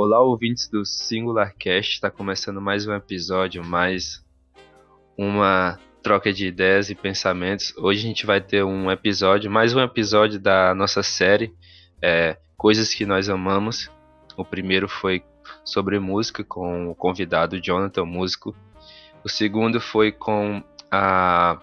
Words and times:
Olá, 0.00 0.20
ouvintes 0.20 0.68
do 0.68 0.84
Singular 0.84 1.52
Cast. 1.58 1.94
Está 1.94 2.08
começando 2.08 2.60
mais 2.60 2.86
um 2.86 2.94
episódio, 2.94 3.64
mais 3.64 4.24
uma 5.16 5.76
troca 6.04 6.32
de 6.32 6.46
ideias 6.46 6.88
e 6.88 6.94
pensamentos. 6.94 7.76
Hoje 7.76 7.98
a 7.98 8.06
gente 8.06 8.24
vai 8.24 8.40
ter 8.40 8.62
um 8.62 8.92
episódio, 8.92 9.50
mais 9.50 9.74
um 9.74 9.80
episódio 9.80 10.38
da 10.38 10.72
nossa 10.72 11.02
série 11.02 11.52
é, 12.00 12.38
Coisas 12.56 12.94
que 12.94 13.04
Nós 13.04 13.28
Amamos. 13.28 13.90
O 14.36 14.44
primeiro 14.44 14.88
foi 14.88 15.24
sobre 15.64 15.98
música 15.98 16.44
com 16.44 16.88
o 16.88 16.94
convidado 16.94 17.60
Jonathan, 17.60 18.04
músico. 18.04 18.54
O 19.24 19.28
segundo 19.28 19.80
foi 19.80 20.12
com 20.12 20.62
a 20.92 21.60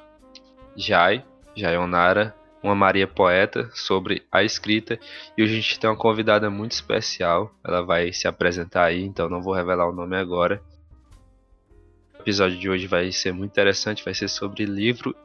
Jai, 0.76 1.24
Jaionara, 1.56 2.36
uma 2.66 2.74
Maria 2.74 3.06
poeta 3.06 3.70
sobre 3.74 4.24
a 4.32 4.44
escrita 4.44 5.00
e 5.38 5.44
hoje 5.44 5.54
a 5.54 5.56
gente 5.62 5.80
tem 5.80 5.88
uma 5.88 5.96
convidada 5.96 6.50
muito 6.50 6.72
especial. 6.72 7.54
Ela 7.64 7.84
vai 7.84 8.12
se 8.12 8.28
apresentar 8.28 8.86
aí, 8.86 9.04
então 9.04 9.30
não 9.30 9.42
vou 9.42 9.54
revelar 9.54 9.88
o 9.88 9.94
nome 9.94 10.18
agora. 10.18 10.60
O 12.18 12.22
episódio 12.22 12.58
de 12.58 12.68
hoje 12.68 12.88
vai 12.88 13.12
ser 13.12 13.32
muito 13.32 13.52
interessante, 13.52 14.04
vai 14.04 14.16
ser 14.16 14.28
sobre 14.28 14.66
livro 14.66 15.16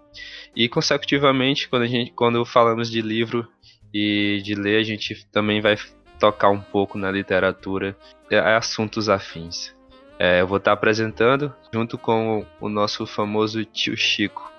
e 0.55 0.69
consecutivamente 0.69 1.67
quando 1.69 1.83
a 1.83 1.87
gente 1.87 2.13
quando 2.13 2.45
falamos 2.45 2.91
de 2.91 3.01
livro 3.01 3.49
e 3.95 4.43
de 4.45 4.55
ler 4.55 4.79
a 4.79 4.83
gente 4.83 5.27
também 5.33 5.63
vai 5.63 5.79
tocar 6.19 6.51
um 6.51 6.61
pouco 6.61 6.99
na 6.99 7.11
literatura 7.11 7.97
e 8.31 8.37
assuntos 8.37 9.09
afins. 9.09 9.75
É, 10.19 10.43
eu 10.43 10.47
vou 10.47 10.59
estar 10.59 10.73
apresentando 10.73 11.55
junto 11.73 11.97
com 11.97 12.45
o 12.61 12.69
nosso 12.69 13.07
famoso 13.07 13.65
tio 13.65 13.97
Chico. 13.97 14.53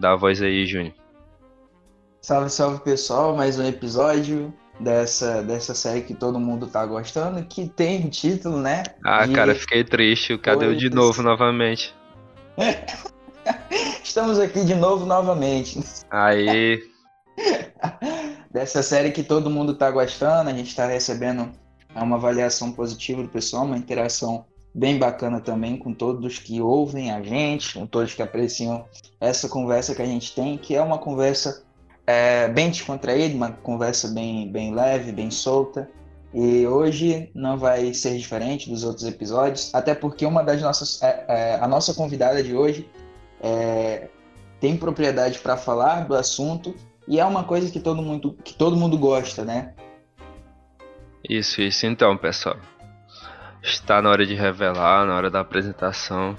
Dá 0.00 0.10
a 0.10 0.16
voz 0.16 0.42
aí, 0.42 0.66
Júnior. 0.66 1.03
Salve, 2.24 2.48
salve 2.48 2.80
pessoal, 2.80 3.36
mais 3.36 3.58
um 3.58 3.66
episódio 3.66 4.50
dessa, 4.80 5.42
dessa 5.42 5.74
série 5.74 6.00
que 6.00 6.14
todo 6.14 6.40
mundo 6.40 6.66
tá 6.66 6.86
gostando, 6.86 7.44
que 7.44 7.68
tem 7.68 8.08
título, 8.08 8.62
né? 8.62 8.82
Ah, 9.04 9.26
de... 9.26 9.34
cara, 9.34 9.54
fiquei 9.54 9.84
triste. 9.84 10.38
Cadê 10.38 10.64
o 10.64 10.74
de 10.74 10.88
novo 10.88 11.22
novamente? 11.22 11.94
Estamos 14.02 14.38
aqui 14.38 14.64
de 14.64 14.74
novo 14.74 15.04
novamente. 15.04 15.84
Aí. 16.10 16.82
dessa 18.50 18.82
série 18.82 19.10
que 19.10 19.22
todo 19.22 19.50
mundo 19.50 19.74
tá 19.74 19.90
gostando, 19.90 20.48
a 20.48 20.54
gente 20.54 20.68
está 20.68 20.86
recebendo 20.86 21.52
uma 21.94 22.16
avaliação 22.16 22.72
positiva 22.72 23.22
do 23.22 23.28
pessoal, 23.28 23.66
uma 23.66 23.76
interação 23.76 24.46
bem 24.74 24.98
bacana 24.98 25.42
também 25.42 25.76
com 25.76 25.92
todos 25.92 26.38
que 26.38 26.58
ouvem 26.58 27.12
a 27.12 27.22
gente, 27.22 27.74
com 27.74 27.86
todos 27.86 28.14
que 28.14 28.22
apreciam 28.22 28.86
essa 29.20 29.46
conversa 29.46 29.94
que 29.94 30.00
a 30.00 30.06
gente 30.06 30.34
tem, 30.34 30.56
que 30.56 30.74
é 30.74 30.80
uma 30.80 30.96
conversa 30.96 31.62
é, 32.06 32.48
bem 32.48 32.70
descontraído, 32.70 33.36
uma 33.36 33.50
conversa 33.50 34.08
bem, 34.08 34.50
bem 34.50 34.74
leve, 34.74 35.12
bem 35.12 35.30
solta. 35.30 35.88
E 36.32 36.66
hoje 36.66 37.30
não 37.32 37.56
vai 37.56 37.94
ser 37.94 38.18
diferente 38.18 38.68
dos 38.68 38.82
outros 38.82 39.06
episódios, 39.06 39.72
até 39.72 39.94
porque 39.94 40.26
uma 40.26 40.42
das 40.42 40.60
nossas, 40.60 41.00
é, 41.00 41.24
é, 41.28 41.58
a 41.60 41.68
nossa 41.68 41.94
convidada 41.94 42.42
de 42.42 42.54
hoje 42.56 42.90
é, 43.40 44.08
tem 44.60 44.76
propriedade 44.76 45.38
para 45.38 45.56
falar 45.56 46.08
do 46.08 46.14
assunto 46.14 46.74
e 47.06 47.20
é 47.20 47.24
uma 47.24 47.44
coisa 47.44 47.70
que 47.70 47.78
todo 47.78 48.02
mundo, 48.02 48.36
que 48.42 48.52
todo 48.52 48.76
mundo 48.76 48.98
gosta, 48.98 49.44
né? 49.44 49.74
Isso, 51.28 51.62
isso. 51.62 51.86
Então, 51.86 52.16
pessoal, 52.16 52.56
está 53.62 54.02
na 54.02 54.10
hora 54.10 54.26
de 54.26 54.34
revelar, 54.34 55.06
na 55.06 55.16
hora 55.16 55.30
da 55.30 55.40
apresentação. 55.40 56.36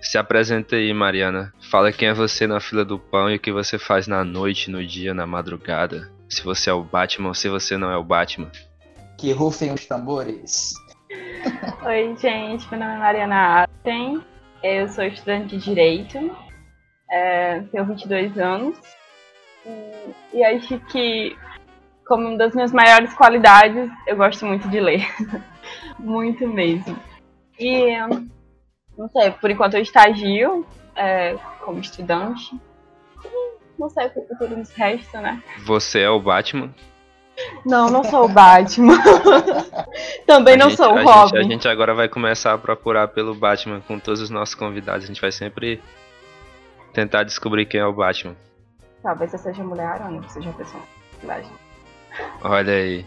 Se 0.00 0.16
apresenta 0.16 0.76
aí, 0.76 0.92
Mariana. 0.94 1.52
Fala 1.70 1.92
quem 1.92 2.08
é 2.08 2.14
você 2.14 2.46
na 2.46 2.60
fila 2.60 2.84
do 2.84 2.98
pão 2.98 3.28
e 3.30 3.36
o 3.36 3.40
que 3.40 3.52
você 3.52 3.78
faz 3.78 4.06
na 4.06 4.24
noite, 4.24 4.70
no 4.70 4.84
dia, 4.84 5.12
na 5.12 5.26
madrugada. 5.26 6.10
Se 6.28 6.42
você 6.42 6.70
é 6.70 6.72
o 6.72 6.84
Batman 6.84 7.28
ou 7.28 7.34
se 7.34 7.48
você 7.48 7.76
não 7.76 7.90
é 7.90 7.96
o 7.96 8.04
Batman. 8.04 8.50
Que 9.18 9.32
rufem 9.32 9.72
os 9.72 9.86
tambores. 9.86 10.74
Oi, 11.84 12.16
gente. 12.16 12.70
Meu 12.70 12.80
nome 12.80 12.94
é 12.94 12.98
Mariana 12.98 13.62
Aten. 13.62 14.22
Eu 14.62 14.88
sou 14.88 15.04
estudante 15.04 15.56
de 15.56 15.64
Direito. 15.64 16.36
É, 17.10 17.60
tenho 17.72 17.86
22 17.86 18.38
anos. 18.38 18.78
E, 19.66 20.38
e 20.38 20.44
acho 20.44 20.78
que, 20.90 21.36
como 22.06 22.28
uma 22.28 22.38
das 22.38 22.54
minhas 22.54 22.72
maiores 22.72 23.12
qualidades, 23.14 23.90
eu 24.06 24.16
gosto 24.16 24.46
muito 24.46 24.68
de 24.68 24.80
ler. 24.80 25.06
muito 25.98 26.46
mesmo. 26.46 26.96
E 27.58 27.90
não 28.98 29.08
sei, 29.08 29.30
por 29.30 29.48
enquanto 29.48 29.74
eu 29.74 29.80
estagio 29.80 30.66
é, 30.96 31.36
como 31.60 31.78
estudante. 31.78 32.60
Não 33.78 33.88
sei 33.88 34.08
o 34.08 34.10
que 34.10 34.18
o 34.18 34.26
futuro 34.26 34.56
nos 34.56 34.70
resta, 34.72 35.20
né? 35.20 35.40
Você 35.64 36.00
é 36.00 36.10
o 36.10 36.18
Batman? 36.18 36.74
Não, 37.64 37.88
não 37.88 38.02
sou 38.02 38.24
o 38.24 38.28
Batman. 38.28 38.98
Também 40.26 40.54
a 40.54 40.56
não 40.56 40.70
gente, 40.70 40.78
sou 40.78 40.92
o 40.92 40.98
a 40.98 41.02
Robin. 41.02 41.36
Gente, 41.36 41.46
a 41.46 41.50
gente 41.52 41.68
agora 41.68 41.94
vai 41.94 42.08
começar 42.08 42.52
a 42.52 42.58
procurar 42.58 43.06
pelo 43.06 43.36
Batman 43.36 43.80
com 43.80 44.00
todos 44.00 44.20
os 44.20 44.30
nossos 44.30 44.56
convidados. 44.56 45.04
A 45.04 45.06
gente 45.06 45.20
vai 45.20 45.30
sempre 45.30 45.80
tentar 46.92 47.22
descobrir 47.22 47.66
quem 47.66 47.80
é 47.80 47.86
o 47.86 47.92
Batman. 47.92 48.34
Talvez 49.00 49.32
eu 49.32 49.38
seja 49.38 49.62
mulher 49.62 49.86
aranha, 49.86 50.20
seja 50.28 50.48
uma 50.48 50.58
pessoa. 50.58 50.82
Olha 52.42 52.72
aí. 52.72 53.06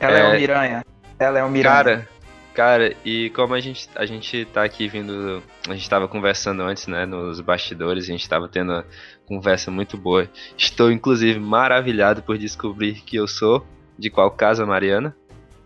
Ela 0.00 0.18
é, 0.18 0.20
é 0.22 0.28
o 0.28 0.40
Miranha. 0.40 0.84
Ela 1.20 1.38
é 1.38 1.44
o 1.44 1.48
Miranha. 1.48 1.74
Cara, 1.76 2.08
Cara, 2.54 2.94
e 3.04 3.30
como 3.30 3.54
a 3.54 3.60
gente, 3.60 3.88
a 3.94 4.04
gente 4.04 4.44
tá 4.46 4.64
aqui 4.64 4.88
vindo. 4.88 5.42
A 5.68 5.74
gente 5.74 5.88
tava 5.88 6.08
conversando 6.08 6.62
antes, 6.62 6.86
né, 6.86 7.06
nos 7.06 7.40
bastidores, 7.40 8.04
a 8.04 8.08
gente 8.08 8.28
tava 8.28 8.48
tendo 8.48 8.72
uma 8.72 8.84
conversa 9.24 9.70
muito 9.70 9.96
boa. 9.96 10.28
Estou, 10.58 10.90
inclusive, 10.90 11.38
maravilhado 11.38 12.22
por 12.22 12.36
descobrir 12.36 13.02
que 13.02 13.16
eu 13.16 13.28
sou. 13.28 13.64
De 13.98 14.08
qual 14.08 14.30
casa, 14.30 14.64
Mariana? 14.64 15.14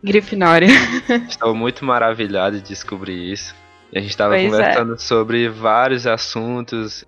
Grifinória. 0.03 0.69
Estou 1.29 1.55
muito 1.55 1.85
maravilhado 1.85 2.57
de 2.61 2.69
descobrir 2.69 3.33
isso. 3.33 3.55
E 3.93 3.99
a 3.99 4.01
gente 4.03 4.17
tava 4.17 4.35
pois 4.35 4.45
é. 4.45 4.51
conversando 4.51 4.95
é. 4.95 4.99
sobre 4.99 5.49
vários 5.49 6.07
assuntos. 6.07 7.05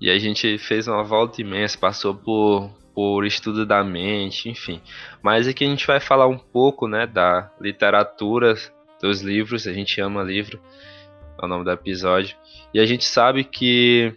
E 0.00 0.10
a 0.10 0.18
gente 0.18 0.58
fez 0.58 0.86
uma 0.86 1.02
volta 1.02 1.40
imensa, 1.40 1.76
passou 1.76 2.14
por, 2.14 2.70
por 2.94 3.24
estudo 3.24 3.66
da 3.66 3.82
mente, 3.82 4.48
enfim. 4.48 4.80
Mas 5.22 5.48
aqui 5.48 5.64
a 5.64 5.68
gente 5.68 5.86
vai 5.86 5.98
falar 5.98 6.28
um 6.28 6.38
pouco, 6.38 6.86
né, 6.86 7.06
da 7.06 7.50
literatura 7.60 8.54
dos 9.00 9.22
livros, 9.22 9.66
a 9.66 9.72
gente 9.72 10.00
ama 10.00 10.22
livro, 10.22 10.60
é 11.40 11.44
o 11.44 11.48
nome 11.48 11.64
do 11.64 11.70
episódio. 11.70 12.36
E 12.74 12.80
a 12.80 12.86
gente 12.86 13.04
sabe 13.04 13.44
que 13.44 14.14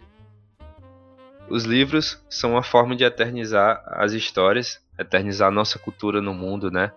os 1.48 1.64
livros 1.64 2.22
são 2.28 2.52
uma 2.52 2.62
forma 2.62 2.96
de 2.96 3.04
eternizar 3.04 3.82
as 3.86 4.12
histórias, 4.12 4.80
eternizar 4.98 5.48
a 5.48 5.52
nossa 5.52 5.78
cultura 5.78 6.20
no 6.20 6.34
mundo, 6.34 6.70
né? 6.70 6.92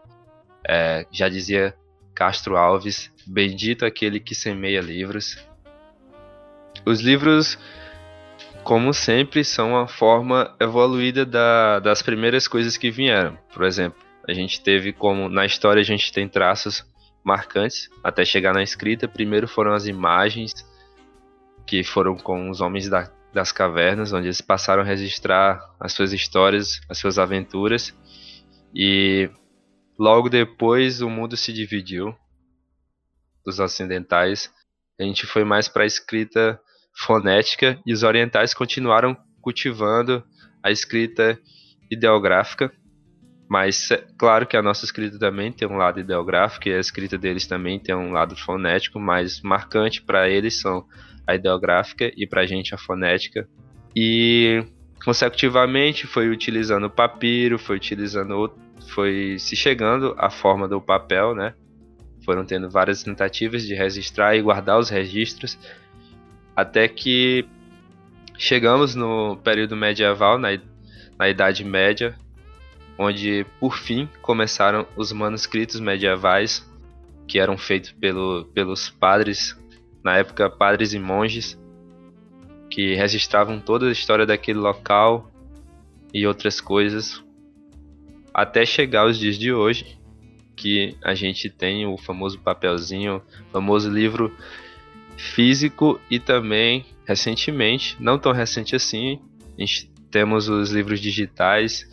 É, 0.68 1.06
já 1.12 1.30
dizia 1.30 1.76
Castro 2.14 2.58
Alves, 2.58 3.12
bendito 3.28 3.86
aquele 3.86 4.20
que 4.20 4.34
semeia 4.34 4.82
livros. 4.82 5.38
Os 6.86 7.02
livros, 7.02 7.60
como 8.64 8.94
sempre, 8.94 9.44
são 9.44 9.72
uma 9.72 9.88
forma 9.88 10.56
evoluída 10.60 11.26
da, 11.26 11.80
das 11.80 12.02
primeiras 12.02 12.48
coisas 12.48 12.78
que 12.78 12.90
vieram. 12.90 13.38
Por 13.54 13.64
exemplo, 13.64 14.00
a 14.28 14.34
gente 14.34 14.62
teve 14.62 14.92
como 14.92 15.30
na 15.30 15.46
história 15.46 15.82
a 15.82 15.86
gente 15.86 16.12
tem 16.12 16.28
traços 16.28 16.86
marcantes 17.26 17.90
até 18.04 18.24
chegar 18.24 18.54
na 18.54 18.62
escrita. 18.62 19.08
Primeiro 19.08 19.48
foram 19.48 19.74
as 19.74 19.88
imagens, 19.88 20.54
que 21.66 21.84
foram 21.84 22.16
com 22.16 22.50
os 22.52 22.62
homens 22.62 22.88
da, 22.88 23.12
das 23.34 23.52
cavernas, 23.52 24.14
onde 24.14 24.28
eles 24.28 24.40
passaram 24.40 24.84
a 24.84 24.86
registrar 24.86 25.60
as 25.80 25.92
suas 25.92 26.14
histórias, 26.14 26.80
as 26.88 27.00
suas 27.00 27.18
aventuras. 27.18 27.94
E 28.74 29.30
logo 29.98 30.30
depois 30.30 31.02
o 31.02 31.10
mundo 31.10 31.36
se 31.36 31.52
dividiu 31.52 32.16
dos 33.44 33.60
ocidentais. 33.60 34.54
A 35.00 35.04
gente 35.04 35.26
foi 35.26 35.44
mais 35.44 35.68
para 35.68 35.84
a 35.84 35.88
escrita 35.88 36.60
fonética 36.94 37.82
e 37.86 37.92
os 37.92 38.04
orientais 38.04 38.54
continuaram 38.54 39.18
cultivando 39.42 40.24
a 40.64 40.72
escrita 40.72 41.40
ideográfica 41.92 42.72
mas 43.48 43.92
é 43.92 44.04
claro 44.18 44.48
que 44.48 44.58
a 44.58 44.62
nossa 44.62 44.86
escrita 44.86 45.20
também 45.20 45.52
tem 45.52 45.68
um 45.68 45.78
lado 45.78 46.00
ideográfico 46.00 46.68
e 46.68 46.74
a 46.74 46.80
escrita 46.80 47.18
deles 47.18 47.46
também 47.46 47.80
tem 47.80 47.94
um 47.96 48.12
lado 48.12 48.36
fonético, 48.36 49.00
mas 49.00 49.42
marcante 49.42 50.02
para 50.02 50.28
eles 50.28 50.60
são 50.60 50.86
a 51.28 51.36
ideográfica 51.36 52.12
e 52.16 52.26
para 52.28 52.42
a 52.42 52.46
gente 52.46 52.74
a 52.74 52.78
fonética. 52.78 53.48
E 53.96 54.66
consecutivamente 55.04 56.08
foi 56.08 56.30
utilizando 56.30 56.86
o 56.86 56.90
papiro, 56.90 57.60
foi 57.60 57.76
utilizando 57.76 58.52
foi 58.90 59.38
se 59.40 59.56
chegando 59.56 60.16
à 60.18 60.30
forma 60.30 60.68
do 60.68 60.82
papel, 60.82 61.34
né? 61.34 61.54
Foram 62.24 62.46
tendo 62.46 62.70
várias 62.70 63.04
tentativas 63.04 63.64
de 63.64 63.74
registrar 63.74 64.36
e 64.36 64.42
guardar 64.42 64.80
os 64.80 64.90
registros 64.90 65.58
até 66.56 66.88
que 66.88 67.46
chegamos 68.38 68.96
no 68.96 69.38
período 69.38 69.76
medieval, 69.76 70.38
na, 70.38 70.50
na 71.18 71.30
Idade 71.30 71.64
Média, 71.64 72.16
onde 72.98 73.46
por 73.60 73.78
fim 73.78 74.08
começaram 74.22 74.88
os 74.96 75.12
manuscritos 75.12 75.80
medievais 75.80 76.66
que 77.28 77.40
eram 77.40 77.58
feitos 77.58 77.92
pelo, 77.92 78.46
pelos 78.54 78.90
padres, 78.90 79.58
na 80.04 80.18
época 80.18 80.50
padres 80.50 80.94
e 80.94 81.00
monges, 81.00 81.60
que 82.70 82.94
registravam 82.96 83.60
toda 83.60 83.88
a 83.88 83.92
história 83.92 84.26
daquele 84.26 84.60
local 84.60 85.32
e 86.14 86.26
outras 86.26 86.62
coisas, 86.62 87.24
até 88.34 88.66
chegar 88.66 89.02
aos 89.02 89.18
dias 89.18 89.38
de 89.38 89.52
hoje, 89.52 90.00
que 90.56 90.96
a 91.04 91.14
gente 91.14 91.50
tem 91.50 91.86
o 91.86 91.98
famoso 91.98 92.40
papelzinho, 92.40 93.22
famoso 93.52 93.90
livro 93.90 94.34
físico 95.18 96.00
e 96.10 96.20
também 96.20 96.86
recentemente, 97.06 97.98
não 98.00 98.18
tão 98.18 98.32
recente 98.32 98.76
assim, 98.76 99.20
temos 100.10 100.48
os 100.48 100.72
livros 100.72 101.00
digitais 101.00 101.90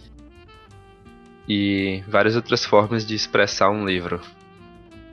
e 1.48 2.02
várias 2.08 2.36
outras 2.36 2.64
formas 2.64 3.06
de 3.06 3.14
expressar 3.14 3.70
um 3.70 3.86
livro. 3.86 4.20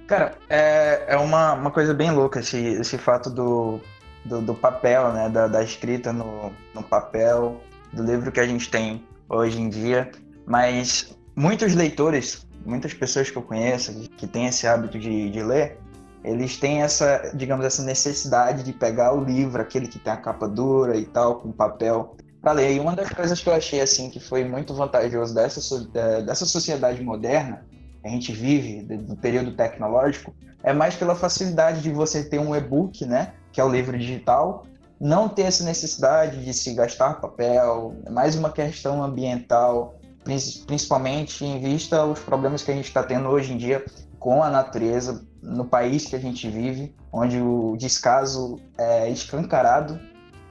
Cara, 0.07 0.35
é, 0.49 1.05
é 1.07 1.17
uma, 1.17 1.53
uma 1.53 1.71
coisa 1.71 1.93
bem 1.93 2.11
louca 2.11 2.39
esse, 2.39 2.57
esse 2.57 2.97
fato 2.97 3.29
do, 3.29 3.79
do, 4.25 4.41
do 4.41 4.55
papel, 4.55 5.13
né? 5.13 5.29
Da, 5.29 5.47
da 5.47 5.63
escrita 5.63 6.11
no, 6.11 6.51
no 6.73 6.81
papel, 6.81 7.61
do 7.93 8.03
livro 8.03 8.31
que 8.31 8.39
a 8.39 8.47
gente 8.47 8.69
tem 8.69 9.03
hoje 9.27 9.61
em 9.61 9.69
dia. 9.69 10.11
Mas 10.47 11.15
muitos 11.35 11.75
leitores, 11.75 12.47
muitas 12.65 12.93
pessoas 12.93 13.29
que 13.29 13.37
eu 13.37 13.43
conheço 13.43 14.09
que 14.17 14.25
têm 14.25 14.47
esse 14.47 14.65
hábito 14.65 14.97
de, 14.97 15.29
de 15.29 15.43
ler, 15.43 15.77
eles 16.23 16.57
têm 16.57 16.81
essa, 16.81 17.31
digamos, 17.33 17.65
essa 17.65 17.83
necessidade 17.83 18.63
de 18.63 18.73
pegar 18.73 19.13
o 19.13 19.23
livro, 19.23 19.61
aquele 19.61 19.87
que 19.87 19.99
tem 19.99 20.11
a 20.11 20.17
capa 20.17 20.47
dura 20.47 20.97
e 20.97 21.05
tal, 21.05 21.35
com 21.35 21.51
papel, 21.51 22.15
ler. 22.47 22.75
E 22.75 22.79
uma 22.79 22.95
das 22.95 23.09
coisas 23.09 23.41
que 23.41 23.49
eu 23.49 23.53
achei 23.53 23.81
assim 23.81 24.09
que 24.09 24.19
foi 24.19 24.43
muito 24.43 24.73
vantajoso 24.73 25.33
dessa, 25.33 25.87
é, 25.93 26.21
dessa 26.21 26.45
sociedade 26.45 27.03
moderna 27.03 27.65
que 28.01 28.07
a 28.07 28.11
gente 28.11 28.31
vive, 28.31 28.81
do 28.83 29.15
período 29.17 29.51
tecnológico, 29.51 30.33
é 30.63 30.73
mais 30.73 30.95
pela 30.95 31.15
facilidade 31.15 31.81
de 31.81 31.91
você 31.91 32.23
ter 32.23 32.39
um 32.39 32.55
e-book, 32.55 33.05
né, 33.05 33.33
que 33.51 33.59
é 33.59 33.63
o 33.63 33.69
livro 33.69 33.97
digital, 33.97 34.65
não 34.99 35.29
ter 35.29 35.43
essa 35.43 35.63
necessidade 35.63 36.43
de 36.43 36.53
se 36.53 36.73
gastar 36.73 37.15
papel, 37.15 37.95
é 38.05 38.09
mais 38.09 38.35
uma 38.35 38.51
questão 38.51 39.01
ambiental, 39.01 39.99
principalmente 40.23 41.43
em 41.45 41.59
vista 41.59 42.03
os 42.05 42.19
problemas 42.19 42.61
que 42.61 42.71
a 42.71 42.75
gente 42.75 42.87
está 42.87 43.01
tendo 43.03 43.29
hoje 43.29 43.53
em 43.53 43.57
dia 43.57 43.83
com 44.19 44.43
a 44.43 44.49
natureza 44.49 45.25
no 45.41 45.63
país 45.65 46.05
que 46.05 46.15
a 46.15 46.19
gente 46.19 46.49
vive, 46.49 46.93
onde 47.11 47.39
o 47.39 47.77
descaso 47.77 48.59
é 48.77 49.09
escancarado, 49.09 49.99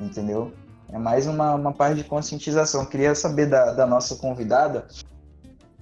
entendeu? 0.00 0.52
É 0.93 0.99
mais 0.99 1.26
uma, 1.26 1.55
uma 1.55 1.73
parte 1.73 1.96
de 1.96 2.05
conscientização. 2.05 2.87
Queria 2.87 3.14
saber 3.14 3.46
da, 3.46 3.73
da 3.73 3.87
nossa 3.87 4.17
convidada 4.17 4.87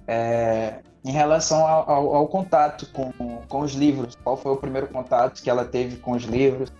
é, 0.05 0.81
em 1.03 1.11
relação 1.11 1.65
ao, 1.65 1.89
ao, 1.89 2.15
ao, 2.15 2.27
contato 2.27 2.91
com, 2.91 3.11
com 3.47 3.59
os 3.61 3.73
livros. 3.73 4.15
Qual 4.23 4.35
foi 4.35 4.51
o 4.51 4.57
primeiro 4.57 4.87
contato 4.87 5.41
que 5.41 5.49
ela 5.49 5.63
teve 5.63 5.97
com 5.97 6.11
os 6.11 6.23
livros? 6.23 6.71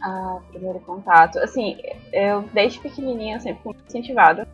Ah, 0.00 0.38
primeiro 0.50 0.78
contato. 0.80 1.38
Assim, 1.38 1.78
eu 2.12 2.42
desde 2.54 2.78
pequenininha 2.78 3.40
sempre 3.40 3.62
fui 3.62 3.76
incentivada. 3.86 4.46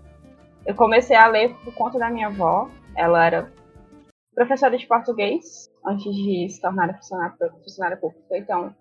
Eu 0.65 0.75
comecei 0.75 1.17
a 1.17 1.27
ler 1.27 1.55
por 1.65 1.75
conta 1.75 1.99
da 1.99 2.09
minha 2.09 2.29
avó. 2.29 2.71
Ela 2.97 3.27
era 3.27 3.53
professora 4.35 4.79
de 4.79 4.87
português 4.87 5.71
antes 5.85 6.15
de 6.15 6.49
se 6.49 6.61
tornar 6.61 6.95
funcionária, 6.95 7.35
funcionária 7.63 7.97
pública. 7.99 8.39
Então, 8.39 8.75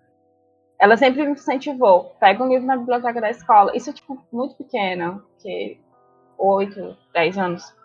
ela 0.82 0.96
sempre 0.96 1.24
me 1.24 1.30
incentivou. 1.30 2.12
Pega 2.18 2.42
um 2.42 2.48
livro 2.48 2.66
na 2.66 2.76
biblioteca 2.76 3.20
da 3.20 3.30
escola. 3.30 3.70
Isso 3.72 3.90
é, 3.90 3.92
tipo, 3.92 4.20
muito 4.32 4.56
pequena, 4.56 5.22
que 5.40 5.78
8, 6.36 6.96
10 7.14 7.38
anos. 7.38 7.76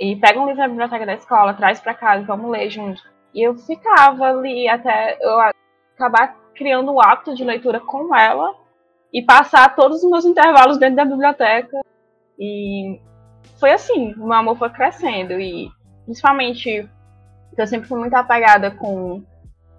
E 0.00 0.16
pega 0.16 0.40
um 0.40 0.46
livro 0.46 0.60
na 0.60 0.66
biblioteca 0.66 1.06
da 1.06 1.14
escola, 1.14 1.54
traz 1.54 1.78
para 1.78 1.94
casa, 1.94 2.26
vamos 2.26 2.50
ler 2.50 2.68
junto. 2.68 3.00
E 3.32 3.40
eu 3.40 3.54
ficava 3.54 4.24
ali 4.24 4.68
até 4.68 5.16
eu 5.20 5.38
acabar 5.94 6.36
criando 6.56 6.90
o 6.90 7.00
hábito 7.00 7.36
de 7.36 7.44
leitura 7.44 7.78
com 7.78 8.12
ela 8.12 8.52
e 9.12 9.22
passar 9.22 9.76
todos 9.76 10.02
os 10.02 10.10
meus 10.10 10.24
intervalos 10.24 10.76
dentro 10.76 10.96
da 10.96 11.04
biblioteca. 11.04 11.82
E 12.36 13.00
foi 13.60 13.70
assim, 13.70 14.12
o 14.14 14.26
meu 14.26 14.32
amor 14.32 14.58
foi 14.58 14.70
crescendo. 14.70 15.34
E 15.34 15.70
principalmente, 16.04 16.90
eu 17.56 17.66
sempre 17.68 17.86
fui 17.86 18.00
muito 18.00 18.14
apegada 18.14 18.72
com 18.72 19.22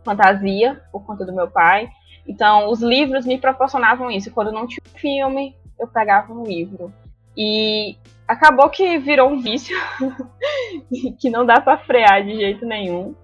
fantasia, 0.06 0.82
por 0.90 1.06
conta 1.06 1.26
do 1.26 1.36
meu 1.36 1.52
pai. 1.52 1.90
Então, 2.28 2.70
os 2.70 2.82
livros 2.82 3.26
me 3.26 3.38
proporcionavam 3.38 4.10
isso. 4.10 4.32
Quando 4.32 4.52
não 4.52 4.68
tinha 4.68 4.82
filme, 4.96 5.56
eu 5.80 5.88
pegava 5.88 6.34
um 6.34 6.44
livro. 6.44 6.92
E 7.38 7.98
acabou 8.28 8.70
que 8.70 8.98
virou 8.98 9.30
um 9.30 9.40
vício 9.40 9.78
que 11.20 11.30
não 11.30 11.46
dá 11.46 11.60
para 11.60 11.78
frear 11.78 12.24
de 12.24 12.36
jeito 12.36 12.66
nenhum. 12.66 13.16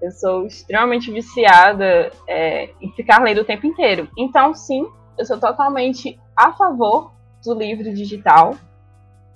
Eu 0.00 0.10
sou 0.10 0.46
extremamente 0.46 1.12
viciada 1.12 2.10
é, 2.26 2.70
em 2.80 2.90
ficar 2.92 3.22
lendo 3.22 3.42
o 3.42 3.44
tempo 3.44 3.66
inteiro. 3.66 4.08
Então, 4.16 4.54
sim, 4.54 4.86
eu 5.16 5.24
sou 5.24 5.38
totalmente 5.38 6.18
a 6.36 6.52
favor 6.52 7.12
do 7.44 7.54
livro 7.54 7.92
digital, 7.92 8.56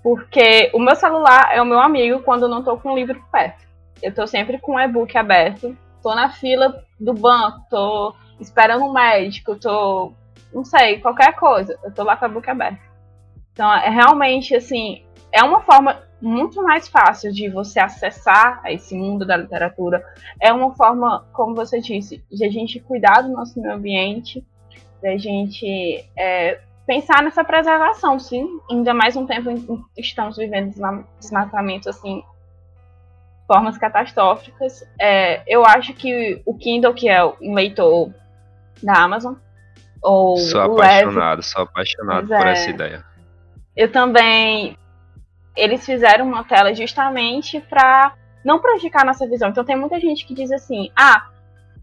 porque 0.02 0.70
o 0.72 0.78
meu 0.78 0.96
celular 0.96 1.50
é 1.52 1.60
o 1.60 1.66
meu 1.66 1.78
amigo 1.78 2.22
quando 2.22 2.42
eu 2.42 2.48
não 2.48 2.60
estou 2.60 2.78
com 2.78 2.92
o 2.92 2.96
livro 2.96 3.22
perto. 3.30 3.64
Eu 4.02 4.10
estou 4.10 4.26
sempre 4.26 4.58
com 4.58 4.74
o 4.74 4.80
e-book 4.80 5.16
aberto, 5.16 5.76
estou 5.96 6.14
na 6.14 6.30
fila 6.30 6.82
do 6.98 7.14
banco, 7.14 7.60
estou 7.62 8.16
esperando 8.40 8.84
um 8.84 8.92
médico, 8.92 9.52
estou, 9.52 10.14
não 10.52 10.64
sei, 10.64 11.00
qualquer 11.00 11.34
coisa, 11.34 11.78
eu 11.82 11.90
estou 11.90 12.04
lá 12.04 12.16
com 12.16 12.26
o 12.26 12.28
e-book 12.28 12.48
aberto. 12.48 12.80
Então, 13.52 13.72
é 13.72 13.88
realmente 13.88 14.54
assim, 14.54 15.02
é 15.32 15.42
uma 15.42 15.60
forma 15.62 16.02
muito 16.20 16.62
mais 16.62 16.88
fácil 16.88 17.32
de 17.32 17.48
você 17.48 17.78
acessar 17.78 18.62
esse 18.66 18.94
mundo 18.94 19.26
da 19.26 19.36
literatura. 19.36 20.04
É 20.40 20.52
uma 20.52 20.74
forma, 20.74 21.26
como 21.32 21.54
você 21.54 21.80
disse, 21.80 22.24
de 22.30 22.44
a 22.44 22.50
gente 22.50 22.80
cuidar 22.80 23.22
do 23.22 23.28
nosso 23.28 23.60
meio 23.60 23.74
ambiente, 23.74 24.44
da 25.02 25.16
gente 25.16 26.04
é, 26.16 26.60
pensar 26.86 27.22
nessa 27.22 27.44
preservação, 27.44 28.18
sim. 28.18 28.60
Ainda 28.70 28.94
mais 28.94 29.16
um 29.16 29.26
tempo 29.26 29.50
em 29.50 29.60
que 29.60 30.00
estamos 30.00 30.36
vivendo 30.36 30.74
desmatamento 31.18 31.90
assim, 31.90 32.22
formas 33.46 33.76
catastróficas. 33.76 34.82
É, 35.00 35.42
eu 35.46 35.64
acho 35.64 35.92
que 35.92 36.40
o 36.46 36.54
Kindle, 36.54 36.94
que 36.94 37.08
é 37.08 37.24
um 37.24 37.54
leitor 37.54 38.12
da 38.82 39.02
Amazon, 39.02 39.34
ou 40.02 40.36
sou 40.36 40.60
apaixonado, 40.60 41.42
sou 41.42 41.62
apaixonado 41.62 42.28
por 42.28 42.46
é, 42.46 42.52
essa 42.52 42.70
ideia. 42.70 43.04
Eu 43.76 43.90
também 43.90 44.76
eles 45.56 45.84
fizeram 45.84 46.26
uma 46.26 46.44
tela 46.44 46.74
justamente 46.74 47.60
para 47.60 48.14
não 48.44 48.60
prejudicar 48.60 49.02
a 49.02 49.06
nossa 49.06 49.26
visão. 49.26 49.48
Então 49.48 49.64
tem 49.64 49.76
muita 49.76 49.98
gente 49.98 50.26
que 50.26 50.34
diz 50.34 50.52
assim: 50.52 50.90
"Ah, 50.94 51.28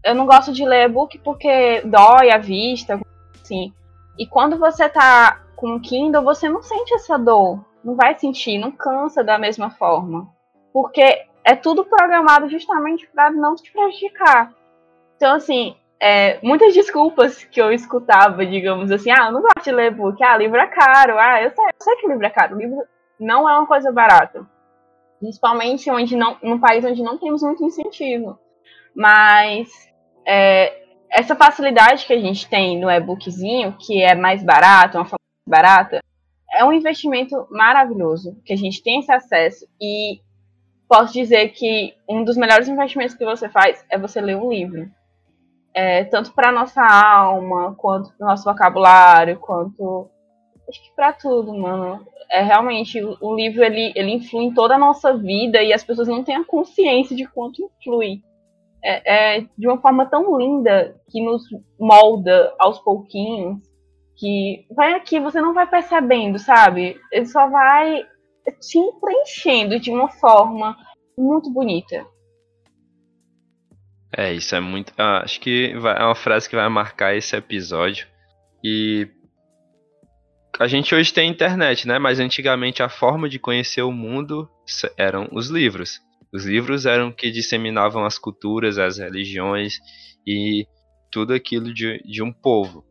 eu 0.02 0.14
não 0.14 0.26
gosto 0.26 0.52
de 0.52 0.64
ler 0.64 0.88
e-book 0.88 1.18
porque 1.18 1.82
dói 1.82 2.30
a 2.30 2.38
vista", 2.38 3.00
assim. 3.42 3.72
E 4.16 4.26
quando 4.26 4.58
você 4.58 4.88
tá 4.88 5.40
com 5.56 5.74
o 5.74 5.80
Kindle, 5.80 6.22
você 6.22 6.48
não 6.48 6.62
sente 6.62 6.94
essa 6.94 7.18
dor, 7.18 7.64
não 7.82 7.96
vai 7.96 8.16
sentir, 8.18 8.58
não 8.58 8.70
cansa 8.70 9.24
da 9.24 9.38
mesma 9.38 9.70
forma, 9.70 10.28
porque 10.72 11.26
é 11.42 11.54
tudo 11.54 11.84
programado 11.84 12.48
justamente 12.48 13.06
para 13.08 13.30
não 13.30 13.54
te 13.56 13.70
prejudicar. 13.72 14.52
Então 15.16 15.34
assim, 15.34 15.76
é, 16.06 16.38
muitas 16.42 16.74
desculpas 16.74 17.44
que 17.44 17.58
eu 17.58 17.72
escutava, 17.72 18.44
digamos 18.44 18.90
assim, 18.90 19.10
ah, 19.10 19.28
eu 19.28 19.32
não 19.32 19.40
gosto 19.40 19.64
de 19.64 19.72
ler 19.72 19.90
e-book, 19.90 20.22
ah, 20.22 20.36
livro 20.36 20.58
é 20.58 20.66
caro, 20.66 21.18
ah, 21.18 21.40
eu 21.40 21.50
sei, 21.50 21.64
eu 21.64 21.82
sei 21.82 21.96
que 21.96 22.06
livro 22.06 22.26
é 22.26 22.28
caro, 22.28 22.58
livro 22.58 22.84
não 23.18 23.48
é 23.48 23.58
uma 23.58 23.66
coisa 23.66 23.90
barata. 23.90 24.46
Principalmente 25.18 25.90
onde 25.90 26.14
não, 26.14 26.36
num 26.42 26.60
país 26.60 26.84
onde 26.84 27.02
não 27.02 27.16
temos 27.16 27.42
muito 27.42 27.64
incentivo. 27.64 28.38
Mas 28.94 29.70
é, 30.26 30.84
essa 31.08 31.34
facilidade 31.34 32.04
que 32.04 32.12
a 32.12 32.20
gente 32.20 32.50
tem 32.50 32.78
no 32.78 32.90
e-bookzinho, 32.90 33.74
que 33.80 34.02
é 34.02 34.14
mais 34.14 34.44
barato, 34.44 34.98
uma 34.98 35.06
forma 35.06 35.16
mais 35.48 35.62
barata, 35.62 36.00
é 36.54 36.62
um 36.62 36.72
investimento 36.74 37.46
maravilhoso, 37.50 38.38
que 38.44 38.52
a 38.52 38.56
gente 38.56 38.82
tem 38.82 39.00
esse 39.00 39.10
acesso 39.10 39.66
e 39.80 40.20
posso 40.86 41.14
dizer 41.14 41.48
que 41.48 41.94
um 42.06 42.22
dos 42.22 42.36
melhores 42.36 42.68
investimentos 42.68 43.14
que 43.14 43.24
você 43.24 43.48
faz 43.48 43.82
é 43.88 43.96
você 43.96 44.20
ler 44.20 44.36
um 44.36 44.50
livro. 44.50 44.86
É, 45.74 46.04
tanto 46.04 46.32
para 46.32 46.52
nossa 46.52 46.82
alma, 46.82 47.74
quanto 47.76 48.12
para 48.16 48.26
o 48.26 48.30
nosso 48.30 48.44
vocabulário, 48.44 49.38
quanto 49.40 50.08
acho 50.68 50.82
que 50.82 50.94
para 50.94 51.12
tudo, 51.12 51.52
mano 51.52 52.06
é 52.30 52.42
realmente 52.42 53.00
o, 53.02 53.34
livro 53.34 53.62
ele, 53.62 53.92
ele 53.94 54.12
influi 54.12 54.44
em 54.44 54.54
toda 54.54 54.74
a 54.74 54.78
nossa 54.78 55.16
vida 55.16 55.62
e 55.62 55.72
as 55.72 55.84
pessoas 55.84 56.08
não 56.08 56.24
têm 56.24 56.36
a 56.36 56.44
consciência 56.44 57.14
de 57.14 57.26
quanto 57.26 57.62
influi. 57.62 58.22
É, 58.82 59.36
é 59.36 59.46
de 59.56 59.66
uma 59.66 59.80
forma 59.80 60.04
tão 60.06 60.36
linda 60.36 61.00
que 61.08 61.22
nos 61.22 61.42
molda 61.78 62.54
aos 62.58 62.78
pouquinhos 62.80 63.58
que 64.16 64.66
vai 64.74 64.94
aqui, 64.94 65.18
você 65.18 65.40
não 65.40 65.54
vai 65.54 65.66
percebendo, 65.68 66.38
sabe? 66.38 67.00
Ele 67.10 67.26
só 67.26 67.48
vai 67.48 68.04
te 68.60 68.78
preenchendo 69.00 69.80
de 69.80 69.90
uma 69.90 70.08
forma 70.08 70.76
muito 71.16 71.50
bonita. 71.50 72.06
É, 74.16 74.32
isso 74.32 74.54
é 74.54 74.60
muito. 74.60 74.92
Ah, 74.96 75.22
acho 75.24 75.40
que 75.40 75.74
vai, 75.78 76.00
é 76.00 76.04
uma 76.04 76.14
frase 76.14 76.48
que 76.48 76.56
vai 76.56 76.68
marcar 76.68 77.16
esse 77.16 77.34
episódio. 77.36 78.06
E 78.62 79.08
a 80.58 80.66
gente 80.66 80.94
hoje 80.94 81.12
tem 81.12 81.28
internet, 81.28 81.86
né? 81.86 81.98
Mas 81.98 82.20
antigamente 82.20 82.82
a 82.82 82.88
forma 82.88 83.28
de 83.28 83.38
conhecer 83.38 83.82
o 83.82 83.92
mundo 83.92 84.48
eram 84.96 85.28
os 85.32 85.48
livros. 85.48 86.00
Os 86.32 86.44
livros 86.44 86.86
eram 86.86 87.12
que 87.12 87.30
disseminavam 87.30 88.04
as 88.04 88.18
culturas, 88.18 88.78
as 88.78 88.98
religiões 88.98 89.78
e 90.26 90.66
tudo 91.10 91.34
aquilo 91.34 91.72
de, 91.72 92.02
de 92.04 92.22
um 92.22 92.32
povo. 92.32 92.84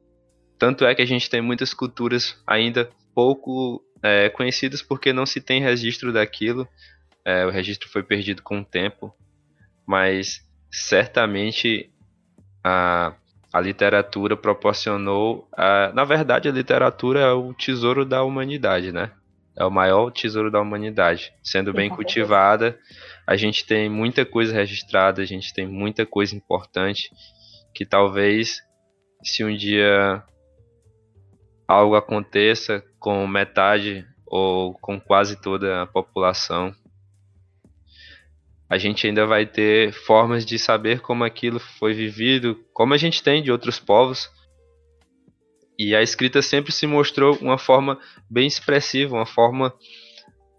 Tanto 0.58 0.86
é 0.86 0.94
que 0.94 1.02
a 1.02 1.06
gente 1.06 1.30
tem 1.30 1.42
muitas 1.42 1.74
culturas 1.74 2.42
ainda 2.48 2.90
pouco 3.14 3.82
é, 4.02 4.30
conhecidas 4.30 4.82
porque 4.82 5.12
não 5.12 5.26
se 5.26 5.42
tem 5.42 5.62
registro 5.62 6.12
daquilo 6.12 6.68
é, 7.26 7.46
o 7.46 7.50
registro 7.50 7.90
foi 7.90 8.04
perdido 8.04 8.42
com 8.44 8.60
o 8.60 8.66
tempo, 8.66 9.14
mas 9.88 10.42
certamente 10.74 11.92
a, 12.64 13.14
a 13.54 13.62
literatura 13.62 14.36
proporcionou. 14.36 15.48
A, 15.56 15.92
na 15.94 16.04
verdade, 16.04 16.50
a 16.50 16.52
literatura 16.52 17.20
é 17.20 17.32
o 17.32 17.54
tesouro 17.54 18.04
da 18.04 18.24
humanidade, 18.24 18.92
né? 18.92 19.12
É 19.56 19.64
o 19.64 19.70
maior 19.70 20.10
tesouro 20.10 20.50
da 20.50 20.60
humanidade. 20.60 21.32
Sendo 21.44 21.72
bem 21.72 21.92
cultivada, 21.92 22.76
a 23.28 23.36
gente 23.36 23.68
tem 23.68 23.88
muita 23.88 24.26
coisa 24.26 24.52
registrada, 24.52 25.22
a 25.22 25.26
gente 25.26 25.54
tem 25.54 25.68
muita 25.68 26.08
coisa 26.08 26.36
importante 26.36 27.12
que 27.76 27.86
talvez 27.86 28.58
se 29.24 29.44
um 29.44 29.56
dia 29.56 30.24
algo 31.68 31.96
aconteça 31.96 32.84
com 33.00 33.28
metade 33.28 34.08
ou 34.26 34.74
com 34.74 35.00
quase 35.00 35.40
toda 35.40 35.84
a 35.84 35.86
população, 35.86 36.74
a 38.70 38.78
gente 38.78 39.06
ainda 39.06 39.26
vai 39.26 39.46
ter 39.46 39.92
formas 39.92 40.46
de 40.46 40.58
saber 40.58 41.02
como 41.02 41.24
aquilo 41.24 41.60
foi 41.60 41.94
vivido, 41.94 42.64
como 42.74 42.94
a 42.94 42.98
gente 42.98 43.22
tem 43.22 43.44
de 43.44 43.52
outros 43.52 43.80
povos. 43.80 44.30
E 45.78 45.96
a 45.96 46.02
escrita 46.02 46.42
sempre 46.42 46.72
se 46.72 46.88
mostrou 46.88 47.36
uma 47.42 47.58
forma 47.58 48.00
bem 48.30 48.48
expressiva, 48.48 49.16
uma 49.16 49.26
forma 49.26 49.74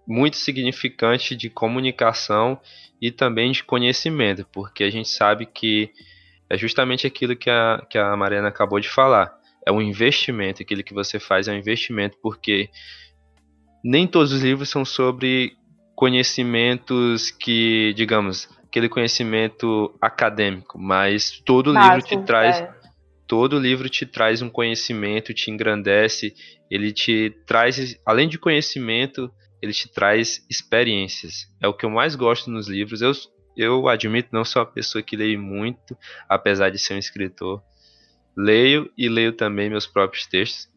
muito 0.07 0.37
significante 0.37 1.35
de 1.35 1.49
comunicação 1.49 2.61
e 3.01 3.11
também 3.11 3.53
de 3.53 3.65
conhecimento, 3.65 4.47
porque 4.53 4.85
a 4.85 4.91
gente 4.91 5.09
sabe 5.09 5.47
que 5.47 5.91
é 6.49 6.57
justamente 6.57 7.07
aquilo 7.07 7.35
que 7.35 7.49
a, 7.49 7.85
que 7.89 7.99
a 7.99 8.17
Mariana 8.17 8.49
acabou 8.49 8.79
de 8.79 8.89
falar. 8.89 9.33
É 9.67 9.73
um 9.73 9.81
investimento, 9.81 10.63
aquilo 10.63 10.85
que 10.85 10.93
você 10.93 11.19
faz 11.19 11.49
é 11.49 11.53
um 11.53 11.59
investimento, 11.59 12.19
porque 12.23 12.69
nem 13.83 14.07
todos 14.07 14.33
os 14.33 14.43
livros 14.43 14.69
são 14.69 14.85
sobre 14.85 15.57
conhecimentos 15.95 17.31
que, 17.31 17.93
digamos, 17.95 18.49
aquele 18.65 18.89
conhecimento 18.89 19.97
acadêmico, 20.01 20.79
mas 20.79 21.41
todo 21.45 21.73
livro 21.73 22.03
te 22.03 22.17
traz 22.25 22.61
é. 22.61 22.75
todo 23.27 23.59
livro 23.59 23.89
te 23.89 24.05
traz 24.05 24.43
um 24.43 24.51
conhecimento, 24.51 25.33
te 25.33 25.51
engrandece, 25.51 26.35
ele 26.71 26.93
te 26.93 27.33
traz 27.47 27.97
além 28.05 28.29
de 28.29 28.39
conhecimento, 28.39 29.31
ele 29.63 29.73
te 29.73 29.89
traz 29.89 30.45
experiências. 30.51 31.47
É 31.63 31.69
o 31.69 31.73
que 31.73 31.87
eu 31.87 31.91
mais 31.91 32.17
gosto 32.17 32.51
nos 32.51 32.69
livros. 32.69 33.01
Eu 33.01 33.13
eu 33.57 33.89
admito 33.89 34.31
não 34.33 34.45
sou 34.45 34.63
uma 34.63 34.71
pessoa 34.71 35.03
que 35.03 35.17
leio 35.17 35.41
muito, 35.41 35.97
apesar 36.29 36.71
de 36.71 36.79
ser 36.79 36.95
um 36.95 36.99
escritor. 36.99 37.63
Leio 38.37 38.91
e 38.99 39.09
leio 39.09 39.33
também 39.33 39.71
meus 39.71 39.87
próprios 39.87 40.27
textos, 40.27 40.69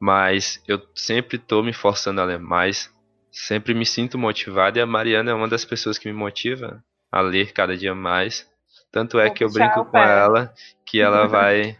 mas 0.00 0.60
eu 0.66 0.82
sempre 0.94 1.36
estou 1.36 1.62
me 1.62 1.72
forçando 1.72 2.20
a 2.20 2.24
ler 2.24 2.40
mais, 2.40 2.92
sempre 3.30 3.74
me 3.74 3.86
sinto 3.86 4.18
motivado 4.18 4.78
e 4.78 4.80
a 4.80 4.86
Mariana 4.86 5.30
é 5.30 5.34
uma 5.34 5.48
das 5.48 5.64
pessoas 5.64 5.98
que 5.98 6.08
me 6.08 6.14
motiva 6.14 6.82
a 7.10 7.20
ler 7.20 7.52
cada 7.52 7.76
dia 7.76 7.94
mais. 7.94 8.48
Tanto 8.90 9.18
é 9.18 9.30
que 9.30 9.44
eu 9.44 9.52
brinco 9.52 9.84
com 9.84 9.98
ela 9.98 10.52
que 10.86 11.00
ela 11.00 11.26
vai 11.28 11.78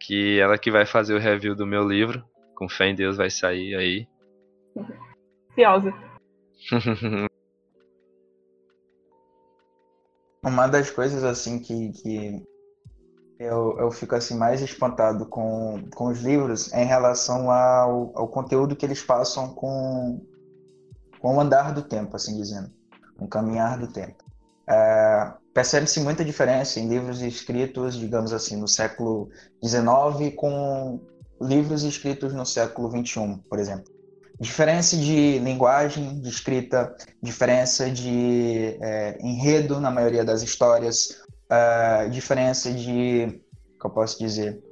que 0.00 0.38
ela 0.38 0.56
que 0.56 0.70
vai 0.70 0.86
fazer 0.86 1.14
o 1.14 1.18
review 1.18 1.54
do 1.54 1.66
meu 1.66 1.86
livro, 1.86 2.24
com 2.54 2.68
fé 2.68 2.88
em 2.88 2.94
Deus 2.94 3.16
vai 3.16 3.30
sair 3.30 3.74
aí. 3.74 4.08
Ansiosa. 5.50 5.92
Uma 10.42 10.68
das 10.68 10.90
coisas 10.90 11.24
assim 11.24 11.58
que, 11.58 11.90
que 11.92 12.42
eu, 13.38 13.76
eu 13.78 13.90
fico 13.90 14.14
assim 14.14 14.36
mais 14.36 14.62
espantado 14.62 15.26
com, 15.26 15.88
com 15.94 16.08
os 16.08 16.22
livros 16.22 16.72
é 16.72 16.82
em 16.82 16.86
relação 16.86 17.50
ao, 17.50 18.12
ao 18.16 18.28
conteúdo 18.28 18.76
que 18.76 18.86
eles 18.86 19.02
passam 19.02 19.52
com, 19.54 20.24
com 21.20 21.36
o 21.36 21.40
andar 21.40 21.72
do 21.72 21.82
tempo, 21.82 22.16
assim 22.16 22.36
dizendo, 22.36 22.70
com 23.16 23.24
o 23.24 23.28
caminhar 23.28 23.78
do 23.78 23.88
tempo. 23.88 24.24
É, 24.68 25.32
Percebe-se 25.58 25.98
muita 25.98 26.24
diferença 26.24 26.78
em 26.78 26.88
livros 26.88 27.20
escritos, 27.20 27.96
digamos 27.96 28.32
assim, 28.32 28.56
no 28.56 28.68
século 28.68 29.28
XIX 29.60 30.32
com 30.36 31.00
livros 31.40 31.82
escritos 31.82 32.32
no 32.32 32.46
século 32.46 32.88
XXI, 32.88 33.40
por 33.48 33.58
exemplo. 33.58 33.92
Diferença 34.38 34.96
de 34.96 35.40
linguagem, 35.40 36.20
de 36.20 36.28
escrita, 36.28 36.94
diferença 37.20 37.90
de 37.90 38.78
é, 38.80 39.18
enredo 39.20 39.80
na 39.80 39.90
maioria 39.90 40.24
das 40.24 40.42
histórias, 40.42 41.22
uh, 41.50 42.08
diferença 42.08 42.70
de, 42.70 43.42
que 43.80 43.84
eu 43.84 43.90
posso 43.90 44.16
dizer, 44.20 44.62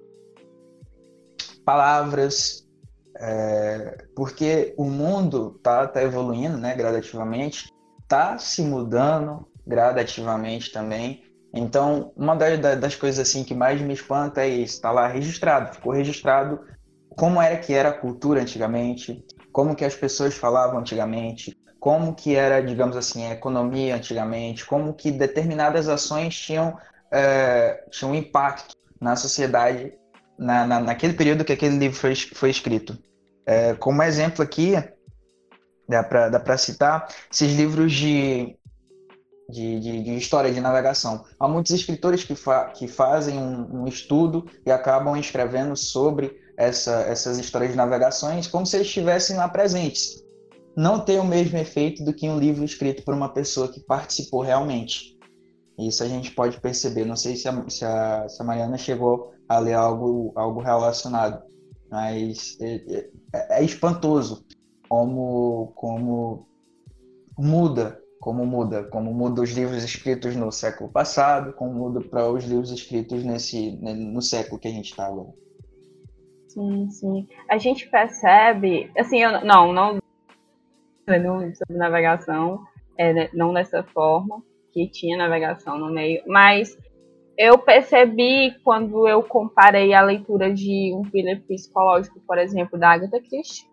palavras, 1.64 2.65
é, 3.20 4.04
porque 4.14 4.74
o 4.76 4.84
mundo 4.84 5.58
tá, 5.62 5.86
tá 5.86 6.02
evoluindo, 6.02 6.56
né, 6.56 6.74
gradativamente, 6.74 7.72
tá 8.08 8.38
se 8.38 8.62
mudando 8.62 9.46
gradativamente 9.66 10.72
também. 10.72 11.24
Então, 11.52 12.12
uma 12.16 12.34
das, 12.34 12.60
das 12.78 12.94
coisas 12.94 13.28
assim 13.28 13.42
que 13.42 13.54
mais 13.54 13.80
me 13.80 13.94
espanta 13.94 14.42
é 14.42 14.48
isso, 14.48 14.80
tá 14.80 14.90
lá 14.90 15.06
registrado, 15.06 15.74
ficou 15.74 15.92
registrado 15.92 16.60
como 17.16 17.40
era 17.40 17.56
que 17.56 17.72
era 17.72 17.88
a 17.88 17.98
cultura 17.98 18.42
antigamente, 18.42 19.24
como 19.50 19.74
que 19.74 19.84
as 19.84 19.94
pessoas 19.94 20.34
falavam 20.34 20.78
antigamente, 20.78 21.56
como 21.80 22.14
que 22.14 22.34
era, 22.34 22.60
digamos 22.60 22.96
assim, 22.96 23.26
a 23.26 23.32
economia 23.32 23.96
antigamente, 23.96 24.66
como 24.66 24.92
que 24.92 25.10
determinadas 25.10 25.88
ações 25.88 26.38
tinham, 26.38 26.76
é, 27.10 27.84
tinham 27.90 28.14
impacto 28.14 28.74
na 29.00 29.16
sociedade 29.16 29.92
na, 30.38 30.66
na, 30.66 30.80
naquele 30.80 31.14
período 31.14 31.44
que 31.44 31.52
aquele 31.52 31.76
livro 31.76 31.96
foi, 31.96 32.14
foi 32.14 32.50
escrito. 32.50 32.96
É, 33.44 33.74
como 33.74 34.02
exemplo 34.02 34.42
aqui, 34.42 34.74
dá 35.88 36.02
para 36.02 36.58
citar 36.58 37.08
esses 37.32 37.56
livros 37.56 37.92
de, 37.92 38.56
de, 39.48 39.80
de, 39.80 40.02
de, 40.02 40.16
história 40.16 40.52
de 40.52 40.60
navegação. 40.60 41.24
Há 41.38 41.46
muitos 41.46 41.72
escritores 41.72 42.24
que, 42.24 42.34
fa 42.34 42.66
que 42.66 42.88
fazem 42.88 43.38
um, 43.38 43.82
um 43.82 43.86
estudo 43.86 44.46
e 44.66 44.70
acabam 44.70 45.16
escrevendo 45.16 45.76
sobre 45.76 46.40
essa, 46.56 47.02
essas 47.02 47.38
histórias 47.38 47.70
de 47.70 47.76
navegações 47.76 48.46
como 48.46 48.66
se 48.66 48.76
eles 48.76 48.88
estivessem 48.88 49.36
lá 49.36 49.48
presentes. 49.48 50.24
Não 50.76 51.00
tem 51.00 51.18
o 51.18 51.24
mesmo 51.24 51.56
efeito 51.56 52.04
do 52.04 52.12
que 52.12 52.28
um 52.28 52.38
livro 52.38 52.64
escrito 52.64 53.02
por 53.02 53.14
uma 53.14 53.32
pessoa 53.32 53.72
que 53.72 53.80
participou 53.80 54.42
realmente. 54.42 55.16
Isso 55.78 56.02
a 56.02 56.08
gente 56.08 56.30
pode 56.32 56.60
perceber. 56.60 57.04
Não 57.04 57.16
sei 57.16 57.36
se 57.36 57.48
a, 57.48 57.64
se 57.68 57.84
a, 57.84 58.28
se 58.28 58.42
a 58.42 58.44
Mariana 58.44 58.76
chegou 58.76 59.32
a 59.48 59.58
ler 59.58 59.74
algo, 59.74 60.32
algo 60.34 60.60
relacionado, 60.60 61.42
mas 61.90 62.58
é, 62.60 63.10
é, 63.34 63.60
é 63.60 63.64
espantoso 63.64 64.44
como, 64.88 65.72
como 65.74 66.46
muda 67.38 68.00
como 68.26 68.44
muda, 68.44 68.82
como 68.82 69.14
muda 69.14 69.40
os 69.40 69.50
livros 69.52 69.84
escritos 69.84 70.34
no 70.34 70.50
século 70.50 70.90
passado, 70.90 71.52
como 71.52 71.72
muda 71.72 72.00
para 72.00 72.28
os 72.28 72.44
livros 72.44 72.72
escritos 72.72 73.22
nesse 73.22 73.76
no 73.76 74.20
século 74.20 74.58
que 74.58 74.66
a 74.66 74.72
gente 74.72 74.90
está 74.90 75.06
agora. 75.06 75.32
Sim, 76.48 76.90
sim. 76.90 77.28
A 77.48 77.56
gente 77.56 77.88
percebe, 77.88 78.90
assim, 78.98 79.18
eu 79.18 79.44
não, 79.44 79.72
não 79.72 79.98
sobre 81.06 81.76
navegação, 81.76 82.64
é, 82.98 83.12
né, 83.12 83.30
não 83.32 83.54
dessa 83.54 83.84
forma, 83.84 84.42
que 84.72 84.88
tinha 84.88 85.16
navegação 85.16 85.78
no 85.78 85.92
meio, 85.92 86.20
mas 86.26 86.76
eu 87.38 87.58
percebi 87.58 88.54
quando 88.64 89.06
eu 89.08 89.22
comparei 89.22 89.92
a 89.94 90.02
leitura 90.02 90.52
de 90.52 90.92
um 90.94 91.02
thriller 91.10 91.42
psicológico, 91.46 92.20
por 92.26 92.38
exemplo, 92.38 92.78
da 92.78 92.90
Agatha 92.90 93.20
Christie. 93.20 93.66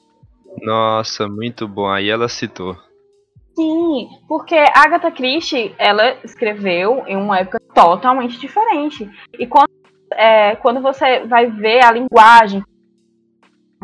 Nossa, 0.62 1.28
muito 1.28 1.68
bom. 1.68 1.88
Aí 1.88 2.10
ela 2.10 2.28
citou. 2.28 2.76
Sim, 3.56 4.10
porque 4.28 4.56
Agatha 4.56 5.12
Christie, 5.12 5.74
ela 5.78 6.18
escreveu 6.24 7.04
em 7.08 7.16
uma 7.16 7.40
época 7.40 7.60
totalmente 7.74 8.40
diferente. 8.40 9.10
E 9.38 9.46
quando, 9.46 9.70
é, 10.14 10.56
quando 10.56 10.82
você 10.82 11.26
vai 11.26 11.48
ver 11.48 11.84
a 11.84 11.92
linguagem, 11.92 12.64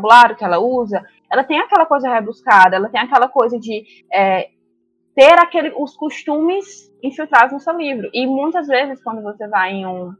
vocabulário 0.00 0.36
que 0.36 0.44
ela 0.44 0.58
usa, 0.58 1.04
ela 1.30 1.44
tem 1.44 1.58
aquela 1.58 1.86
coisa 1.86 2.12
rebuscada, 2.12 2.76
ela 2.76 2.88
tem 2.88 3.00
aquela 3.00 3.28
coisa 3.28 3.58
de 3.58 3.84
é, 4.12 4.48
ter 5.14 5.38
aquele, 5.38 5.72
os 5.76 5.96
costumes 5.96 6.89
infiltrados 7.02 7.52
no 7.52 7.60
seu 7.60 7.76
livro. 7.76 8.10
E 8.12 8.26
muitas 8.26 8.66
vezes, 8.66 9.02
quando 9.02 9.22
você 9.22 9.46
vai 9.48 9.72
em 9.72 9.86
um, 9.86 10.14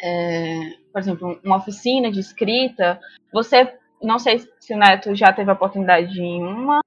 é, 0.00 0.60
por 0.92 1.00
exemplo, 1.00 1.40
uma 1.44 1.56
oficina 1.56 2.10
de 2.10 2.20
escrita, 2.20 3.00
você, 3.32 3.72
não 4.02 4.18
sei 4.18 4.38
se 4.60 4.74
o 4.74 4.78
Neto 4.78 5.14
já 5.14 5.32
teve 5.32 5.50
a 5.50 5.54
oportunidade 5.54 6.12
de 6.12 6.20
ir 6.20 6.24
em 6.24 6.42
uma, 6.42 6.80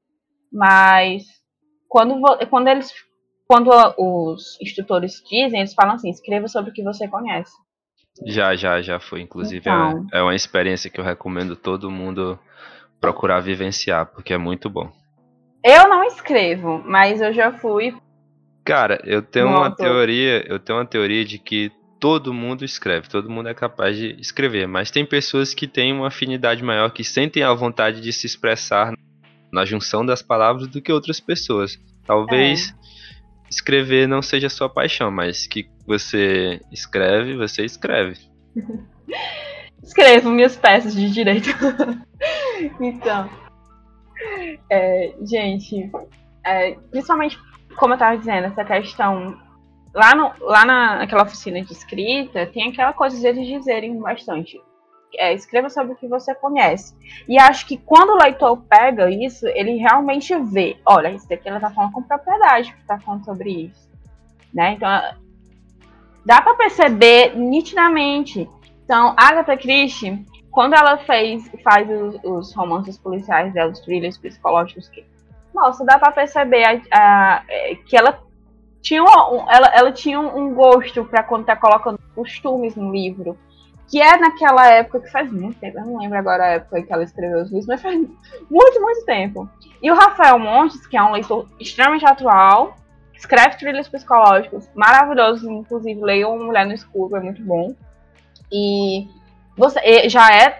mas 0.51 1.23
quando, 1.87 2.21
quando 2.49 2.67
eles 2.67 2.91
quando 3.51 3.69
os 3.97 4.57
instrutores 4.61 5.21
dizem, 5.29 5.59
eles 5.59 5.73
falam 5.73 5.95
assim, 5.95 6.09
escreva 6.09 6.47
sobre 6.47 6.71
o 6.71 6.73
que 6.73 6.81
você 6.81 7.05
conhece. 7.05 7.51
Já, 8.25 8.55
já, 8.55 8.81
já 8.81 8.97
foi. 8.97 9.19
Inclusive, 9.19 9.57
é 9.57 9.59
então, 9.59 10.07
é, 10.13 10.19
é 10.19 10.21
uma 10.21 10.33
experiência 10.33 10.89
que 10.89 10.97
eu 10.97 11.03
recomendo 11.03 11.53
todo 11.57 11.91
mundo 11.91 12.39
procurar 13.01 13.41
vivenciar, 13.41 14.05
porque 14.05 14.33
é 14.33 14.37
muito 14.37 14.69
bom. 14.69 14.89
Eu 15.65 15.89
não 15.89 16.01
escrevo, 16.05 16.81
mas 16.85 17.19
eu 17.19 17.33
já 17.33 17.51
fui. 17.51 17.93
Cara, 18.63 19.01
eu 19.03 19.21
tenho 19.21 19.47
uma 19.47 19.65
autor. 19.65 19.85
teoria, 19.85 20.45
eu 20.47 20.59
tenho 20.59 20.77
uma 20.79 20.85
teoria 20.85 21.25
de 21.25 21.39
que 21.39 21.71
todo 21.99 22.33
mundo 22.33 22.65
escreve, 22.65 23.09
todo 23.09 23.29
mundo 23.29 23.49
é 23.49 23.53
capaz 23.53 23.95
de 23.95 24.19
escrever, 24.19 24.67
mas 24.67 24.91
tem 24.91 25.05
pessoas 25.05 25.53
que 25.53 25.67
têm 25.67 25.93
uma 25.93 26.07
afinidade 26.07 26.63
maior, 26.63 26.91
que 26.91 27.03
sentem 27.03 27.43
a 27.43 27.53
vontade 27.53 28.01
de 28.01 28.11
se 28.11 28.25
expressar 28.25 28.93
na 29.51 29.65
junção 29.65 30.05
das 30.05 30.21
palavras 30.21 30.67
do 30.67 30.81
que 30.81 30.91
outras 30.91 31.19
pessoas. 31.19 31.79
Talvez 32.05 32.69
é. 32.69 32.73
escrever 33.49 34.07
não 34.07 34.21
seja 34.21 34.49
sua 34.49 34.69
paixão, 34.69 35.11
mas 35.11 35.45
que 35.45 35.69
você 35.85 36.59
escreve, 36.71 37.35
você 37.35 37.65
escreve. 37.65 38.17
Escrevo 39.83 40.29
minhas 40.29 40.55
peças 40.55 40.93
de 40.93 41.09
direito. 41.09 41.49
então, 42.79 43.27
é, 44.69 45.13
gente, 45.23 45.89
é, 46.45 46.73
principalmente, 46.91 47.39
como 47.77 47.93
eu 47.93 47.95
estava 47.95 48.17
dizendo, 48.17 48.47
essa 48.47 48.63
questão. 48.63 49.37
Lá, 49.93 50.15
no, 50.15 50.31
lá 50.39 50.65
na, 50.65 50.97
naquela 50.99 51.23
oficina 51.23 51.61
de 51.61 51.73
escrita, 51.73 52.45
tem 52.45 52.69
aquela 52.69 52.93
coisa 52.93 53.19
de 53.19 53.27
eles 53.27 53.45
dizerem 53.47 53.99
bastante. 53.99 54.59
É, 55.17 55.33
escreva 55.33 55.69
sobre 55.69 55.91
o 55.91 55.95
que 55.95 56.07
você 56.07 56.33
conhece. 56.33 56.95
E 57.27 57.37
acho 57.37 57.67
que 57.67 57.77
quando 57.77 58.11
o 58.11 58.23
leitor 58.23 58.55
pega 58.69 59.11
isso, 59.11 59.45
ele 59.47 59.75
realmente 59.75 60.33
vê: 60.37 60.77
olha, 60.85 61.11
isso 61.11 61.27
daqui 61.27 61.49
ela 61.49 61.57
está 61.57 61.69
falando 61.69 61.91
com 61.91 62.03
propriedade, 62.03 62.73
está 62.79 62.97
falando 62.99 63.25
sobre 63.25 63.65
isso. 63.65 63.89
Né? 64.53 64.73
Então, 64.73 64.89
dá 66.25 66.41
para 66.41 66.55
perceber 66.55 67.35
nitidamente. 67.35 68.49
Então, 68.85 69.13
Agatha 69.17 69.57
Christie, 69.57 70.25
quando 70.51 70.73
ela 70.73 70.97
fez, 70.97 71.49
faz 71.63 71.89
os, 71.89 72.23
os 72.23 72.53
romances 72.53 72.97
policiais 72.97 73.53
dela, 73.53 73.71
os 73.71 73.79
thrillers 73.79 74.17
psicológicos, 74.17 74.89
que, 74.89 75.05
nossa, 75.53 75.85
dá 75.85 75.99
para 75.99 76.11
perceber 76.11 76.63
a, 76.63 76.81
a, 76.91 77.43
é, 77.47 77.75
que 77.75 77.95
ela 77.95 78.19
tinha, 78.81 79.03
um, 79.03 79.49
ela, 79.49 79.67
ela 79.73 79.91
tinha 79.91 80.19
um 80.19 80.53
gosto 80.53 81.05
para 81.05 81.23
quando 81.23 81.45
tá 81.45 81.55
colocando 81.55 81.99
costumes 82.15 82.75
no 82.75 82.91
livro. 82.91 83.37
Que 83.87 84.01
é 84.01 84.17
naquela 84.17 84.67
época, 84.67 85.01
que 85.01 85.11
faz 85.11 85.29
muito 85.29 85.59
tempo, 85.59 85.77
eu 85.77 85.85
não 85.85 85.99
lembro 85.99 86.17
agora 86.17 86.43
a 86.43 86.51
época 86.51 86.81
que 86.81 86.93
ela 86.93 87.03
escreveu 87.03 87.41
os 87.41 87.49
livros, 87.49 87.67
mas 87.67 87.81
faz 87.81 87.95
muito, 88.49 88.81
muito 88.81 89.05
tempo. 89.05 89.49
E 89.81 89.91
o 89.91 89.95
Rafael 89.95 90.39
Montes, 90.39 90.87
que 90.87 90.95
é 90.95 91.03
um 91.03 91.11
leitor 91.11 91.45
extremamente 91.59 92.05
atual, 92.05 92.75
escreve 93.13 93.57
thrillers 93.57 93.89
psicológicos 93.89 94.69
maravilhosos, 94.73 95.43
inclusive 95.43 96.01
leiam 96.01 96.37
Mulher 96.39 96.65
no 96.65 96.73
Escuro, 96.73 97.17
é 97.17 97.19
muito 97.19 97.43
bom. 97.43 97.75
E 98.49 99.09
você 99.57 100.07
já 100.07 100.33
é 100.33 100.57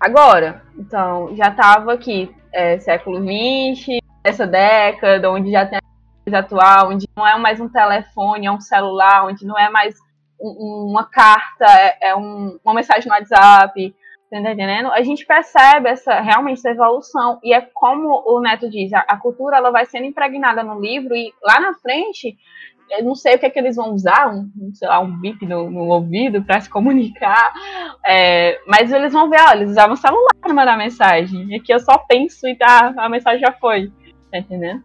agora. 0.00 0.62
Então, 0.78 1.36
já 1.36 1.48
estava 1.48 1.92
aqui, 1.92 2.34
é, 2.50 2.78
século 2.78 3.18
XX, 3.18 3.99
essa 4.22 4.46
década, 4.46 5.30
onde 5.30 5.50
já 5.50 5.66
tem 5.66 5.78
a 5.78 6.38
atual, 6.38 6.90
onde 6.90 7.08
não 7.16 7.26
é 7.26 7.36
mais 7.38 7.60
um 7.60 7.68
telefone, 7.68 8.46
é 8.46 8.52
um 8.52 8.60
celular, 8.60 9.26
onde 9.26 9.44
não 9.44 9.58
é 9.58 9.68
mais 9.68 9.96
um, 10.40 10.88
uma 10.90 11.04
carta, 11.04 11.66
é, 11.66 12.10
é 12.10 12.16
um, 12.16 12.58
uma 12.64 12.74
mensagem 12.74 13.08
no 13.08 13.14
WhatsApp, 13.14 13.94
tá 14.30 14.38
entendendo? 14.38 14.92
A 14.92 15.02
gente 15.02 15.26
percebe 15.26 15.88
essa 15.88 16.20
realmente 16.20 16.58
essa 16.58 16.70
evolução 16.70 17.40
e 17.42 17.52
é 17.52 17.60
como 17.74 18.22
o 18.26 18.40
Neto 18.40 18.70
diz, 18.70 18.92
a, 18.92 19.00
a 19.00 19.16
cultura 19.16 19.56
ela 19.56 19.70
vai 19.70 19.84
sendo 19.86 20.06
impregnada 20.06 20.62
no 20.62 20.80
livro 20.80 21.16
e 21.16 21.32
lá 21.42 21.58
na 21.58 21.74
frente 21.74 22.36
eu 22.90 23.04
não 23.04 23.14
sei 23.14 23.36
o 23.36 23.38
que 23.38 23.46
é 23.46 23.50
que 23.50 23.58
eles 23.58 23.76
vão 23.76 23.92
usar, 23.92 24.28
um, 24.28 24.50
sei 24.74 24.88
lá, 24.88 24.98
um 25.00 25.20
bip 25.20 25.46
no, 25.46 25.70
no 25.70 25.88
ouvido 25.88 26.42
para 26.42 26.60
se 26.60 26.68
comunicar, 26.68 27.52
é, 28.04 28.60
mas 28.66 28.92
eles 28.92 29.12
vão 29.12 29.30
ver, 29.30 29.40
ó, 29.40 29.52
eles 29.52 29.70
usavam 29.70 29.94
celular 29.94 30.34
para 30.40 30.52
mandar 30.52 30.76
mensagem, 30.76 31.46
e 31.50 31.54
aqui 31.54 31.72
eu 31.72 31.78
só 31.78 31.98
penso 31.98 32.48
e 32.48 32.56
tá, 32.56 32.92
a 32.96 33.08
mensagem 33.08 33.40
já 33.40 33.52
foi, 33.52 33.92
tá 34.30 34.38
entendendo? 34.38 34.84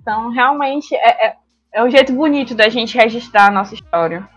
Então, 0.00 0.30
realmente, 0.30 0.94
é, 0.94 1.28
é, 1.28 1.36
é 1.72 1.84
um 1.84 1.90
jeito 1.90 2.12
bonito 2.12 2.54
da 2.54 2.68
gente 2.68 2.96
registrar 2.96 3.48
a 3.48 3.50
nossa 3.50 3.74
história. 3.74 4.28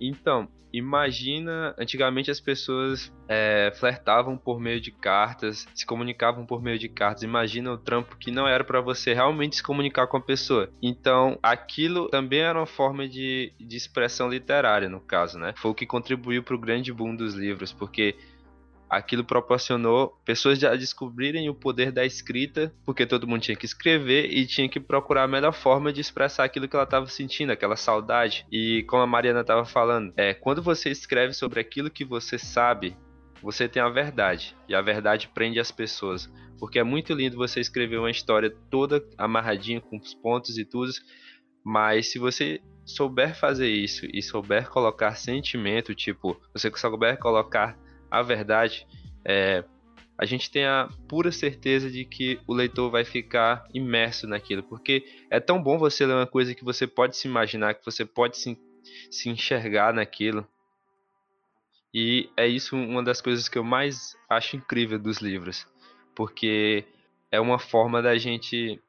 Então, 0.00 0.48
Imagina, 0.76 1.74
antigamente 1.78 2.30
as 2.30 2.38
pessoas 2.38 3.10
é, 3.26 3.72
flertavam 3.76 4.36
por 4.36 4.60
meio 4.60 4.78
de 4.78 4.90
cartas, 4.90 5.66
se 5.74 5.86
comunicavam 5.86 6.44
por 6.44 6.62
meio 6.62 6.78
de 6.78 6.86
cartas. 6.86 7.22
Imagina 7.22 7.72
o 7.72 7.78
trampo 7.78 8.14
que 8.18 8.30
não 8.30 8.46
era 8.46 8.62
para 8.62 8.82
você 8.82 9.14
realmente 9.14 9.56
se 9.56 9.62
comunicar 9.62 10.06
com 10.06 10.18
a 10.18 10.20
pessoa. 10.20 10.68
Então, 10.82 11.38
aquilo 11.42 12.10
também 12.10 12.40
era 12.40 12.58
uma 12.58 12.66
forma 12.66 13.08
de, 13.08 13.54
de 13.58 13.74
expressão 13.74 14.28
literária, 14.28 14.86
no 14.86 15.00
caso, 15.00 15.38
né? 15.38 15.54
Foi 15.56 15.70
o 15.70 15.74
que 15.74 15.86
contribuiu 15.86 16.42
para 16.42 16.54
o 16.54 16.60
grande 16.60 16.92
boom 16.92 17.16
dos 17.16 17.32
livros, 17.32 17.72
porque 17.72 18.14
aquilo 18.88 19.24
proporcionou 19.24 20.18
pessoas 20.24 20.62
a 20.64 20.76
descobrirem 20.76 21.48
o 21.48 21.54
poder 21.54 21.90
da 21.90 22.04
escrita, 22.04 22.72
porque 22.84 23.06
todo 23.06 23.26
mundo 23.26 23.42
tinha 23.42 23.56
que 23.56 23.66
escrever 23.66 24.30
e 24.32 24.46
tinha 24.46 24.68
que 24.68 24.80
procurar 24.80 25.24
a 25.24 25.28
melhor 25.28 25.52
forma 25.52 25.92
de 25.92 26.00
expressar 26.00 26.44
aquilo 26.44 26.68
que 26.68 26.76
ela 26.76 26.84
estava 26.84 27.06
sentindo, 27.06 27.52
aquela 27.52 27.76
saudade. 27.76 28.46
E 28.50 28.84
como 28.84 29.02
a 29.02 29.06
Mariana 29.06 29.40
estava 29.40 29.64
falando, 29.64 30.12
é 30.16 30.32
quando 30.34 30.62
você 30.62 30.90
escreve 30.90 31.32
sobre 31.32 31.60
aquilo 31.60 31.90
que 31.90 32.04
você 32.04 32.38
sabe, 32.38 32.96
você 33.42 33.68
tem 33.68 33.82
a 33.82 33.88
verdade 33.88 34.56
e 34.68 34.74
a 34.74 34.80
verdade 34.80 35.28
prende 35.34 35.60
as 35.60 35.70
pessoas, 35.70 36.30
porque 36.58 36.78
é 36.78 36.84
muito 36.84 37.12
lindo 37.12 37.36
você 37.36 37.60
escrever 37.60 37.98
uma 37.98 38.10
história 38.10 38.54
toda 38.70 39.04
amarradinha 39.18 39.80
com 39.80 39.96
os 39.98 40.14
pontos 40.14 40.56
e 40.58 40.64
tudo, 40.64 40.90
mas 41.64 42.12
se 42.12 42.18
você 42.18 42.60
souber 42.84 43.34
fazer 43.34 43.68
isso 43.68 44.06
e 44.12 44.22
souber 44.22 44.68
colocar 44.70 45.16
sentimento, 45.16 45.94
tipo, 45.94 46.40
você 46.54 46.70
souber 46.76 47.18
colocar 47.18 47.76
a 48.10 48.22
verdade, 48.22 48.86
é, 49.24 49.64
a 50.18 50.24
gente 50.24 50.50
tem 50.50 50.64
a 50.64 50.88
pura 51.08 51.30
certeza 51.30 51.90
de 51.90 52.04
que 52.04 52.40
o 52.46 52.54
leitor 52.54 52.90
vai 52.90 53.04
ficar 53.04 53.66
imerso 53.74 54.26
naquilo, 54.26 54.62
porque 54.62 55.04
é 55.30 55.38
tão 55.38 55.62
bom 55.62 55.78
você 55.78 56.06
ler 56.06 56.14
uma 56.14 56.26
coisa 56.26 56.54
que 56.54 56.64
você 56.64 56.86
pode 56.86 57.16
se 57.16 57.28
imaginar, 57.28 57.74
que 57.74 57.84
você 57.84 58.04
pode 58.04 58.38
se, 58.38 58.58
se 59.10 59.28
enxergar 59.28 59.92
naquilo. 59.92 60.46
E 61.92 62.30
é 62.36 62.46
isso 62.46 62.76
uma 62.76 63.02
das 63.02 63.20
coisas 63.20 63.48
que 63.48 63.58
eu 63.58 63.64
mais 63.64 64.16
acho 64.28 64.56
incrível 64.56 64.98
dos 64.98 65.18
livros, 65.18 65.66
porque 66.14 66.84
é 67.30 67.40
uma 67.40 67.58
forma 67.58 68.00
da 68.00 68.16
gente 68.16 68.80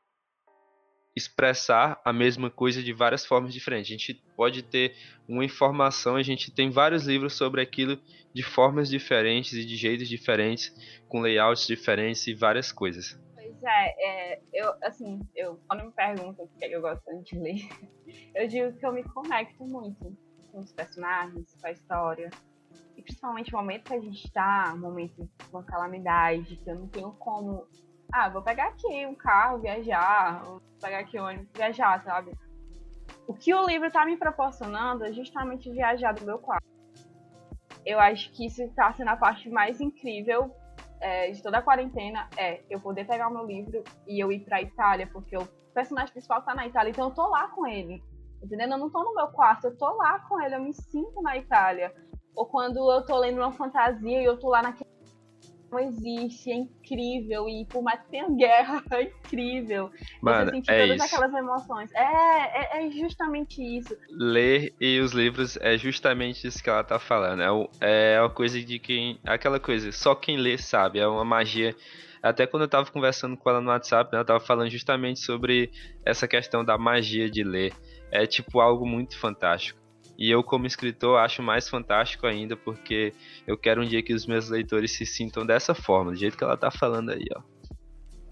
expressar 1.18 2.00
a 2.06 2.14
mesma 2.14 2.50
coisa 2.50 2.82
de 2.82 2.94
várias 2.94 3.26
formas 3.26 3.52
diferentes. 3.54 3.90
A 3.90 3.98
gente 3.98 4.24
pode 4.36 4.62
ter 4.62 4.96
uma 5.28 5.44
informação, 5.44 6.16
a 6.16 6.22
gente 6.22 6.52
tem 6.52 6.70
vários 6.70 7.06
livros 7.06 7.34
sobre 7.34 7.60
aquilo 7.60 8.00
de 8.34 8.44
formas 8.44 8.88
diferentes 8.88 9.54
e 9.54 9.66
de 9.66 9.76
jeitos 9.76 10.08
diferentes, 10.08 10.72
com 11.10 11.20
layouts 11.20 11.66
diferentes 11.66 12.28
e 12.28 12.36
várias 12.36 12.72
coisas. 12.72 13.20
Pois 13.34 13.64
é, 13.64 14.34
é 14.34 14.42
eu 14.54 14.74
assim, 14.84 15.20
eu 15.36 15.60
quando 15.68 15.86
me 15.86 15.92
perguntam 15.92 16.46
o 16.46 16.48
que 16.48 16.66
eu 16.66 16.82
gosto 16.82 17.04
de 17.24 17.40
ler, 17.40 17.68
eu 18.36 18.48
digo 18.48 18.74
que 18.78 18.86
eu 18.86 18.94
me 18.94 19.04
conecto 19.04 19.66
muito 19.66 20.16
com 20.52 20.60
os 20.60 20.72
personagens, 20.72 21.56
com 21.60 21.68
a 21.68 21.72
história. 21.72 22.30
E 22.96 23.02
principalmente 23.02 23.52
no 23.52 23.60
momento 23.60 23.86
que 23.86 23.94
a 23.94 24.00
gente 24.00 24.26
está, 24.26 24.74
um 24.74 24.80
momento 24.80 25.24
de 25.24 25.50
uma 25.52 25.64
calamidade, 25.64 26.58
que 26.58 26.70
eu 26.70 26.76
não 26.76 26.88
tenho 26.88 27.12
como 27.14 27.68
ah, 28.12 28.30
vou 28.30 28.42
pegar 28.42 28.68
aqui 28.68 29.06
um 29.06 29.16
carro, 29.16 29.60
viajar, 29.60 30.44
vou 30.44 30.62
pegar 30.82 31.00
aqui 31.00 31.20
um 31.20 31.26
ônibus, 31.26 31.50
viajar, 31.54 32.04
sabe? 32.04 32.32
O 33.28 33.34
que 33.34 33.54
o 33.54 33.66
livro 33.66 33.92
tá 33.92 34.06
me 34.06 34.18
proporcionando 34.18 35.04
é 35.04 35.12
justamente 35.12 35.72
viajar 35.72 36.14
do 36.14 36.26
meu 36.26 36.40
quarto. 36.40 36.66
Eu 37.86 38.00
acho 38.00 38.32
que 38.32 38.46
isso 38.46 38.68
tá 38.76 38.92
sendo 38.94 39.10
a 39.10 39.18
parte 39.18 39.50
mais 39.50 39.80
incrível 39.82 40.54
é, 41.00 41.32
de 41.32 41.42
toda 41.42 41.58
a 41.58 41.62
quarentena, 41.62 42.28
é 42.38 42.62
eu 42.70 42.80
poder 42.80 43.06
pegar 43.06 43.28
o 43.28 43.34
meu 43.34 43.46
livro 43.46 43.84
e 44.08 44.20
eu 44.22 44.32
ir 44.32 44.40
pra 44.42 44.62
Itália, 44.62 45.08
porque 45.08 45.38
o 45.38 45.46
personagem 45.74 46.12
principal 46.12 46.42
tá 46.42 46.56
na 46.56 46.66
Itália, 46.66 46.90
então 46.90 47.10
eu 47.10 47.14
tô 47.14 47.28
lá 47.28 47.48
com 47.50 47.68
ele. 47.68 48.04
Entendendo? 48.42 48.74
Eu 48.74 48.78
não 48.78 48.90
tô 48.90 49.04
no 49.04 49.16
meu 49.16 49.28
quarto, 49.28 49.68
eu 49.68 49.78
tô 49.78 49.90
lá 49.96 50.20
com 50.20 50.42
ele, 50.42 50.56
eu 50.56 50.62
me 50.62 50.74
sinto 50.74 51.22
na 51.22 51.38
Itália. 51.38 51.94
Ou 52.36 52.46
quando 52.46 52.78
eu 52.92 53.04
tô 53.04 53.18
lendo 53.18 53.38
uma 53.38 53.52
fantasia 53.52 54.22
e 54.22 54.26
eu 54.26 54.38
tô 54.38 54.50
lá 54.50 54.62
naquele 54.62 54.87
não 55.72 55.80
existe, 55.80 56.52
é 56.52 56.56
incrível. 56.56 57.48
E 57.48 57.66
por 57.66 57.82
mais 57.82 58.02
que 58.02 58.10
tenha 58.10 58.30
guerra, 58.30 58.84
é 58.92 59.04
incrível. 59.04 59.92
Mano, 60.22 60.46
você 60.46 60.56
sentir 60.56 60.72
é 60.72 60.82
todas 60.82 60.96
isso. 60.96 61.16
aquelas 61.16 61.34
emoções. 61.34 61.92
É, 61.94 62.02
é, 62.02 62.88
é, 62.88 62.92
justamente 62.92 63.62
isso. 63.62 63.96
Ler 64.10 64.74
e 64.80 65.00
os 65.00 65.12
livros 65.12 65.58
é 65.58 65.78
justamente 65.78 66.48
isso 66.48 66.64
que 66.64 66.70
ela 66.70 66.84
tá 66.84 67.00
falando. 67.00 67.42
É, 67.42 67.52
o, 67.52 67.70
é 67.82 68.20
uma 68.22 68.30
coisa 68.30 68.62
de 68.62 68.80
quem. 68.80 69.20
Aquela 69.26 69.60
coisa, 69.60 69.92
só 69.92 70.16
quem 70.16 70.38
lê 70.38 70.58
sabe. 70.58 71.00
É 71.00 71.08
uma 71.08 71.26
magia. 71.26 71.76
Até 72.22 72.48
quando 72.48 72.64
eu 72.64 72.70
tava 72.70 72.92
conversando 72.92 73.38
com 73.38 73.50
ela 73.50 73.62
no 73.62 73.70
WhatsApp, 73.70 74.14
ela 74.14 74.26
tava 74.26 74.40
falando 74.40 74.70
justamente 74.70 75.20
sobre 75.20 75.72
essa 76.04 76.28
questão 76.28 76.64
da 76.64 76.78
magia 76.78 77.30
de 77.30 77.44
ler. 77.44 77.74
É 78.12 78.26
tipo 78.26 78.60
algo 78.60 78.86
muito 78.86 79.18
fantástico. 79.18 79.87
E 80.18 80.32
eu, 80.32 80.44
como 80.44 80.66
escritor, 80.66 81.20
acho 81.20 81.44
mais 81.44 81.70
fantástico 81.70 82.26
ainda, 82.26 82.58
porque 82.58 83.14
eu 83.46 83.58
quero 83.58 83.82
um 83.82 83.86
dia 83.86 84.02
que 84.02 84.14
os 84.14 84.26
meus 84.26 84.50
leitores 84.50 84.96
se 84.96 85.06
sintam 85.06 85.46
dessa 85.46 85.76
forma, 85.76 86.12
do 86.12 86.18
jeito 86.18 86.38
que 86.38 86.44
ela 86.44 86.58
tá 86.58 86.72
falando 86.72 87.12
aí, 87.12 87.26
ó. 87.36 87.42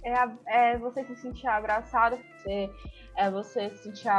É, 0.04 0.74
é 0.74 0.78
você 0.78 1.04
se 1.04 1.16
sentir 1.16 1.48
abraçado, 1.48 2.18
você, 2.18 2.70
é 3.16 3.30
você 3.30 3.70
se 3.72 3.84
sentir, 3.84 4.10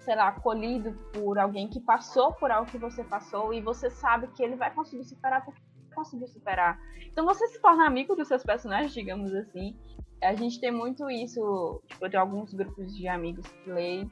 sei 0.00 0.14
lá, 0.14 0.28
acolhido 0.28 0.92
por 1.12 1.38
alguém 1.38 1.68
que 1.68 1.80
passou 1.80 2.32
por 2.32 2.50
algo 2.50 2.70
que 2.70 2.78
você 2.78 3.02
passou 3.04 3.52
e 3.52 3.60
você 3.60 3.90
sabe 3.90 4.28
que 4.28 4.42
ele 4.42 4.56
vai 4.56 4.72
conseguir 4.72 5.04
superar 5.04 5.44
porque 5.44 5.60
conseguiu 5.98 6.28
superar. 6.28 6.78
Então 7.10 7.24
você 7.24 7.46
se 7.48 7.60
torna 7.60 7.86
amigo 7.86 8.14
dos 8.14 8.28
seus 8.28 8.44
personagens, 8.44 8.92
digamos 8.92 9.34
assim. 9.34 9.76
A 10.22 10.34
gente 10.34 10.60
tem 10.60 10.70
muito 10.70 11.10
isso, 11.10 11.82
tipo, 11.86 12.06
eu 12.06 12.20
alguns 12.20 12.52
grupos 12.54 12.96
de 12.96 13.08
amigos 13.08 13.46
que 13.46 13.70
leem. 13.70 14.10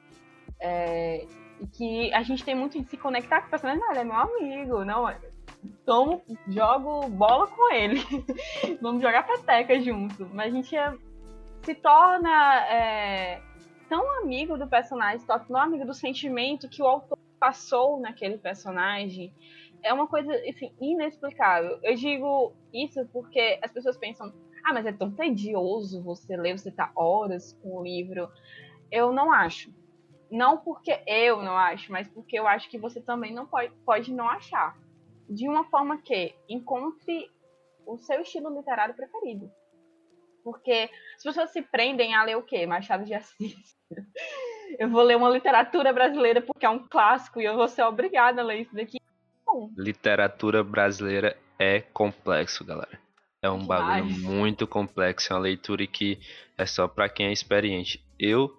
É, 0.60 1.26
e 1.60 1.66
que 1.66 2.14
a 2.14 2.22
gente 2.22 2.44
tem 2.44 2.54
muito 2.54 2.80
de 2.80 2.88
se 2.88 2.96
conectar 2.96 3.40
com 3.40 3.46
o 3.48 3.50
personagem, 3.50 3.80
não, 3.80 3.90
ele 3.90 4.00
é 4.00 4.04
meu 4.04 4.16
amigo, 4.16 4.84
não, 4.84 5.08
tomo, 5.84 6.22
jogo 6.48 7.08
bola 7.08 7.46
com 7.46 7.72
ele. 7.72 8.00
Vamos 8.80 9.02
jogar 9.02 9.26
peteca 9.26 9.80
junto. 9.80 10.28
Mas 10.32 10.52
a 10.52 10.56
gente 10.56 10.76
é, 10.76 10.94
se 11.62 11.74
torna 11.74 12.66
é, 12.66 13.40
tão 13.88 14.22
amigo 14.22 14.56
do 14.56 14.66
personagem, 14.66 15.26
tão 15.26 15.56
amigo 15.56 15.84
do 15.84 15.94
sentimento 15.94 16.68
que 16.68 16.82
o 16.82 16.86
autor 16.86 17.18
passou 17.38 18.00
naquele 18.00 18.38
personagem. 18.38 19.32
É 19.82 19.92
uma 19.92 20.06
coisa 20.06 20.32
assim, 20.48 20.72
inexplicável. 20.80 21.78
Eu 21.82 21.94
digo 21.94 22.52
isso 22.72 23.06
porque 23.12 23.58
as 23.62 23.72
pessoas 23.72 23.96
pensam, 23.96 24.32
ah, 24.64 24.72
mas 24.72 24.86
é 24.86 24.92
tão 24.92 25.10
tedioso 25.10 26.02
você 26.02 26.36
ler, 26.36 26.58
você 26.58 26.70
tá 26.70 26.90
horas 26.96 27.52
com 27.62 27.78
o 27.78 27.82
livro. 27.82 28.28
Eu 28.90 29.12
não 29.12 29.32
acho. 29.32 29.70
Não 30.30 30.58
porque 30.58 31.00
eu 31.06 31.42
não 31.42 31.56
acho, 31.56 31.92
mas 31.92 32.08
porque 32.08 32.38
eu 32.38 32.46
acho 32.46 32.68
que 32.68 32.78
você 32.78 33.00
também 33.00 33.32
não 33.32 33.46
pode, 33.46 33.72
pode 33.84 34.12
não 34.12 34.28
achar. 34.28 34.76
De 35.28 35.48
uma 35.48 35.64
forma 35.64 35.98
que 35.98 36.34
encontre 36.48 37.30
o 37.86 37.96
seu 37.98 38.20
estilo 38.20 38.54
literário 38.56 38.94
preferido. 38.94 39.50
Porque 40.42 40.90
as 41.16 41.22
pessoas 41.22 41.50
se 41.50 41.62
prendem 41.62 42.14
a 42.14 42.22
ler 42.22 42.36
o 42.36 42.42
quê? 42.42 42.66
Machado 42.66 43.04
de 43.04 43.14
Assis. 43.14 43.76
Eu 44.78 44.90
vou 44.90 45.02
ler 45.02 45.16
uma 45.16 45.30
literatura 45.30 45.92
brasileira 45.92 46.42
porque 46.42 46.66
é 46.66 46.68
um 46.68 46.86
clássico 46.86 47.40
e 47.40 47.44
eu 47.44 47.54
vou 47.54 47.68
ser 47.68 47.82
obrigada 47.84 48.42
a 48.42 48.44
ler 48.44 48.62
isso 48.62 48.74
daqui. 48.74 48.98
Literatura 49.76 50.62
brasileira 50.62 51.36
é 51.58 51.80
complexo, 51.80 52.64
galera. 52.64 52.98
É 53.40 53.48
um 53.48 53.60
Demais. 53.60 54.02
bagulho 54.02 54.18
muito 54.20 54.66
complexo, 54.66 55.32
é 55.32 55.36
uma 55.36 55.42
leitura 55.42 55.86
que 55.86 56.18
é 56.58 56.66
só 56.66 56.88
para 56.88 57.08
quem 57.08 57.26
é 57.26 57.32
experiente. 57.32 58.04
Eu 58.18 58.50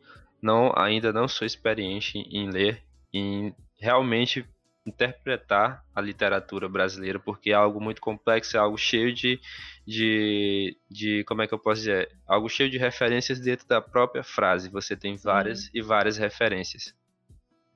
não 0.41 0.71
ainda 0.75 1.11
não 1.11 1.27
sou 1.27 1.45
experiente 1.45 2.17
em 2.17 2.49
ler, 2.49 2.83
em 3.13 3.55
realmente 3.79 4.45
interpretar 4.87 5.83
a 5.93 5.99
literatura 5.99 6.69
brasileira, 6.69 7.19
porque 7.19 7.51
é 7.51 7.53
algo 7.53 7.81
muito 7.81 7.99
complexo, 8.01 8.55
é 8.55 8.59
algo 8.59 8.77
cheio 8.77 9.13
de, 9.13 9.39
de, 9.85 10.77
de 10.89 11.23
como 11.25 11.41
é 11.41 11.47
que 11.47 11.53
eu 11.53 11.59
posso 11.59 11.81
dizer, 11.81 12.09
algo 12.25 12.47
cheio 12.47 12.69
de 12.69 12.77
referências 12.77 13.39
dentro 13.39 13.67
da 13.67 13.81
própria 13.81 14.23
frase. 14.23 14.69
Você 14.69 14.95
tem 14.95 15.17
várias 15.17 15.65
Sim. 15.65 15.71
e 15.73 15.81
várias 15.81 16.17
referências. 16.17 16.95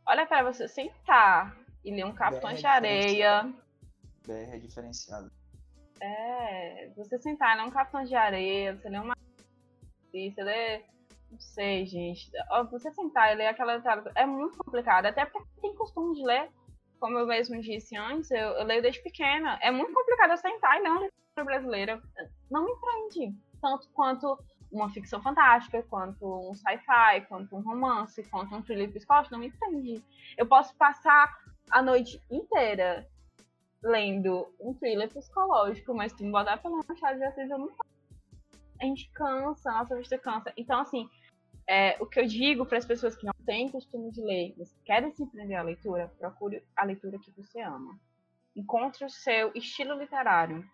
Olha 0.07 0.25
para 0.25 0.51
você 0.51 0.67
sentar 0.67 1.55
e 1.83 1.93
ler 1.93 2.05
um 2.05 2.13
Capitão 2.13 2.53
de 2.53 2.65
Areia. 2.65 3.43
BR 4.25 4.31
é 4.31 4.57
diferenciado. 4.57 5.29
É, 5.99 6.89
você 6.95 7.19
sentar 7.19 7.55
e 7.55 7.61
ler 7.61 7.67
um 7.67 7.71
Capitão 7.71 8.03
de 8.05 8.15
Areia, 8.15 8.75
você 8.75 8.89
lê 8.89 8.99
uma. 8.99 9.15
Você 10.11 10.43
lê 10.43 10.81
não 11.31 11.39
sei, 11.39 11.85
gente. 11.85 12.29
Você 12.69 12.91
sentar 12.91 13.31
e 13.31 13.35
ler 13.35 13.47
aquela 13.47 13.77
literatura 13.77 14.13
é 14.15 14.25
muito 14.25 14.57
complicado. 14.57 15.05
Até 15.05 15.25
porque 15.25 15.47
tem 15.61 15.73
costume 15.75 16.15
de 16.15 16.23
ler, 16.23 16.49
como 16.99 17.17
eu 17.17 17.25
mesmo 17.25 17.59
disse 17.61 17.95
antes, 17.95 18.29
eu, 18.31 18.37
eu 18.37 18.65
leio 18.65 18.81
desde 18.81 19.01
pequena. 19.01 19.57
É 19.61 19.71
muito 19.71 19.93
complicado 19.93 20.31
eu 20.31 20.37
sentar 20.37 20.77
e 20.77 20.83
ler 20.83 20.89
uma 20.89 21.01
literatura 21.01 21.45
brasileira. 21.45 22.01
Não 22.49 22.65
me 22.65 22.75
prende. 22.75 23.33
Tanto 23.61 23.89
quanto 23.93 24.37
uma 24.71 24.89
ficção 24.89 25.21
fantástica, 25.21 25.83
quanto 25.83 26.49
um 26.49 26.53
sci-fi, 26.53 27.21
quanto 27.27 27.55
um 27.55 27.61
romance, 27.61 28.23
quanto 28.29 28.53
um 28.53 28.61
thriller 28.61 28.91
psicológico, 28.91 29.33
não 29.33 29.39
me 29.39 29.51
prende. 29.51 30.03
Eu 30.37 30.45
posso 30.45 30.75
passar 30.75 31.33
a 31.69 31.81
noite 31.81 32.21
inteira 32.29 33.07
lendo 33.83 34.53
um 34.59 34.73
thriller 34.73 35.09
psicológico, 35.09 35.93
mas 35.93 36.11
se 36.11 36.23
me 36.23 36.31
botar 36.31 36.57
pelo 36.57 36.83
Machado 36.87 37.17
de 37.17 37.23
Assis, 37.23 37.49
eu 37.49 37.57
não 37.57 37.69
a 38.81 38.85
gente 38.85 39.11
cansa, 39.11 39.69
a 39.69 39.79
nossa 39.79 39.95
vista 39.95 40.17
cansa. 40.17 40.51
Então, 40.57 40.79
assim, 40.79 41.07
é, 41.67 41.95
o 41.99 42.05
que 42.05 42.19
eu 42.19 42.25
digo 42.25 42.65
para 42.65 42.77
as 42.77 42.85
pessoas 42.85 43.15
que 43.15 43.25
não 43.25 43.33
têm 43.45 43.69
costume 43.69 44.11
de 44.11 44.21
ler, 44.21 44.53
mas 44.57 44.75
querem 44.83 45.11
se 45.11 45.23
empreender 45.23 45.55
a 45.55 45.63
leitura, 45.63 46.11
procure 46.19 46.63
a 46.75 46.83
leitura 46.83 47.19
que 47.19 47.31
você 47.31 47.61
ama. 47.61 47.97
Encontre 48.55 49.05
o 49.05 49.09
seu 49.09 49.51
estilo 49.55 49.97
literário. 49.97 50.65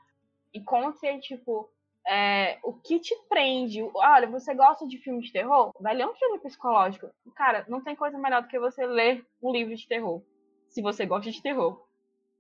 Encontre, 0.54 1.20
tipo, 1.20 1.70
é, 2.08 2.58
o 2.64 2.74
que 2.74 3.00
te 3.00 3.14
prende. 3.30 3.82
Olha, 3.94 4.28
você 4.28 4.56
gosta 4.56 4.88
de 4.88 4.98
filme 4.98 5.22
de 5.22 5.32
terror? 5.32 5.72
Vai 5.80 5.94
ler 5.94 6.08
um 6.08 6.16
filme 6.16 6.40
psicológico. 6.40 7.10
Cara, 7.36 7.66
não 7.68 7.84
tem 7.84 7.96
coisa 7.96 8.18
melhor 8.18 8.42
do 8.42 8.48
que 8.48 8.60
você 8.60 8.86
ler 8.86 9.26
um 9.42 9.52
livro 9.52 9.76
de 9.76 9.88
terror. 9.88 10.24
Se 10.70 10.82
você 10.82 11.06
gosta 11.06 11.30
de 11.30 11.42
terror. 11.42 11.86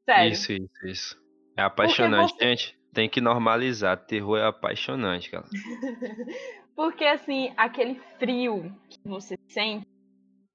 Sério. 0.06 0.32
Isso, 0.32 0.54
isso, 0.54 0.88
isso. 0.88 1.24
É 1.58 1.62
apaixonante, 1.64 2.34
você... 2.34 2.46
gente. 2.46 2.78
Tem 2.94 3.10
que 3.10 3.22
normalizar. 3.22 3.98
Terror 4.06 4.40
é 4.40 4.48
apaixonante, 4.48 5.30
cara. 5.30 5.46
Porque, 6.78 7.06
assim, 7.06 7.52
aquele 7.58 8.00
frio 8.20 8.72
que 8.88 9.00
você 9.04 9.36
sente 9.50 9.88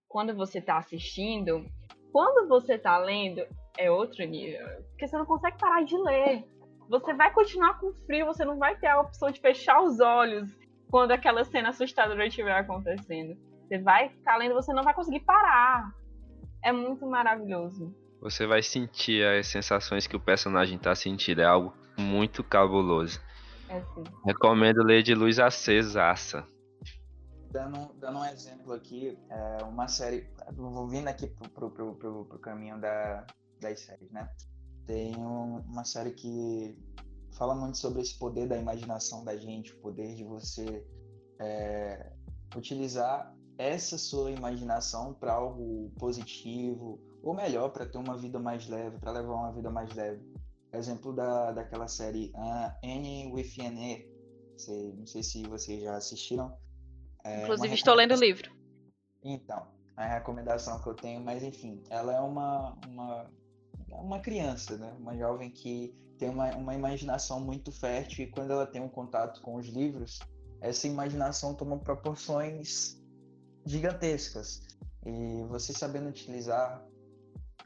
quando 0.08 0.32
você 0.36 0.60
tá 0.60 0.78
assistindo, 0.78 1.66
quando 2.12 2.48
você 2.48 2.78
tá 2.78 2.96
lendo, 2.96 3.44
é 3.76 3.90
outro 3.90 4.24
nível. 4.24 4.64
Porque 4.90 5.08
você 5.08 5.18
não 5.18 5.26
consegue 5.26 5.58
parar 5.58 5.82
de 5.82 5.96
ler. 5.96 6.44
Você 6.88 7.12
vai 7.12 7.32
continuar 7.32 7.80
com 7.80 7.92
frio, 8.06 8.24
você 8.24 8.44
não 8.44 8.56
vai 8.56 8.76
ter 8.78 8.86
a 8.86 9.00
opção 9.00 9.32
de 9.32 9.40
fechar 9.40 9.82
os 9.82 9.98
olhos 9.98 10.48
quando 10.88 11.10
aquela 11.10 11.44
cena 11.44 11.70
assustadora 11.70 12.24
estiver 12.24 12.52
acontecendo. 12.52 13.36
Você 13.66 13.78
vai 13.80 14.10
ficar 14.10 14.36
lendo, 14.36 14.54
você 14.54 14.72
não 14.72 14.84
vai 14.84 14.94
conseguir 14.94 15.24
parar. 15.24 15.90
É 16.62 16.70
muito 16.70 17.04
maravilhoso. 17.04 17.92
Você 18.20 18.46
vai 18.46 18.62
sentir 18.62 19.26
as 19.26 19.48
sensações 19.48 20.06
que 20.06 20.14
o 20.14 20.20
personagem 20.20 20.78
tá 20.78 20.94
sentindo. 20.94 21.40
É 21.40 21.46
algo 21.46 21.74
muito 21.98 22.44
cabuloso. 22.44 23.20
É 23.72 23.80
sim. 23.94 24.04
Recomendo 24.26 24.82
ler 24.82 25.02
de 25.02 25.14
luz 25.14 25.38
acesaça. 25.38 26.46
Dando, 27.50 27.94
dando 27.94 28.18
um 28.18 28.24
exemplo 28.26 28.74
aqui, 28.74 29.18
é 29.30 29.64
uma 29.64 29.88
série. 29.88 30.28
Vou 30.54 30.86
vindo 30.86 31.08
aqui 31.08 31.26
pro, 31.26 31.70
pro, 31.70 31.94
pro, 31.94 32.24
pro 32.26 32.38
caminho 32.38 32.78
da, 32.78 33.26
das 33.60 33.80
séries, 33.80 34.10
né? 34.10 34.28
Tem 34.86 35.16
uma 35.16 35.84
série 35.84 36.10
que 36.10 36.76
fala 37.32 37.54
muito 37.54 37.78
sobre 37.78 38.02
esse 38.02 38.18
poder 38.18 38.46
da 38.46 38.58
imaginação 38.58 39.24
da 39.24 39.36
gente, 39.38 39.72
o 39.72 39.80
poder 39.80 40.14
de 40.14 40.24
você 40.24 40.86
é, 41.40 42.12
utilizar 42.54 43.34
essa 43.56 43.96
sua 43.96 44.30
imaginação 44.30 45.14
para 45.14 45.32
algo 45.32 45.90
positivo, 45.98 47.00
ou 47.22 47.32
melhor, 47.32 47.70
para 47.70 47.86
ter 47.86 47.96
uma 47.96 48.18
vida 48.18 48.38
mais 48.38 48.68
leve, 48.68 48.98
para 48.98 49.12
levar 49.12 49.34
uma 49.34 49.52
vida 49.52 49.70
mais 49.70 49.94
leve 49.94 50.20
exemplo 50.78 51.12
da, 51.12 51.52
daquela 51.52 51.88
série 51.88 52.32
uh, 52.34 52.72
Annie 52.84 53.30
with 53.32 53.52
an 53.60 53.78
E. 53.78 54.12
Não 54.96 55.06
sei 55.06 55.22
se 55.22 55.42
vocês 55.42 55.82
já 55.82 55.96
assistiram. 55.96 56.56
É 57.24 57.42
Inclusive, 57.42 57.74
estou 57.74 57.94
lendo 57.94 58.14
o 58.14 58.18
livro. 58.18 58.50
Então, 59.22 59.66
a 59.96 60.06
recomendação 60.06 60.80
que 60.80 60.88
eu 60.88 60.94
tenho, 60.94 61.20
mas 61.20 61.42
enfim, 61.42 61.82
ela 61.90 62.12
é 62.14 62.20
uma, 62.20 62.76
uma, 62.86 63.30
uma 63.88 64.20
criança, 64.20 64.76
né? 64.76 64.94
uma 64.98 65.16
jovem 65.16 65.50
que 65.50 65.94
tem 66.18 66.28
uma, 66.28 66.54
uma 66.56 66.74
imaginação 66.74 67.40
muito 67.40 67.70
fértil 67.72 68.24
e 68.24 68.30
quando 68.30 68.52
ela 68.52 68.66
tem 68.66 68.80
um 68.80 68.88
contato 68.88 69.40
com 69.42 69.56
os 69.56 69.66
livros, 69.66 70.20
essa 70.60 70.86
imaginação 70.86 71.54
toma 71.54 71.78
proporções 71.78 73.00
gigantescas. 73.64 74.62
E 75.04 75.44
você 75.48 75.72
sabendo 75.72 76.08
utilizar 76.08 76.84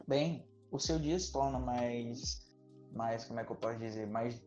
bem, 0.08 0.46
o 0.70 0.78
seu 0.78 0.98
dia 0.98 1.18
se 1.18 1.30
torna 1.30 1.58
mais 1.58 2.45
mais, 2.96 3.24
como 3.24 3.38
é 3.38 3.44
que 3.44 3.52
eu 3.52 3.56
posso 3.56 3.78
dizer, 3.78 4.06
mais 4.06 4.40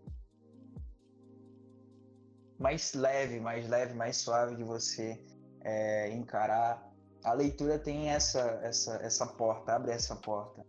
mais 2.59 2.93
leve, 2.93 3.39
mais 3.39 3.67
leve, 3.69 3.93
mais 3.93 4.17
suave 4.17 4.55
de 4.55 4.63
você 4.63 5.23
é, 5.61 6.11
encarar. 6.11 6.93
A 7.23 7.33
leitura 7.33 7.79
tem 7.79 8.09
essa, 8.09 8.41
essa, 8.61 8.95
essa 8.97 9.25
porta, 9.25 9.75
abre 9.75 9.91
essa 9.91 10.15
porta. 10.17 10.65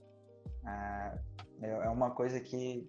Ah, 0.65 1.19
é, 1.61 1.69
é 1.69 1.89
uma 1.89 2.13
coisa 2.13 2.39
que 2.39 2.89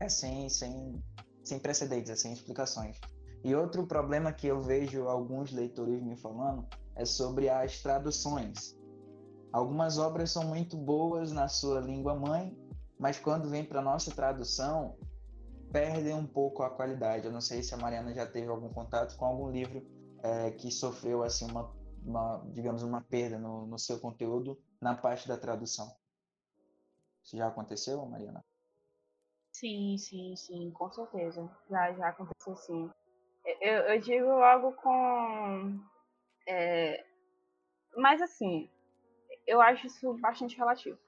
é 0.00 0.08
sem, 0.08 0.48
sem, 0.48 1.02
sem 1.44 1.58
precedentes, 1.58 2.10
é 2.10 2.16
sem 2.16 2.32
explicações. 2.32 2.98
E 3.44 3.54
outro 3.54 3.86
problema 3.86 4.32
que 4.32 4.46
eu 4.46 4.62
vejo 4.62 5.06
alguns 5.06 5.52
leitores 5.52 6.02
me 6.02 6.16
falando 6.16 6.66
é 6.96 7.04
sobre 7.04 7.48
as 7.48 7.80
traduções. 7.82 8.78
Algumas 9.52 9.98
obras 9.98 10.30
são 10.30 10.44
muito 10.44 10.76
boas 10.76 11.32
na 11.32 11.48
sua 11.48 11.80
língua 11.80 12.14
mãe, 12.14 12.56
mas 13.00 13.18
quando 13.18 13.48
vem 13.48 13.64
para 13.64 13.80
nossa 13.80 14.14
tradução, 14.14 14.94
perde 15.72 16.12
um 16.12 16.26
pouco 16.26 16.62
a 16.62 16.68
qualidade. 16.68 17.24
Eu 17.24 17.32
não 17.32 17.40
sei 17.40 17.62
se 17.62 17.74
a 17.74 17.78
Mariana 17.78 18.12
já 18.12 18.26
teve 18.26 18.46
algum 18.46 18.68
contato 18.68 19.16
com 19.16 19.24
algum 19.24 19.50
livro 19.50 19.82
é, 20.22 20.50
que 20.50 20.70
sofreu 20.70 21.22
assim 21.22 21.50
uma, 21.50 21.74
uma, 22.04 22.44
digamos, 22.52 22.82
uma 22.82 23.00
perda 23.00 23.38
no, 23.38 23.66
no 23.66 23.78
seu 23.78 23.98
conteúdo 23.98 24.62
na 24.78 24.94
parte 24.94 25.26
da 25.26 25.38
tradução. 25.38 25.90
Isso 27.24 27.38
já 27.38 27.48
aconteceu, 27.48 28.04
Mariana? 28.04 28.44
Sim, 29.54 29.96
sim, 29.96 30.36
sim, 30.36 30.70
com 30.70 30.90
certeza. 30.90 31.50
Já, 31.70 31.94
já 31.94 32.08
aconteceu 32.08 32.54
sim. 32.54 32.90
Eu, 33.62 33.78
eu 33.94 34.00
digo 34.00 34.28
algo 34.28 34.74
com. 34.74 35.80
É, 36.46 37.02
mas 37.96 38.20
assim, 38.20 38.70
eu 39.46 39.58
acho 39.62 39.86
isso 39.86 40.12
bastante 40.18 40.54
relativo. 40.58 40.98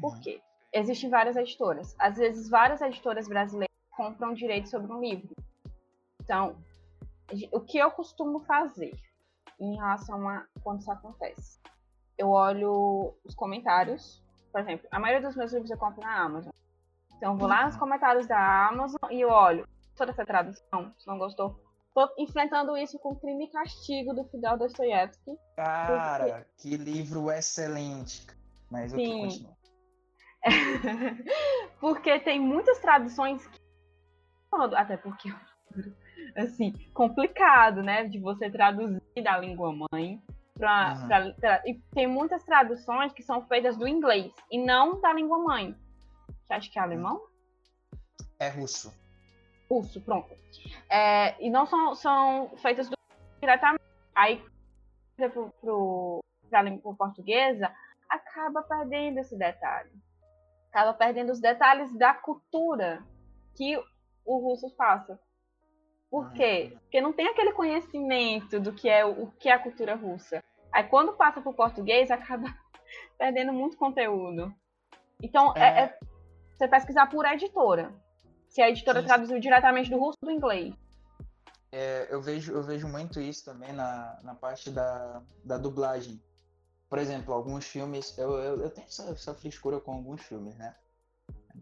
Por 0.00 0.14
uhum. 0.14 0.20
quê? 0.20 0.42
Existem 0.72 1.10
várias 1.10 1.36
editoras. 1.36 1.94
Às 1.98 2.16
vezes, 2.16 2.48
várias 2.48 2.80
editoras 2.80 3.28
brasileiras 3.28 3.70
compram 3.90 4.32
direito 4.32 4.68
sobre 4.68 4.92
um 4.92 5.00
livro. 5.00 5.34
Então, 6.22 6.56
o 7.52 7.60
que 7.60 7.78
eu 7.78 7.90
costumo 7.90 8.40
fazer 8.40 8.94
em 9.58 9.76
relação 9.76 10.28
a 10.28 10.46
quando 10.62 10.80
isso 10.80 10.90
acontece? 10.90 11.58
Eu 12.16 12.30
olho 12.30 13.14
os 13.24 13.34
comentários. 13.34 14.22
Por 14.52 14.60
exemplo, 14.60 14.86
a 14.90 14.98
maioria 14.98 15.26
dos 15.26 15.36
meus 15.36 15.52
livros 15.52 15.70
eu 15.70 15.78
compro 15.78 16.00
na 16.00 16.20
Amazon. 16.20 16.52
Então 17.16 17.32
eu 17.32 17.38
vou 17.38 17.48
lá 17.48 17.66
nos 17.66 17.76
comentários 17.76 18.26
da 18.26 18.68
Amazon 18.68 19.10
e 19.10 19.20
eu 19.20 19.28
olho, 19.28 19.68
toda 19.94 20.10
essa 20.10 20.24
tradução, 20.24 20.92
se 20.98 21.06
não 21.06 21.18
gostou. 21.18 21.60
Tô 21.94 22.08
enfrentando 22.18 22.76
isso 22.76 22.98
com 22.98 23.14
Crime 23.16 23.44
e 23.44 23.50
Castigo 23.50 24.14
do 24.14 24.24
Fidel 24.24 24.56
Dostoiévski. 24.56 25.36
Cara, 25.56 26.46
porque... 26.56 26.70
que 26.70 26.76
livro 26.76 27.30
excelente. 27.30 28.26
Mas 28.70 28.92
Sim. 28.92 29.02
eu 29.02 29.20
continuo. 29.20 29.59
porque 31.80 32.18
tem 32.20 32.40
muitas 32.40 32.78
traduções 32.78 33.46
que... 33.46 33.60
até 34.76 34.96
porque 34.96 35.28
assim 36.36 36.72
complicado, 36.94 37.82
né, 37.82 38.04
de 38.04 38.18
você 38.18 38.50
traduzir 38.50 39.00
da 39.22 39.38
língua 39.38 39.72
mãe 39.72 40.22
uhum. 40.58 41.34
e 41.66 41.74
tem 41.94 42.06
muitas 42.06 42.44
traduções 42.44 43.12
que 43.12 43.22
são 43.22 43.46
feitas 43.46 43.76
do 43.76 43.86
inglês 43.86 44.32
e 44.50 44.58
não 44.58 45.00
da 45.00 45.12
língua 45.12 45.38
mãe. 45.38 45.74
Você 46.46 46.54
acha 46.54 46.70
que 46.70 46.78
é 46.78 46.82
alemão? 46.82 47.20
É 48.38 48.48
russo. 48.48 48.92
Russo, 49.70 50.00
pronto. 50.00 50.34
É, 50.88 51.40
e 51.42 51.48
não 51.48 51.66
são, 51.66 51.94
são 51.94 52.50
feitas 52.56 52.88
do, 52.88 52.96
diretamente. 53.40 53.84
Aí, 54.14 54.44
para 55.16 56.60
a 56.60 56.62
língua 56.62 56.94
portuguesa, 56.94 57.72
acaba 58.08 58.62
perdendo 58.62 59.18
esse 59.20 59.36
detalhe 59.36 59.90
acaba 60.70 60.94
perdendo 60.94 61.32
os 61.32 61.40
detalhes 61.40 61.92
da 61.96 62.14
cultura 62.14 63.04
que 63.56 63.76
o 64.24 64.38
russo 64.38 64.70
passa. 64.76 65.18
Por 66.08 66.32
quê? 66.32 66.76
Porque 66.82 67.00
não 67.00 67.12
tem 67.12 67.28
aquele 67.28 67.52
conhecimento 67.52 68.58
do 68.58 68.72
que 68.72 68.88
é 68.88 69.04
o 69.04 69.30
que 69.38 69.48
é 69.48 69.52
a 69.52 69.58
cultura 69.58 69.94
russa. 69.94 70.42
Aí 70.72 70.84
quando 70.84 71.12
passa 71.12 71.40
para 71.40 71.50
o 71.50 71.54
português, 71.54 72.10
acaba 72.10 72.46
perdendo 73.18 73.52
muito 73.52 73.76
conteúdo. 73.76 74.52
Então, 75.22 75.52
é, 75.56 75.60
é, 75.60 75.82
é 75.82 75.98
você 76.56 76.66
pesquisar 76.66 77.06
por 77.06 77.26
editora. 77.26 77.92
Se 78.48 78.62
a 78.62 78.68
editora 78.68 79.02
traduziu 79.02 79.38
diretamente 79.38 79.90
do 79.90 79.98
russo 79.98 80.18
ou 80.22 80.28
do 80.28 80.34
inglês. 80.34 80.74
É, 81.70 82.08
eu, 82.10 82.20
vejo, 82.20 82.52
eu 82.52 82.62
vejo 82.62 82.88
muito 82.88 83.20
isso 83.20 83.44
também 83.44 83.72
na, 83.72 84.18
na 84.24 84.34
parte 84.34 84.70
da, 84.70 85.22
da 85.44 85.56
dublagem 85.56 86.20
por 86.90 86.98
exemplo, 86.98 87.32
alguns 87.32 87.64
filmes, 87.64 88.18
eu, 88.18 88.32
eu, 88.32 88.60
eu 88.62 88.70
tenho 88.70 88.88
essa, 88.88 89.04
essa 89.04 89.32
frescura 89.32 89.80
com 89.80 89.92
alguns 89.92 90.22
filmes, 90.22 90.56
né? 90.56 90.74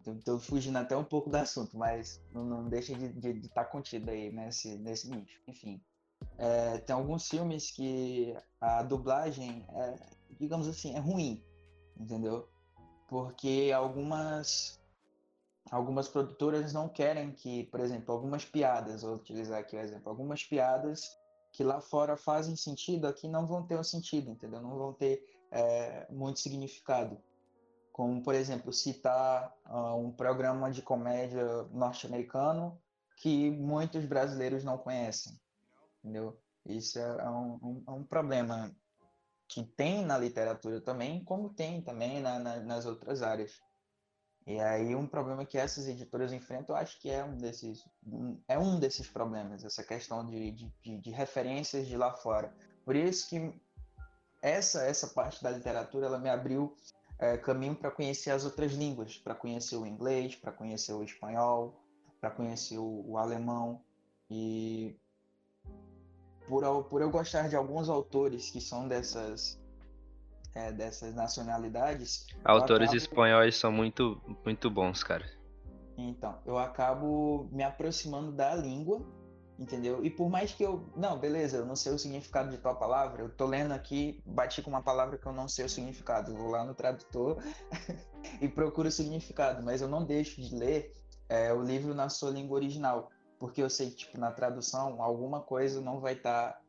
Estou 0.06 0.38
fugindo 0.38 0.78
até 0.78 0.96
um 0.96 1.04
pouco 1.04 1.28
do 1.28 1.36
assunto, 1.36 1.76
mas 1.76 2.18
não, 2.32 2.44
não 2.44 2.68
deixa 2.68 2.94
de 2.94 3.28
estar 3.40 3.64
tá 3.64 3.70
contido 3.70 4.10
aí 4.10 4.32
nesse, 4.32 4.78
nesse 4.78 5.10
nicho. 5.10 5.38
Enfim, 5.46 5.82
é, 6.38 6.78
tem 6.78 6.96
alguns 6.96 7.28
filmes 7.28 7.70
que 7.70 8.34
a 8.58 8.82
dublagem, 8.82 9.66
é, 9.74 9.96
digamos 10.40 10.66
assim, 10.66 10.94
é 10.94 10.98
ruim, 10.98 11.44
entendeu? 11.94 12.48
Porque 13.06 13.70
algumas 13.74 14.80
algumas 15.70 16.08
produtoras 16.08 16.72
não 16.72 16.88
querem 16.88 17.32
que, 17.32 17.64
por 17.64 17.80
exemplo, 17.80 18.14
algumas 18.14 18.46
piadas, 18.46 19.02
vou 19.02 19.16
utilizar 19.16 19.58
aqui 19.58 19.76
o 19.76 19.80
exemplo, 19.80 20.08
algumas 20.08 20.42
piadas 20.42 21.18
que 21.52 21.64
lá 21.64 21.80
fora 21.80 22.16
fazem 22.16 22.56
sentido, 22.56 23.06
aqui 23.06 23.26
não 23.28 23.46
vão 23.46 23.66
ter 23.66 23.78
um 23.78 23.84
sentido, 23.84 24.30
entendeu? 24.30 24.60
Não 24.60 24.76
vão 24.76 24.92
ter 24.92 25.24
é, 25.50 26.06
muito 26.10 26.40
significado. 26.40 27.18
Como, 27.92 28.22
por 28.22 28.34
exemplo, 28.34 28.72
citar 28.72 29.52
uh, 29.66 29.96
um 29.96 30.12
programa 30.12 30.70
de 30.70 30.82
comédia 30.82 31.64
norte-americano 31.72 32.80
que 33.16 33.50
muitos 33.50 34.04
brasileiros 34.04 34.62
não 34.62 34.78
conhecem, 34.78 35.32
entendeu? 35.98 36.40
Isso 36.64 36.98
é, 36.98 37.02
é 37.02 37.28
um, 37.28 37.54
um, 37.54 37.84
é 37.88 37.90
um 37.90 38.04
problema 38.04 38.72
que 39.48 39.64
tem 39.64 40.04
na 40.04 40.16
literatura 40.16 40.80
também, 40.80 41.24
como 41.24 41.54
tem 41.54 41.82
também 41.82 42.20
na, 42.20 42.38
na, 42.38 42.60
nas 42.60 42.86
outras 42.86 43.22
áreas. 43.22 43.60
E 44.48 44.58
aí 44.60 44.96
um 44.96 45.06
problema 45.06 45.44
que 45.44 45.58
essas 45.58 45.86
editoras 45.86 46.32
enfrentam, 46.32 46.74
eu 46.74 46.80
acho 46.80 46.98
que 46.98 47.10
é 47.10 47.22
um 47.22 47.36
desses, 47.36 47.86
é 48.48 48.58
um 48.58 48.80
desses 48.80 49.06
problemas, 49.06 49.62
essa 49.62 49.84
questão 49.84 50.24
de, 50.24 50.52
de, 50.52 50.98
de, 51.00 51.10
referências 51.10 51.86
de 51.86 51.94
lá 51.98 52.14
fora. 52.14 52.50
Por 52.82 52.96
isso 52.96 53.28
que 53.28 53.52
essa, 54.40 54.84
essa 54.84 55.08
parte 55.08 55.42
da 55.42 55.50
literatura 55.50 56.06
ela 56.06 56.18
me 56.18 56.30
abriu 56.30 56.74
é, 57.18 57.36
caminho 57.36 57.76
para 57.76 57.90
conhecer 57.90 58.30
as 58.30 58.46
outras 58.46 58.72
línguas, 58.72 59.18
para 59.18 59.34
conhecer 59.34 59.76
o 59.76 59.84
inglês, 59.84 60.34
para 60.34 60.50
conhecer 60.50 60.94
o 60.94 61.02
espanhol, 61.02 61.78
para 62.18 62.30
conhecer 62.30 62.78
o, 62.78 63.04
o, 63.06 63.18
alemão. 63.18 63.82
E 64.30 64.96
por, 66.48 66.84
por 66.84 67.02
eu 67.02 67.10
gostar 67.10 67.50
de 67.50 67.56
alguns 67.56 67.90
autores 67.90 68.50
que 68.50 68.62
são 68.62 68.88
dessas 68.88 69.60
é, 70.54 70.72
dessas 70.72 71.14
nacionalidades. 71.14 72.26
Autores 72.44 72.88
acabo... 72.88 72.96
espanhóis 72.96 73.56
são 73.56 73.70
muito, 73.70 74.20
muito 74.44 74.70
bons, 74.70 75.02
cara. 75.02 75.24
Então, 75.96 76.38
eu 76.46 76.58
acabo 76.58 77.48
me 77.50 77.62
aproximando 77.64 78.30
da 78.30 78.54
língua, 78.54 79.02
entendeu? 79.58 80.04
E 80.04 80.10
por 80.10 80.30
mais 80.30 80.52
que 80.52 80.62
eu. 80.62 80.88
Não, 80.96 81.18
beleza, 81.18 81.56
eu 81.56 81.66
não 81.66 81.74
sei 81.74 81.92
o 81.92 81.98
significado 81.98 82.50
de 82.50 82.58
tal 82.58 82.76
palavra, 82.76 83.22
eu 83.22 83.28
tô 83.28 83.46
lendo 83.46 83.72
aqui, 83.72 84.22
bati 84.24 84.62
com 84.62 84.70
uma 84.70 84.82
palavra 84.82 85.18
que 85.18 85.26
eu 85.26 85.32
não 85.32 85.48
sei 85.48 85.64
o 85.64 85.68
significado. 85.68 86.34
vou 86.34 86.50
lá 86.50 86.64
no 86.64 86.74
tradutor 86.74 87.42
e 88.40 88.48
procuro 88.48 88.88
o 88.88 88.92
significado, 88.92 89.62
mas 89.64 89.82
eu 89.82 89.88
não 89.88 90.04
deixo 90.04 90.40
de 90.40 90.54
ler 90.54 90.94
é, 91.28 91.52
o 91.52 91.62
livro 91.62 91.94
na 91.94 92.08
sua 92.08 92.30
língua 92.30 92.56
original, 92.56 93.10
porque 93.38 93.60
eu 93.60 93.68
sei 93.68 93.90
que, 93.90 93.96
tipo, 93.96 94.18
na 94.18 94.30
tradução, 94.30 95.02
alguma 95.02 95.40
coisa 95.40 95.80
não 95.80 96.00
vai 96.00 96.14
estar. 96.14 96.52
Tá 96.52 96.60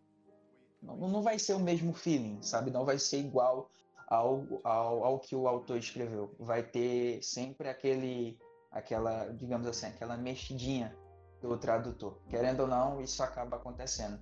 não, 0.82 0.96
não 0.96 1.22
vai 1.22 1.38
ser 1.38 1.54
o 1.54 1.60
mesmo 1.60 1.94
feeling, 1.94 2.42
sabe? 2.42 2.72
Não 2.72 2.86
vai 2.86 2.98
ser 2.98 3.20
igual 3.20 3.70
ao, 4.08 4.44
ao, 4.63 5.04
ao 5.04 5.20
que 5.20 5.36
o 5.36 5.48
autor 5.48 5.78
escreveu. 5.78 6.34
Vai 6.39 6.63
ter 6.63 7.22
sempre 7.22 7.70
aquele, 7.70 8.39
aquela, 8.72 9.26
digamos 9.30 9.68
assim, 9.68 9.88
aquela 9.88 10.18
mexidinha 10.18 10.96
do 11.42 11.58
tradutor. 11.58 12.18
Querendo 12.30 12.62
ou 12.62 12.68
não, 12.68 13.02
isso 13.02 13.22
acaba 13.24 13.58
acontecendo. 13.58 14.22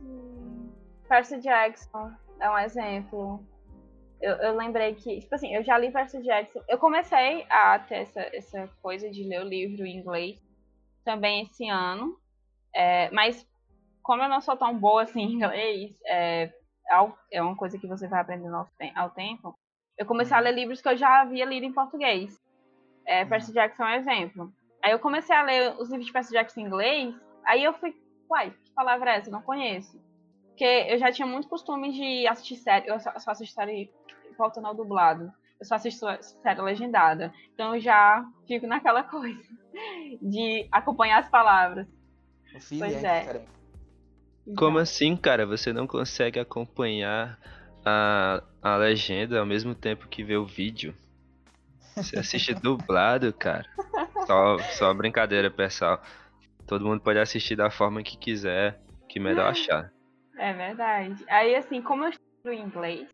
Hum, 0.00 0.70
Percy 1.08 1.40
Jackson 1.40 2.12
é 2.40 2.50
um 2.50 2.58
exemplo. 2.58 3.44
Eu, 4.20 4.36
eu, 4.36 4.56
lembrei 4.56 4.94
que, 4.94 5.20
tipo 5.20 5.34
assim, 5.34 5.54
eu 5.54 5.64
já 5.64 5.76
li 5.78 5.90
Percy 5.90 6.22
Jackson. 6.22 6.60
Eu 6.68 6.78
comecei 6.78 7.44
a 7.50 7.78
ter 7.78 8.02
essa, 8.02 8.20
essa 8.36 8.70
coisa 8.80 9.10
de 9.10 9.24
ler 9.24 9.42
o 9.42 9.48
livro 9.48 9.84
em 9.84 9.98
inglês 9.98 10.38
também 11.04 11.42
esse 11.42 11.68
ano. 11.68 12.18
É, 12.74 13.10
mas 13.10 13.46
como 14.02 14.22
eu 14.22 14.28
não 14.28 14.40
sou 14.40 14.56
tão 14.56 14.76
boa 14.76 15.02
assim 15.02 15.20
em 15.20 15.32
inglês, 15.34 15.96
é, 16.06 16.52
é 17.30 17.42
uma 17.42 17.56
coisa 17.56 17.78
que 17.78 17.86
você 17.86 18.06
vai 18.08 18.20
aprendendo 18.20 18.56
ao, 18.56 18.68
ao 18.94 19.10
tempo. 19.10 19.54
Eu 19.96 20.06
comecei 20.06 20.36
a 20.36 20.40
ler 20.40 20.54
livros 20.54 20.80
que 20.80 20.88
eu 20.88 20.96
já 20.96 21.20
havia 21.20 21.44
lido 21.44 21.64
em 21.64 21.72
português. 21.72 22.40
É, 23.06 23.24
Percy 23.24 23.52
Jackson 23.52 23.84
é 23.84 23.96
um 23.96 24.00
exemplo. 24.00 24.52
Aí 24.82 24.92
eu 24.92 24.98
comecei 24.98 25.34
a 25.34 25.42
ler 25.42 25.74
os 25.78 25.88
livros 25.88 26.06
de 26.06 26.12
Percy 26.12 26.32
Jackson 26.32 26.60
em 26.60 26.64
inglês, 26.64 27.14
aí 27.44 27.62
eu 27.62 27.72
fui, 27.72 27.94
uai, 28.28 28.50
que 28.50 28.72
palavra 28.72 29.12
é 29.12 29.18
essa? 29.18 29.28
Eu 29.28 29.32
não 29.32 29.42
conheço. 29.42 30.00
Porque 30.48 30.64
eu 30.64 30.98
já 30.98 31.10
tinha 31.12 31.26
muito 31.26 31.48
costume 31.48 31.92
de 31.92 32.26
assistir 32.26 32.56
série, 32.56 32.88
eu 32.88 32.98
só, 32.98 33.16
só 33.18 33.30
assisto 33.30 33.54
série 33.54 33.90
voltando 34.36 34.66
ao 34.66 34.74
dublado. 34.74 35.32
Eu 35.58 35.66
só 35.66 35.76
assisto 35.76 36.06
série 36.42 36.60
legendada. 36.60 37.32
Então 37.54 37.74
eu 37.74 37.80
já 37.80 38.24
fico 38.46 38.66
naquela 38.66 39.02
coisa 39.08 39.40
de 40.20 40.66
acompanhar 40.72 41.20
as 41.20 41.28
palavras. 41.28 41.86
O 42.54 42.60
filho 42.60 42.80
pois 42.80 43.04
é. 43.04 43.36
é. 43.36 43.61
Como 44.56 44.78
assim, 44.78 45.16
cara? 45.16 45.46
Você 45.46 45.72
não 45.72 45.86
consegue 45.86 46.38
acompanhar 46.38 47.38
a, 47.84 48.42
a 48.60 48.76
legenda 48.76 49.38
ao 49.38 49.46
mesmo 49.46 49.74
tempo 49.74 50.08
que 50.08 50.24
vê 50.24 50.36
o 50.36 50.44
vídeo? 50.44 50.94
Você 51.96 52.18
assiste 52.18 52.54
dublado, 52.54 53.32
cara. 53.32 53.66
Só, 54.26 54.58
só 54.58 54.94
brincadeira, 54.94 55.50
pessoal. 55.50 56.00
Todo 56.66 56.84
mundo 56.84 57.00
pode 57.00 57.18
assistir 57.18 57.56
da 57.56 57.70
forma 57.70 58.02
que 58.02 58.16
quiser, 58.16 58.80
que 59.08 59.20
melhor 59.20 59.50
achar. 59.50 59.92
É 60.38 60.52
verdade. 60.52 61.24
Aí, 61.28 61.54
assim, 61.54 61.82
como 61.82 62.04
eu 62.04 62.10
estudo 62.10 62.52
inglês, 62.52 63.08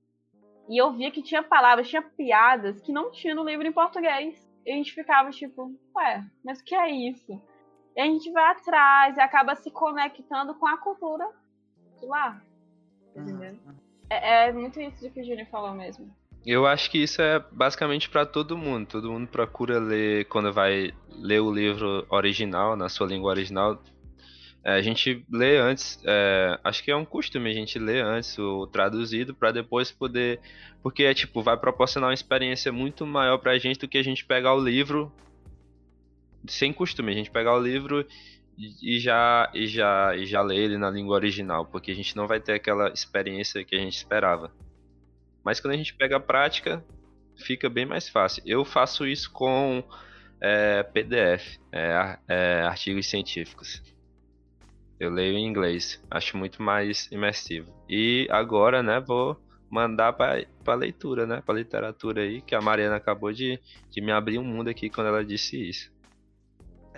e 0.68 0.80
eu 0.80 0.92
via 0.92 1.10
que 1.10 1.22
tinha 1.22 1.42
palavras, 1.42 1.88
tinha 1.88 2.02
piadas 2.02 2.80
que 2.80 2.92
não 2.92 3.10
tinha 3.10 3.34
no 3.34 3.44
livro 3.44 3.66
em 3.66 3.72
português. 3.72 4.46
E 4.64 4.70
a 4.70 4.74
gente 4.74 4.92
ficava 4.92 5.30
tipo, 5.30 5.74
ué, 5.96 6.24
mas 6.44 6.60
o 6.60 6.64
que 6.64 6.74
é 6.74 6.90
isso? 6.90 7.40
E 7.96 8.00
a 8.00 8.04
gente 8.04 8.30
vai 8.30 8.52
atrás 8.52 9.16
e 9.16 9.20
acaba 9.20 9.54
se 9.56 9.70
conectando 9.70 10.54
com 10.54 10.66
a 10.66 10.76
cultura 10.78 11.28
de 12.00 12.06
lá. 12.06 12.40
Entendeu? 13.14 13.52
Uhum. 13.66 13.74
É, 14.10 14.48
é, 14.48 14.52
muito 14.52 14.80
isso 14.80 15.02
do 15.02 15.10
que 15.10 15.20
o 15.20 15.24
Júnior 15.24 15.46
falou 15.48 15.72
mesmo. 15.72 16.10
Eu 16.46 16.66
acho 16.66 16.90
que 16.90 17.02
isso 17.02 17.20
é 17.20 17.44
basicamente 17.52 18.08
para 18.08 18.24
todo 18.24 18.56
mundo. 18.56 18.86
Todo 18.86 19.12
mundo 19.12 19.28
procura 19.28 19.78
ler, 19.78 20.24
quando 20.26 20.52
vai 20.52 20.92
ler 21.10 21.40
o 21.40 21.52
livro 21.52 22.06
original, 22.08 22.76
na 22.76 22.88
sua 22.88 23.06
língua 23.06 23.30
original, 23.30 23.82
é, 24.64 24.72
a 24.72 24.82
gente 24.82 25.24
lê 25.30 25.56
antes, 25.58 26.00
é, 26.04 26.58
acho 26.64 26.82
que 26.82 26.90
é 26.90 26.96
um 26.96 27.04
costume 27.04 27.50
a 27.50 27.54
gente 27.54 27.78
ler 27.78 28.04
antes 28.04 28.36
o 28.38 28.66
traduzido 28.66 29.34
para 29.34 29.52
depois 29.52 29.90
poder, 29.90 30.40
porque 30.82 31.04
é 31.04 31.14
tipo 31.14 31.42
vai 31.42 31.56
proporcionar 31.56 32.08
uma 32.08 32.14
experiência 32.14 32.72
muito 32.72 33.06
maior 33.06 33.38
para 33.38 33.52
a 33.52 33.58
gente 33.58 33.78
do 33.78 33.88
que 33.88 33.98
a 33.98 34.02
gente 34.02 34.24
pegar 34.24 34.54
o 34.54 34.60
livro 34.60 35.12
sem 36.52 36.72
costume, 36.72 37.12
a 37.12 37.14
gente 37.14 37.30
pegar 37.30 37.54
o 37.54 37.60
livro 37.60 38.06
e 38.82 38.98
já, 38.98 39.50
e 39.54 39.66
já, 39.66 40.16
e 40.16 40.26
já 40.26 40.42
ler 40.42 40.58
ele 40.58 40.78
na 40.78 40.90
língua 40.90 41.14
original, 41.14 41.64
porque 41.66 41.92
a 41.92 41.94
gente 41.94 42.16
não 42.16 42.26
vai 42.26 42.40
ter 42.40 42.54
aquela 42.54 42.88
experiência 42.90 43.64
que 43.64 43.76
a 43.76 43.78
gente 43.78 43.96
esperava. 43.96 44.52
Mas 45.44 45.60
quando 45.60 45.74
a 45.74 45.76
gente 45.76 45.94
pega 45.94 46.16
a 46.16 46.20
prática, 46.20 46.84
fica 47.36 47.70
bem 47.70 47.86
mais 47.86 48.08
fácil. 48.08 48.42
Eu 48.44 48.64
faço 48.64 49.06
isso 49.06 49.30
com 49.30 49.84
é 50.40 50.82
PDF, 50.82 51.58
é, 51.72 52.18
é 52.28 52.62
artigos 52.62 53.06
científicos. 53.06 53.82
Eu 54.98 55.10
leio 55.10 55.36
em 55.36 55.46
inglês, 55.46 56.02
acho 56.10 56.36
muito 56.36 56.62
mais 56.62 57.10
imersivo. 57.10 57.72
E 57.88 58.26
agora, 58.30 58.82
né, 58.82 59.00
vou 59.00 59.40
mandar 59.70 60.12
para 60.12 60.74
leitura, 60.74 61.26
né, 61.26 61.42
para 61.44 61.54
literatura 61.54 62.22
aí, 62.22 62.40
que 62.40 62.54
a 62.54 62.60
Mariana 62.60 62.96
acabou 62.96 63.32
de, 63.32 63.60
de 63.90 64.00
me 64.00 64.10
abrir 64.10 64.38
um 64.38 64.44
mundo 64.44 64.68
aqui 64.68 64.88
quando 64.88 65.08
ela 65.08 65.24
disse 65.24 65.56
isso. 65.68 65.92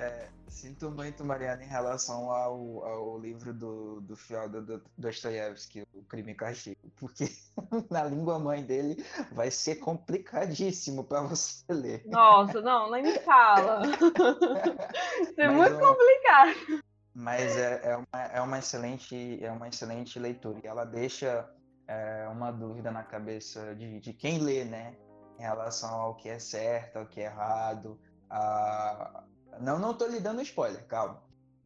É, 0.00 0.28
sinto 0.48 0.90
muito, 0.90 1.22
Mariana, 1.22 1.62
em 1.62 1.66
relação 1.66 2.30
ao, 2.30 2.82
ao 2.84 3.18
livro 3.18 3.52
do, 3.52 4.00
do 4.00 4.16
Fyodor 4.16 4.80
Dostoiévski, 4.96 5.86
O 5.92 6.02
Crime 6.04 6.32
e 6.32 6.34
Castigo, 6.34 6.90
porque 6.96 7.28
na 7.90 8.04
língua 8.04 8.38
mãe 8.38 8.64
dele 8.64 9.04
vai 9.30 9.50
ser 9.50 9.76
complicadíssimo 9.76 11.04
para 11.04 11.20
você 11.20 11.62
ler. 11.68 12.02
Nossa, 12.06 12.62
não, 12.62 12.90
nem 12.90 13.02
me 13.02 13.18
fala. 13.20 13.82
É 15.36 15.48
muito 15.48 15.78
complicado. 15.78 16.82
Mas 17.14 17.56
é, 17.56 17.80
é, 17.84 17.96
uma, 17.96 18.24
é, 18.24 18.40
uma 18.40 18.58
excelente, 18.58 19.44
é 19.44 19.52
uma 19.52 19.68
excelente 19.68 20.18
leitura 20.18 20.60
e 20.62 20.66
ela 20.66 20.84
deixa 20.84 21.48
é, 21.86 22.26
uma 22.28 22.50
dúvida 22.50 22.90
na 22.90 23.02
cabeça 23.02 23.74
de, 23.74 24.00
de 24.00 24.12
quem 24.14 24.38
lê, 24.38 24.64
né? 24.64 24.96
Em 25.38 25.42
relação 25.42 26.00
ao 26.00 26.14
que 26.14 26.28
é 26.28 26.38
certo, 26.38 26.98
ao 26.98 27.06
que 27.06 27.20
é 27.20 27.24
errado. 27.24 28.00
A... 28.30 29.24
Não, 29.58 29.78
não 29.78 29.94
tô 29.94 30.06
lhe 30.06 30.20
dando 30.20 30.40
spoiler, 30.42 30.86
calma. 30.86 31.22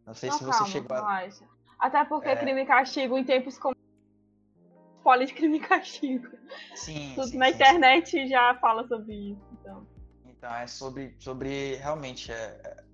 Não 0.07 0.15
sei 0.15 0.31
não, 0.31 0.39
se 0.39 0.45
você 0.45 0.59
calma, 0.59 0.73
chegou 0.73 0.97
a... 0.97 1.29
Até 1.79 2.05
porque 2.05 2.29
é... 2.29 2.37
crime 2.37 2.63
e 2.63 2.67
castigo 2.67 3.19
em 3.19 3.25
tempos 3.25 3.59
como 3.59 3.75
spoiler 4.99 5.27
de 5.27 5.35
crime 5.35 5.59
e 5.59 5.61
castigo. 5.61 6.29
Sim. 6.75 7.13
Tudo 7.15 7.29
sim, 7.29 7.39
na 7.39 7.47
sim, 7.47 7.55
internet 7.55 8.11
sim. 8.11 8.27
já 8.27 8.55
fala 8.57 8.87
sobre 8.87 9.15
isso. 9.15 9.43
Então, 9.53 9.87
então 10.27 10.55
é 10.55 10.67
sobre, 10.67 11.15
sobre 11.19 11.77
realmente 11.77 12.33
é, 12.33 12.35
é, 12.35 12.85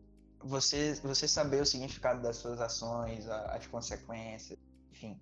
você, 0.40 0.94
você 1.02 1.28
saber 1.28 1.62
o 1.62 1.66
significado 1.66 2.22
das 2.22 2.36
suas 2.36 2.60
ações, 2.60 3.28
as 3.28 3.66
consequências, 3.66 4.58
enfim 4.90 5.20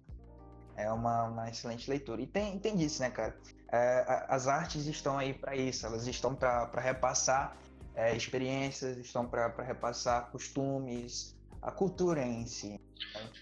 é 0.78 0.90
uma, 0.92 1.24
uma 1.24 1.50
excelente 1.50 1.90
leitura. 1.90 2.22
E 2.22 2.26
tem, 2.26 2.58
tem 2.58 2.76
disso, 2.76 3.02
né, 3.02 3.10
cara? 3.10 3.36
É, 3.70 4.24
as 4.28 4.46
artes 4.46 4.86
estão 4.86 5.18
aí 5.18 5.34
para 5.34 5.56
isso, 5.56 5.84
elas 5.84 6.06
estão 6.06 6.34
para 6.34 6.80
repassar 6.80 7.56
é, 7.94 8.16
experiências, 8.16 8.96
estão 8.98 9.26
para 9.26 9.48
repassar 9.62 10.30
costumes, 10.30 11.36
a 11.60 11.70
cultura 11.70 12.22
em 12.24 12.46
si. 12.46 12.70
Né? 12.70 12.78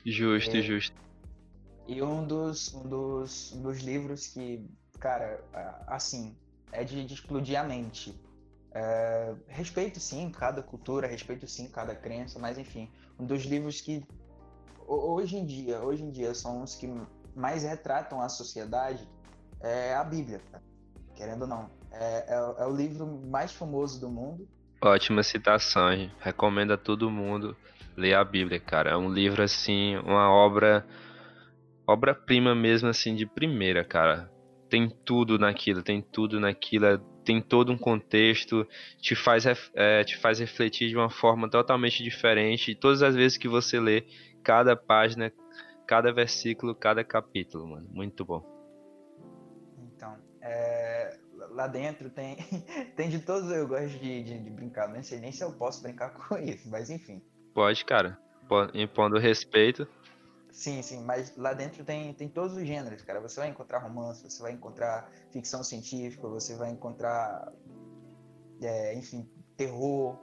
Justo, 0.04 0.56
e, 0.56 0.62
justo. 0.62 0.96
E 1.87 2.02
um 2.02 2.26
dos, 2.26 2.74
um 2.74 2.88
dos, 2.88 3.52
um 3.52 3.62
dos 3.62 3.78
livros 3.80 4.28
que, 4.28 4.64
cara, 4.98 5.42
assim, 5.87 6.37
é 6.72 6.85
de, 6.85 7.04
de 7.04 7.14
explodir 7.14 7.59
a 7.59 7.64
mente. 7.64 8.18
É, 8.72 9.35
respeito 9.48 9.98
sim 9.98 10.30
cada 10.30 10.62
cultura, 10.62 11.06
respeito 11.06 11.46
sim 11.46 11.68
cada 11.68 11.94
crença, 11.94 12.38
mas 12.38 12.59
enfim, 12.59 12.90
um 13.18 13.24
dos 13.24 13.44
livros 13.44 13.80
que 13.80 14.06
hoje 14.87 15.37
em 15.37 15.46
dia, 15.46 15.80
hoje 15.80 16.02
em 16.02 16.11
dia 16.11 16.35
são 16.35 16.62
os 16.62 16.74
que 16.74 16.87
mais 17.35 17.62
retratam 17.62 18.20
a 18.20 18.28
sociedade 18.28 19.09
é 19.61 19.94
a 19.94 20.04
Bíblia, 20.04 20.40
querendo 21.14 21.42
ou 21.42 21.48
não. 21.48 21.70
É, 21.98 22.35
é, 22.35 22.62
é, 22.62 22.66
o 22.66 22.76
livro 22.76 23.06
mais 23.06 23.52
famoso 23.52 24.00
do 24.00 24.09
mundo. 24.09 24.46
Ótima 24.82 25.22
citação, 25.22 25.92
hein? 25.92 26.12
recomendo 26.20 26.72
a 26.72 26.76
todo 26.76 27.11
mundo 27.11 27.56
ler 27.96 28.14
a 28.14 28.22
Bíblia, 28.22 28.61
cara. 28.61 28.90
É 28.90 28.96
um 28.96 29.11
livro 29.11 29.42
assim, 29.42 29.96
uma 29.98 30.30
obra 30.30 30.87
obra-prima 31.87 32.54
mesmo 32.54 32.88
assim 32.88 33.14
de 33.14 33.24
primeira, 33.24 33.85
cara. 33.85 34.30
Tem 34.68 34.90
tudo 35.04 35.38
naquilo, 35.38 35.82
tem 35.82 36.02
tudo 36.02 36.40
naquilo, 36.40 36.87
é, 36.87 37.00
tem 37.24 37.40
todo 37.40 37.72
um 37.72 37.78
contexto, 37.78 38.66
te 39.00 39.14
faz, 39.14 39.44
é, 39.74 40.04
te 40.04 40.16
faz 40.18 40.40
refletir 40.40 40.88
de 40.88 40.96
uma 40.96 41.09
forma 41.09 41.48
totalmente 41.48 42.02
diferente. 42.02 42.72
E 42.72 42.74
todas 42.74 43.02
as 43.02 43.14
vezes 43.14 43.38
que 43.38 43.48
você 43.48 43.80
lê 43.80 44.04
cada 44.42 44.76
página, 44.76 45.32
cada 45.87 46.12
versículo, 46.12 46.74
cada 46.74 47.02
capítulo, 47.04 47.66
mano. 47.68 47.88
Muito 47.90 48.24
bom. 48.24 48.44
Então, 49.94 50.16
é, 50.42 51.16
lá 51.56 51.66
dentro 51.66 52.10
tem, 52.10 52.36
tem 52.94 53.08
de 53.08 53.18
todos, 53.18 53.50
eu 53.50 53.66
gosto 53.66 53.98
de, 53.98 54.22
de, 54.22 54.38
de, 54.38 54.50
brincar, 54.50 54.88
não 54.88 55.02
sei 55.02 55.18
nem 55.18 55.32
se 55.32 55.42
eu 55.42 55.52
posso 55.52 55.82
brincar 55.82 56.10
com 56.28 56.38
isso, 56.38 56.68
mas 56.68 56.90
enfim. 56.90 57.22
Pode, 57.54 57.84
cara. 57.84 58.18
Impondo 58.74 59.18
respeito. 59.18 59.88
Sim, 60.52 60.80
sim, 60.82 61.02
mas 61.04 61.36
lá 61.36 61.52
dentro 61.52 61.84
tem, 61.84 62.14
tem 62.14 62.28
todos 62.28 62.56
os 62.56 62.66
gêneros, 62.66 63.02
cara. 63.02 63.20
Você 63.20 63.40
vai 63.40 63.48
encontrar 63.48 63.78
romance, 63.78 64.22
você 64.22 64.40
vai 64.42 64.52
encontrar 64.52 65.10
ficção 65.32 65.64
científica, 65.64 66.28
você 66.28 66.54
vai 66.54 66.70
encontrar, 66.70 67.52
é, 68.62 68.94
enfim, 68.94 69.28
terror, 69.56 70.18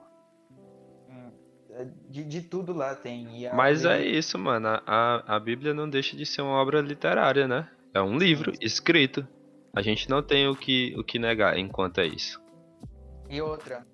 de, 2.10 2.24
de 2.24 2.42
tudo 2.42 2.74
lá 2.74 2.96
tem. 2.96 3.50
Mas 3.54 3.86
é 3.86 4.04
isso, 4.04 4.38
mano. 4.38 4.68
A, 4.86 5.36
a 5.36 5.40
Bíblia 5.40 5.74
não 5.74 5.90
deixa 5.90 6.16
de 6.16 6.26
ser 6.26 6.42
uma 6.42 6.54
obra 6.54 6.82
literária, 6.82 7.48
né? 7.48 7.68
É 7.94 8.02
um 8.02 8.18
livro 8.18 8.54
escrito. 8.62 9.28
A 9.76 9.82
gente 9.82 10.08
não 10.08 10.22
tem 10.22 10.48
o 10.48 10.56
que, 10.56 10.94
o 10.98 11.04
que 11.04 11.18
negar 11.18 11.58
enquanto 11.58 12.00
é 12.00 12.06
isso. 12.06 12.40
E 13.28 13.42
outra. 13.42 13.86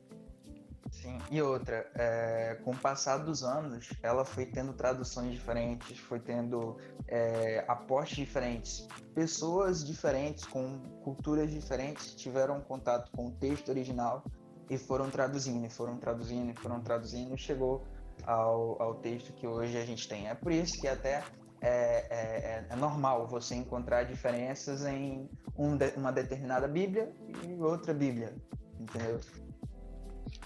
Sim, 0.92 1.18
e 1.32 1.42
outra. 1.42 1.90
É, 1.96 2.60
com 2.66 2.72
o 2.72 2.78
passar 2.78 3.20
dos 3.20 3.44
anos, 3.44 3.90
ela 4.04 4.26
foi 4.26 4.46
tendo 4.46 4.74
traduções 4.74 5.32
diferentes, 5.32 5.98
foi 5.98 6.20
tendo 6.20 6.78
é, 7.08 7.66
diferentes. 8.14 8.86
Pessoas 9.16 9.86
diferentes, 9.86 10.46
com 10.46 10.80
culturas 11.02 11.50
diferentes, 11.50 12.14
tiveram 12.14 12.60
contato 12.60 13.10
com 13.14 13.28
o 13.28 13.32
texto 13.32 13.70
original 13.70 14.26
e 14.70 14.78
foram 14.78 15.10
traduzindo, 15.10 15.66
e 15.66 15.70
foram 15.70 15.98
traduzindo, 15.98 16.52
e 16.52 16.56
foram 16.62 16.82
traduzindo, 16.82 17.34
e 17.34 17.38
chegou 17.38 17.88
ao, 18.26 18.82
ao 18.82 18.96
texto 18.96 19.32
que 19.32 19.48
hoje 19.48 19.78
a 19.78 19.86
gente 19.86 20.10
tem. 20.10 20.28
É 20.28 20.36
por 20.36 20.52
isso 20.52 20.80
que 20.82 20.90
até 20.90 21.24
é, 21.62 22.06
é, 22.10 22.66
é 22.70 22.76
normal 22.76 23.28
você 23.28 23.56
encontrar 23.56 24.04
diferenças 24.04 24.86
em 24.86 25.30
um 25.58 25.76
de, 25.76 25.88
uma 25.98 26.12
determinada 26.12 26.68
Bíblia 26.68 27.12
e 27.48 27.54
outra 27.62 27.94
Bíblia, 27.94 28.34
entendeu? 28.80 29.20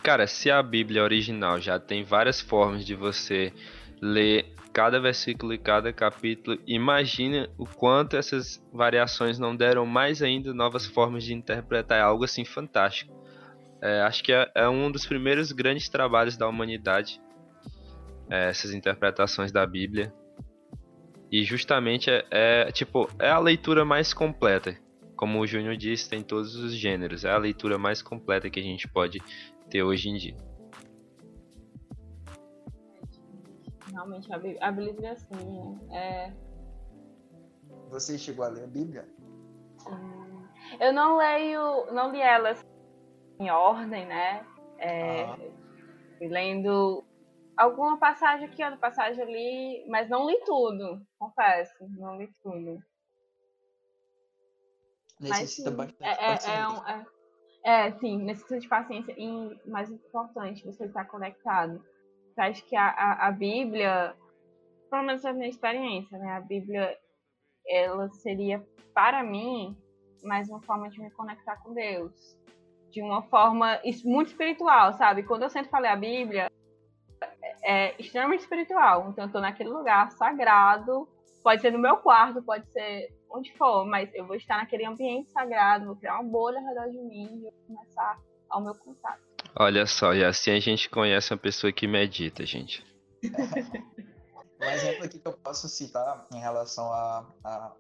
Cara, 0.02 0.28
se 0.28 0.50
a 0.50 0.62
Bíblia 0.62 1.04
original 1.04 1.60
já 1.60 1.80
tem 1.80 2.04
várias 2.04 2.42
formas 2.42 2.86
de 2.86 2.96
você 2.96 3.54
ler 4.02 4.54
cada 4.74 5.00
versículo 5.00 5.54
e 5.54 5.58
cada 5.58 5.94
capítulo, 5.94 6.60
imagina 6.66 7.48
o 7.58 7.66
quanto 7.66 8.18
essas 8.18 8.62
variações 8.74 9.38
não 9.38 9.56
deram 9.56 9.86
mais 9.86 10.22
ainda 10.22 10.54
novas 10.54 10.86
formas 10.86 11.24
de 11.24 11.34
interpretar 11.34 12.00
é 12.00 12.02
algo 12.02 12.24
assim 12.24 12.44
fantástico. 12.44 13.14
É, 13.82 14.02
acho 14.02 14.24
que 14.24 14.34
é, 14.34 14.50
é, 14.56 14.68
um 14.68 14.90
dos 14.90 15.06
primeiros 15.06 15.52
grandes 15.52 15.90
trabalhos 15.90 16.36
da 16.36 16.48
humanidade, 16.48 17.22
é, 18.30 18.50
essas 18.50 18.74
interpretações 18.74 19.52
da 19.52 19.66
Bíblia. 19.66 20.14
E 21.34 21.44
justamente 21.44 22.12
é, 22.12 22.28
é, 22.30 22.72
tipo 22.72 23.10
é 23.18 23.28
a 23.32 23.40
leitura 23.40 23.84
mais 23.84 24.14
completa. 24.14 24.78
Como 25.16 25.40
o 25.40 25.48
Júnior 25.48 25.76
disse, 25.76 26.08
tem 26.08 26.22
todos 26.22 26.56
os 26.56 26.76
gêneros. 26.76 27.26
É 27.26 27.32
a 27.32 27.38
leitura 27.40 27.76
mais 27.76 28.04
completa 28.04 28.52
que 28.52 28.60
a 28.60 28.64
gente 28.64 28.88
pode 28.88 29.20
ter 29.68 29.82
hoje 29.82 30.10
em 30.10 30.16
dia. 30.16 30.38
Realmente, 33.92 34.32
a 34.32 34.72
Bíblia, 34.72 35.14
assim, 35.14 35.80
é... 35.92 36.32
Você 37.90 38.16
chegou 38.20 38.46
a 38.46 38.50
ler 38.50 38.66
a 38.66 38.68
Bíblia? 38.68 39.10
Sim. 39.80 40.48
Eu 40.80 40.94
não 40.94 41.18
leio, 41.18 41.92
não 41.92 42.12
li 42.12 42.22
ela 42.22 42.56
em 43.40 43.50
ordem, 43.50 44.06
né? 44.06 44.46
É, 44.78 45.24
ah. 45.24 45.38
Lendo 46.22 47.04
alguma 47.58 47.98
passagem 47.98 48.48
aqui, 48.48 48.64
outra 48.64 48.80
passagem 48.80 49.24
ali, 49.24 49.86
mas 49.90 50.10
não 50.10 50.28
li 50.28 50.40
tudo, 50.46 51.02
confesso, 51.18 51.74
não 51.98 52.18
li 52.18 52.30
tudo. 52.42 52.80
Necessita 55.20 55.72
mas, 55.72 55.92
bastante 55.92 56.04
é, 56.04 56.12
é, 56.12 56.34
paciência. 56.34 56.52
É, 56.52 56.68
um, 56.68 56.88
é, 56.88 57.06
é, 57.88 57.92
sim, 58.00 58.18
necessita 58.18 58.60
de 58.60 58.68
paciência 58.68 59.16
e, 59.18 59.70
mais 59.70 59.90
importante, 59.90 60.66
você 60.66 60.86
estar 60.86 61.06
conectado. 61.06 61.84
Eu 62.36 62.44
acho 62.44 62.66
que 62.66 62.76
a, 62.76 62.88
a, 62.90 63.28
a 63.28 63.32
Bíblia, 63.32 64.16
pelo 64.90 65.04
menos 65.04 65.24
a 65.24 65.32
minha 65.32 65.48
experiência, 65.48 66.18
né? 66.18 66.32
A 66.34 66.42
Bíblia, 66.42 66.98
ela 67.68 68.10
seria, 68.10 68.66
para 68.94 69.24
mim, 69.24 69.78
mais 70.24 70.50
uma 70.50 70.62
forma 70.62 70.90
de 70.90 71.00
me 71.00 71.12
conectar 71.12 71.58
com 71.58 71.74
Deus 71.74 72.42
de 72.94 73.02
uma 73.02 73.24
forma 73.24 73.82
muito 74.06 74.28
espiritual, 74.28 74.94
sabe? 74.94 75.24
Quando 75.24 75.42
eu 75.42 75.50
sempre 75.50 75.72
falei 75.72 75.90
a 75.90 75.96
Bíblia, 75.96 76.52
é 77.64 77.96
extremamente 78.00 78.42
espiritual. 78.42 79.10
Então 79.10 79.26
eu 79.26 79.32
tô 79.32 79.40
naquele 79.40 79.70
lugar 79.70 80.12
sagrado, 80.12 81.08
pode 81.44 81.62
ser 81.62 81.72
no 81.72 81.80
meu 81.80 81.98
quarto, 81.98 82.42
pode 82.42 82.70
ser 82.72 83.10
onde 83.30 83.52
for, 83.58 83.86
mas 83.86 84.10
eu 84.14 84.28
vou 84.28 84.36
estar 84.36 84.58
naquele 84.58 84.86
ambiente 84.86 85.32
sagrado, 85.32 85.86
vou 85.86 85.96
criar 85.96 86.20
uma 86.20 86.30
bolha 86.30 86.60
ao 86.60 86.66
redor 86.66 86.90
de 86.92 87.00
mim 87.00 87.30
e 87.34 87.42
vou 87.42 87.54
começar 87.68 88.20
ao 88.50 88.62
meu 88.62 88.76
contato. 88.76 89.22
Olha 89.56 89.86
só, 89.86 90.14
e 90.14 90.24
assim 90.24 90.52
a 90.52 90.60
gente 90.60 90.90
conhece 90.90 91.34
uma 91.34 91.40
pessoa 91.40 91.72
que 91.72 91.88
medita, 91.88 92.46
gente. 92.46 92.84
um 93.24 94.70
exemplo 94.70 95.06
aqui 95.06 95.20
que 95.20 95.28
eu 95.28 95.34
posso 95.34 95.68
citar 95.68 96.28
em 96.34 96.40
relação 96.40 96.92
a, 96.92 97.28
a, 97.44 97.74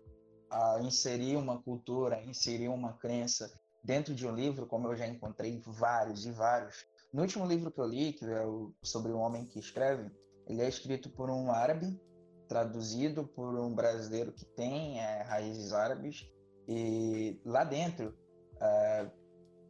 a 0.52 0.80
inserir 0.82 1.36
uma 1.36 1.62
cultura, 1.62 2.22
inserir 2.24 2.68
uma 2.68 2.94
crença 2.94 3.52
dentro 3.84 4.14
de 4.14 4.28
um 4.28 4.34
livro, 4.34 4.66
como 4.66 4.88
eu 4.88 4.96
já 4.96 5.08
encontrei 5.08 5.62
vários 5.66 6.26
e 6.26 6.32
vários, 6.32 6.86
no 7.14 7.22
último 7.22 7.46
livro 7.46 7.72
que 7.72 7.80
eu 7.80 7.86
li, 7.86 8.14
que 8.14 8.26
é 8.26 8.44
o, 8.44 8.74
sobre 8.82 9.12
o 9.12 9.20
homem 9.20 9.46
que 9.46 9.60
escreve, 9.60 10.12
ele 10.48 10.62
é 10.62 10.68
escrito 10.68 11.10
por 11.12 11.30
um 11.30 11.52
árabe, 11.52 12.02
traduzido 12.48 13.26
por 13.26 13.58
um 13.60 13.74
brasileiro 13.74 14.32
que 14.32 14.46
tem 14.46 15.00
é, 15.00 15.22
raízes 15.22 15.72
árabes, 15.74 16.28
e 16.68 17.40
lá 17.46 17.64
dentro 17.64 18.18
é, 18.60 19.08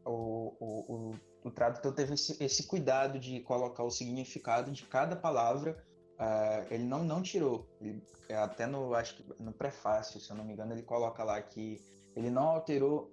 o, 0.05 0.55
o, 0.59 0.95
o, 0.95 1.15
o, 1.43 1.51
tradutor 1.51 1.93
teve 1.93 2.13
esse, 2.13 2.41
esse, 2.41 2.63
cuidado 2.65 3.19
de 3.19 3.41
colocar 3.41 3.83
o 3.83 3.91
significado 3.91 4.71
de 4.71 4.83
cada 4.83 5.15
palavra. 5.15 5.83
É, 6.17 6.67
ele 6.71 6.83
não, 6.83 7.03
não 7.03 7.21
tirou, 7.21 7.67
ele, 7.81 8.01
é, 8.29 8.35
até 8.35 8.65
no, 8.65 8.93
acho 8.93 9.17
que 9.17 9.43
no 9.43 9.51
prefácio, 9.51 10.19
se 10.19 10.29
eu 10.29 10.37
não 10.37 10.45
me 10.45 10.53
engano, 10.53 10.73
ele 10.73 10.83
coloca 10.83 11.23
lá 11.23 11.41
que 11.41 11.81
ele 12.15 12.29
não 12.29 12.43
alterou 12.43 13.11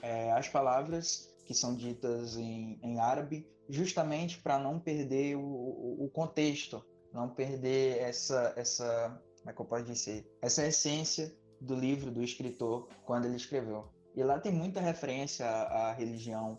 é, 0.00 0.32
as 0.32 0.48
palavras 0.48 1.35
que 1.46 1.54
são 1.54 1.74
ditas 1.74 2.36
em, 2.36 2.78
em 2.82 2.98
árabe, 2.98 3.48
justamente 3.68 4.38
para 4.40 4.58
não 4.58 4.78
perder 4.78 5.36
o, 5.36 6.04
o, 6.04 6.10
contexto, 6.12 6.84
não 7.12 7.28
perder 7.28 7.98
essa, 7.98 8.52
essa, 8.56 9.22
como 9.38 9.50
é 9.50 9.52
que 9.52 9.60
eu 9.60 9.64
posso 9.64 9.84
dizer, 9.84 10.26
essa 10.42 10.66
essência 10.66 11.34
do 11.60 11.74
livro 11.74 12.10
do 12.10 12.22
escritor 12.22 12.88
quando 13.04 13.24
ele 13.26 13.36
escreveu. 13.36 13.88
E 14.14 14.22
lá 14.22 14.38
tem 14.38 14.52
muita 14.52 14.80
referência 14.80 15.46
à, 15.46 15.90
à 15.90 15.92
religião 15.92 16.58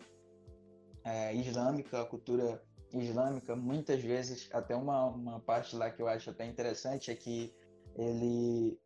é, 1.04 1.36
islâmica, 1.36 2.02
à 2.02 2.06
cultura 2.06 2.64
islâmica. 2.94 3.56
Muitas 3.56 4.02
vezes, 4.02 4.50
até 4.54 4.76
uma, 4.76 5.06
uma 5.08 5.40
parte 5.40 5.76
lá 5.76 5.90
que 5.92 6.02
eu 6.02 6.08
acho 6.08 6.30
até 6.30 6.46
interessante 6.46 7.12
é 7.12 7.16
que 7.16 7.54
ele, 7.96 8.80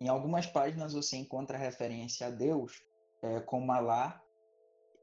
em 0.00 0.08
algumas 0.08 0.46
páginas, 0.46 0.92
você 0.92 1.16
encontra 1.16 1.56
referência 1.56 2.26
a 2.26 2.30
Deus 2.30 2.82
é, 3.22 3.40
como 3.40 3.70
Alá, 3.72 4.23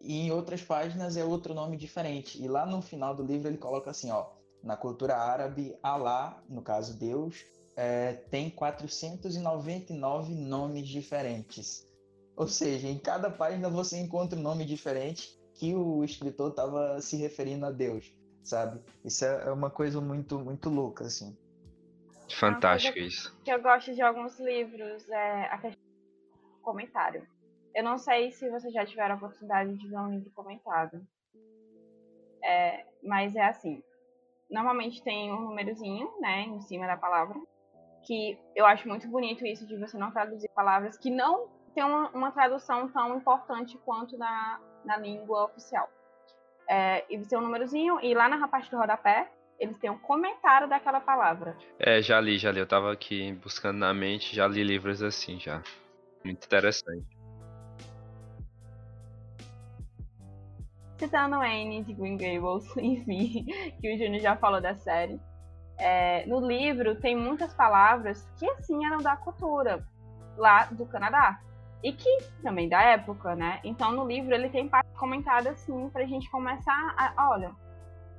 e 0.04 0.22
em 0.22 0.32
outras 0.32 0.62
páginas 0.62 1.18
é 1.18 1.24
outro 1.24 1.54
nome 1.54 1.78
diferente. 1.78 2.42
E 2.42 2.48
lá 2.48 2.66
no 2.66 2.82
final 2.82 3.16
do 3.16 3.24
livro 3.24 3.48
ele 3.48 3.58
coloca 3.58 3.90
assim, 3.90 4.12
ó, 4.12 4.28
na 4.64 4.78
cultura 4.78 5.16
árabe, 5.16 5.76
Alá, 5.82 6.42
no 6.48 6.62
caso 6.62 6.98
Deus, 6.98 7.46
é, 7.76 8.14
tem 8.14 8.50
499 8.50 10.34
nomes 10.36 10.88
diferentes. 10.88 11.88
Ou 12.36 12.48
seja, 12.48 12.88
em 12.88 12.98
cada 12.98 13.30
página 13.30 13.70
você 13.70 14.00
encontra 14.00 14.38
um 14.38 14.42
nome 14.42 14.66
diferente 14.66 15.40
que 15.56 15.76
o 15.76 16.04
escritor 16.04 16.50
estava 16.50 17.02
se 17.02 17.16
referindo 17.16 17.66
a 17.66 17.72
Deus, 17.72 18.12
sabe? 18.44 18.82
Isso 19.04 19.26
é 19.26 19.52
uma 19.52 19.70
coisa 19.70 20.02
muito, 20.02 20.40
muito 20.40 20.70
louca, 20.70 21.06
assim. 21.06 21.38
Fantástico 22.30 22.98
isso. 22.98 23.36
Que 23.44 23.52
eu 23.52 23.62
gosto 23.62 23.94
de 23.94 24.02
alguns 24.02 24.40
livros 24.40 25.08
é 25.10 25.44
a 25.46 25.58
questão 25.58 25.84
do 26.56 26.62
comentário. 26.62 27.28
Eu 27.74 27.84
não 27.84 27.98
sei 27.98 28.32
se 28.32 28.50
vocês 28.50 28.74
já 28.74 28.86
tiveram 28.86 29.16
a 29.16 29.18
oportunidade 29.18 29.74
de 29.78 29.88
ver 29.88 29.98
um 29.98 30.10
livro 30.10 30.30
comentado. 30.32 31.06
É, 32.44 32.86
mas 33.04 33.36
é 33.36 33.46
assim. 33.46 33.82
Normalmente 34.50 35.02
tem 35.02 35.32
um 35.32 35.42
númerozinho, 35.42 36.12
né, 36.20 36.42
em 36.42 36.62
cima 36.62 36.86
da 36.86 36.98
palavra. 36.98 37.40
Que 38.04 38.38
eu 38.56 38.66
acho 38.66 38.88
muito 38.88 39.08
bonito 39.08 39.46
isso 39.46 39.66
de 39.66 39.78
você 39.78 39.98
não 39.98 40.12
traduzir 40.12 40.50
palavras 40.50 40.98
que 40.98 41.10
não 41.10 41.48
tem 41.74 41.84
uma, 41.84 42.10
uma 42.10 42.32
tradução 42.32 42.90
tão 42.90 43.16
importante 43.16 43.78
quanto 43.86 44.18
na, 44.18 44.60
na 44.84 44.98
língua 44.98 45.46
oficial. 45.46 45.90
É, 46.68 47.06
e 47.10 47.18
você 47.18 47.30
tem 47.30 47.38
um 47.38 47.44
númerozinho, 47.44 48.00
e 48.02 48.14
lá 48.14 48.28
na 48.28 48.48
parte 48.48 48.70
do 48.72 48.78
rodapé, 48.78 49.30
eles 49.60 49.78
têm 49.78 49.90
um 49.90 50.00
comentário 50.00 50.68
daquela 50.68 51.00
palavra. 51.00 51.56
É, 51.78 52.02
já 52.02 52.20
li, 52.20 52.38
já 52.38 52.52
li. 52.52 52.60
Eu 52.60 52.68
tava 52.68 52.92
aqui 52.92 53.34
buscando 53.34 53.78
na 53.78 53.94
mente, 53.94 54.36
já 54.36 54.48
li 54.48 54.64
livros 54.64 55.04
assim 55.04 55.40
já. 55.40 55.62
Muito 56.24 56.46
interessante. 56.46 57.21
Citando 61.02 61.38
Anne 61.38 61.84
de 61.84 61.96
Green 61.96 62.16
Gables, 62.16 62.64
enfim, 62.78 63.44
que 63.82 63.92
o 63.92 63.98
Júnior 63.98 64.22
já 64.22 64.36
falou 64.36 64.62
da 64.62 64.76
série. 64.76 65.20
É, 65.80 66.24
no 66.28 66.40
livro 66.46 66.94
tem 66.94 67.16
muitas 67.16 67.52
palavras 67.56 68.30
que 68.38 68.48
assim 68.52 68.86
eram 68.86 69.00
da 69.00 69.18
cultura 69.18 69.84
lá 70.38 70.66
do 70.66 70.86
Canadá 70.86 71.42
e 71.84 71.92
que 71.92 72.08
também 72.44 72.70
da 72.70 72.84
época, 72.84 73.36
né? 73.36 73.60
Então 73.64 73.92
no 73.92 74.06
livro 74.06 74.32
ele 74.36 74.50
tem 74.50 74.70
parte 74.70 74.92
comentada 74.92 75.50
assim 75.50 75.90
pra 75.90 76.06
gente 76.06 76.30
começar 76.30 76.94
a, 76.96 77.32
olha, 77.32 77.52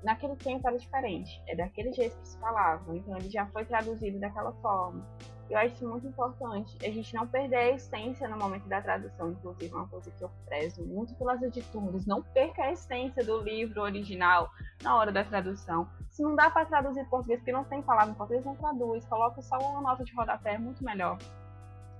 naquele 0.02 0.34
tempo 0.34 0.66
era 0.66 0.76
diferente, 0.76 1.40
é 1.46 1.54
daquele 1.54 1.92
jeito 1.92 2.18
que 2.18 2.26
se 2.30 2.40
falava, 2.40 2.96
então 2.96 3.16
ele 3.16 3.30
já 3.30 3.46
foi 3.46 3.64
traduzido 3.64 4.18
daquela 4.18 4.52
forma. 4.54 5.06
Eu 5.52 5.58
acho 5.58 5.74
isso 5.74 5.86
muito 5.86 6.06
importante, 6.06 6.78
a 6.80 6.90
gente 6.90 7.14
não 7.14 7.26
perder 7.26 7.56
a 7.56 7.70
essência 7.72 8.26
no 8.26 8.38
momento 8.38 8.66
da 8.68 8.80
tradução, 8.80 9.32
inclusive 9.32 9.74
uma 9.74 9.86
coisa 9.86 10.10
que 10.10 10.24
eu 10.24 10.30
prezo 10.46 10.82
muito 10.82 11.14
pelas 11.16 11.42
editoras, 11.42 12.06
não 12.06 12.22
perca 12.22 12.62
a 12.62 12.72
essência 12.72 13.22
do 13.22 13.38
livro 13.42 13.82
original 13.82 14.50
na 14.82 14.96
hora 14.96 15.12
da 15.12 15.22
tradução. 15.22 15.86
Se 16.08 16.22
não 16.22 16.34
dá 16.34 16.48
para 16.48 16.64
traduzir 16.64 17.00
em 17.00 17.04
português, 17.04 17.38
porque 17.40 17.52
não 17.52 17.64
tem 17.64 17.82
palavra 17.82 18.12
em 18.12 18.14
português, 18.14 18.42
não 18.46 18.56
traduz, 18.56 19.04
coloca 19.04 19.42
só 19.42 19.58
uma 19.58 19.82
nota 19.82 20.02
de 20.02 20.14
rodapé, 20.14 20.54
é 20.54 20.58
muito 20.58 20.82
melhor. 20.82 21.18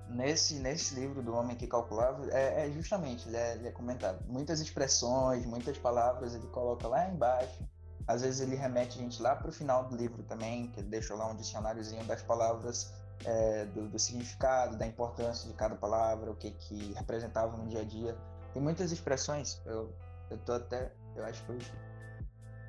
Nesse, 0.08 0.54
nesse 0.54 0.98
livro 0.98 1.22
do 1.22 1.34
Homem 1.34 1.54
que 1.54 1.66
Calculava, 1.66 2.26
é, 2.30 2.66
é 2.66 2.70
justamente, 2.70 3.28
ele 3.28 3.36
é, 3.36 3.54
ele 3.56 3.68
é 3.68 3.70
comentado. 3.70 4.24
Muitas 4.28 4.62
expressões, 4.62 5.44
muitas 5.44 5.76
palavras 5.76 6.34
ele 6.34 6.46
coloca 6.46 6.88
lá 6.88 7.06
embaixo 7.06 7.62
às 8.06 8.22
vezes 8.22 8.40
ele 8.40 8.56
remete 8.56 8.98
a 8.98 9.02
gente 9.02 9.22
lá 9.22 9.36
para 9.36 9.48
o 9.48 9.52
final 9.52 9.84
do 9.84 9.96
livro 9.96 10.22
também, 10.24 10.68
que 10.68 10.80
ele 10.80 10.88
deixa 10.88 11.14
lá 11.14 11.26
um 11.28 11.36
dicionáriozinho 11.36 12.04
das 12.04 12.22
palavras, 12.22 12.92
é, 13.24 13.64
do, 13.66 13.88
do, 13.88 13.98
significado, 13.98 14.76
da 14.76 14.86
importância 14.86 15.48
de 15.48 15.54
cada 15.54 15.74
palavra, 15.74 16.30
o 16.30 16.34
que 16.34 16.50
que 16.50 16.92
representava 16.94 17.56
no 17.56 17.68
dia 17.68 17.80
a 17.80 17.84
dia. 17.84 18.16
Tem 18.52 18.62
muitas 18.62 18.92
expressões, 18.92 19.60
eu, 19.66 19.94
eu 20.30 20.38
tô 20.38 20.52
até, 20.52 20.92
eu 21.16 21.24
acho 21.24 21.42
que 21.44 21.52
eu 21.52 21.58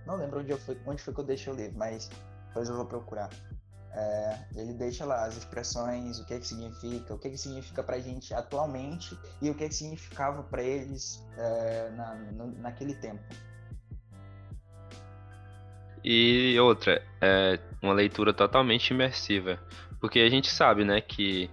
não 0.05 0.15
lembro 0.15 0.39
onde, 0.39 0.51
eu 0.51 0.57
fui, 0.57 0.79
onde 0.85 1.01
foi 1.01 1.13
que 1.13 1.19
eu 1.19 1.25
deixei 1.25 1.51
o 1.51 1.55
livro, 1.55 1.77
mas 1.77 2.09
depois 2.47 2.69
eu 2.69 2.75
vou 2.75 2.85
procurar. 2.85 3.29
É, 3.95 4.39
ele 4.55 4.73
deixa 4.73 5.05
lá 5.05 5.25
as 5.25 5.37
expressões, 5.37 6.19
o 6.19 6.25
que 6.25 6.39
que 6.39 6.47
significa, 6.47 7.13
o 7.13 7.19
que 7.19 7.29
que 7.29 7.37
significa 7.37 7.83
para 7.83 7.97
a 7.97 7.99
gente 7.99 8.33
atualmente 8.33 9.17
e 9.39 9.49
o 9.51 9.55
que 9.55 9.67
que 9.67 9.75
significava 9.75 10.41
para 10.43 10.63
eles 10.63 11.23
é, 11.37 11.89
na, 11.91 12.15
no, 12.15 12.47
naquele 12.59 12.95
tempo. 12.95 13.23
E 16.03 16.59
outra, 16.59 17.01
é 17.21 17.59
uma 17.81 17.93
leitura 17.93 18.33
totalmente 18.33 18.91
imersiva. 18.91 19.57
Porque 20.03 20.19
a 20.19 20.27
gente 20.27 20.49
sabe, 20.49 20.83
né, 20.83 20.99
que 20.99 21.49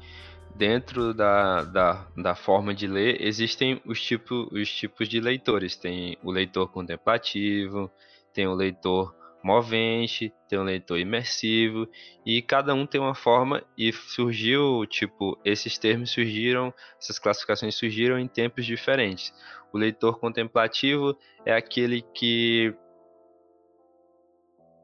dentro 0.56 1.14
da, 1.14 1.62
da, 1.62 2.08
da 2.16 2.34
forma 2.34 2.74
de 2.74 2.88
ler 2.88 3.24
existem 3.24 3.80
os, 3.86 4.02
tipo, 4.02 4.48
os 4.50 4.68
tipos 4.68 5.08
de 5.08 5.20
leitores. 5.20 5.76
Tem 5.76 6.18
o 6.20 6.32
leitor 6.32 6.66
contemplativo, 6.72 7.88
tem 8.34 8.48
o 8.48 8.54
leitor 8.54 9.14
movente, 9.40 10.34
tem 10.48 10.58
o 10.58 10.64
leitor 10.64 10.98
imersivo 10.98 11.88
e 12.26 12.42
cada 12.42 12.74
um 12.74 12.86
tem 12.86 13.00
uma 13.00 13.14
forma 13.14 13.62
e 13.78 13.92
surgiu, 13.92 14.84
tipo, 14.84 15.38
esses 15.44 15.78
termos 15.78 16.10
surgiram, 16.10 16.74
essas 17.00 17.20
classificações 17.20 17.76
surgiram 17.76 18.18
em 18.18 18.26
tempos 18.26 18.66
diferentes. 18.66 19.32
O 19.72 19.78
leitor 19.78 20.18
contemplativo 20.18 21.16
é 21.46 21.54
aquele 21.54 22.02
que 22.02 22.74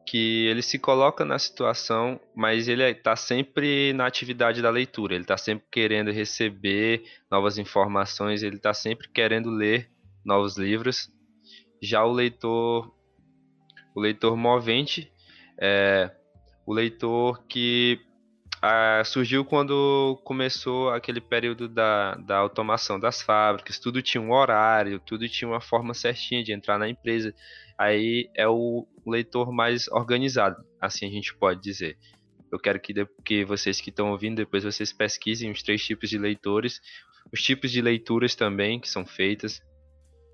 que 0.06 0.46
ele 0.46 0.62
se 0.62 0.78
coloca 0.78 1.24
na 1.24 1.38
situação, 1.38 2.20
mas 2.34 2.68
ele 2.68 2.84
está 2.84 3.16
sempre 3.16 3.92
na 3.92 4.06
atividade 4.06 4.62
da 4.62 4.70
leitura, 4.70 5.14
ele 5.14 5.24
está 5.24 5.36
sempre 5.36 5.66
querendo 5.70 6.12
receber 6.12 7.02
novas 7.30 7.58
informações, 7.58 8.42
ele 8.42 8.56
está 8.56 8.72
sempre 8.72 9.08
querendo 9.08 9.50
ler 9.50 9.90
novos 10.24 10.56
livros. 10.56 11.10
Já 11.82 12.04
o 12.04 12.12
leitor, 12.12 12.94
o 13.94 14.00
leitor 14.00 14.36
movente, 14.36 15.12
é 15.58 16.10
o 16.64 16.72
leitor 16.72 17.44
que 17.46 18.00
ah, 18.62 19.02
surgiu 19.04 19.44
quando 19.44 20.20
começou 20.24 20.90
aquele 20.90 21.20
período 21.20 21.68
da, 21.68 22.14
da 22.14 22.36
automação 22.38 22.98
das 22.98 23.20
fábricas, 23.20 23.78
tudo 23.78 24.02
tinha 24.02 24.20
um 24.20 24.32
horário, 24.32 24.98
tudo 25.00 25.28
tinha 25.28 25.48
uma 25.48 25.60
forma 25.60 25.92
certinha 25.94 26.42
de 26.42 26.52
entrar 26.52 26.78
na 26.78 26.88
empresa. 26.88 27.34
Aí 27.78 28.30
é 28.34 28.48
o 28.48 28.86
leitor 29.06 29.52
mais 29.52 29.88
organizado, 29.88 30.64
assim 30.80 31.06
a 31.06 31.10
gente 31.10 31.34
pode 31.34 31.60
dizer. 31.60 31.98
Eu 32.50 32.58
quero 32.58 32.80
que, 32.80 32.94
que 33.24 33.44
vocês 33.44 33.80
que 33.80 33.90
estão 33.90 34.10
ouvindo, 34.10 34.36
depois 34.36 34.64
vocês 34.64 34.92
pesquisem 34.92 35.50
os 35.50 35.62
três 35.62 35.84
tipos 35.84 36.08
de 36.08 36.16
leitores, 36.16 36.80
os 37.32 37.42
tipos 37.42 37.70
de 37.70 37.82
leituras 37.82 38.34
também 38.34 38.80
que 38.80 38.88
são 38.88 39.04
feitas, 39.04 39.60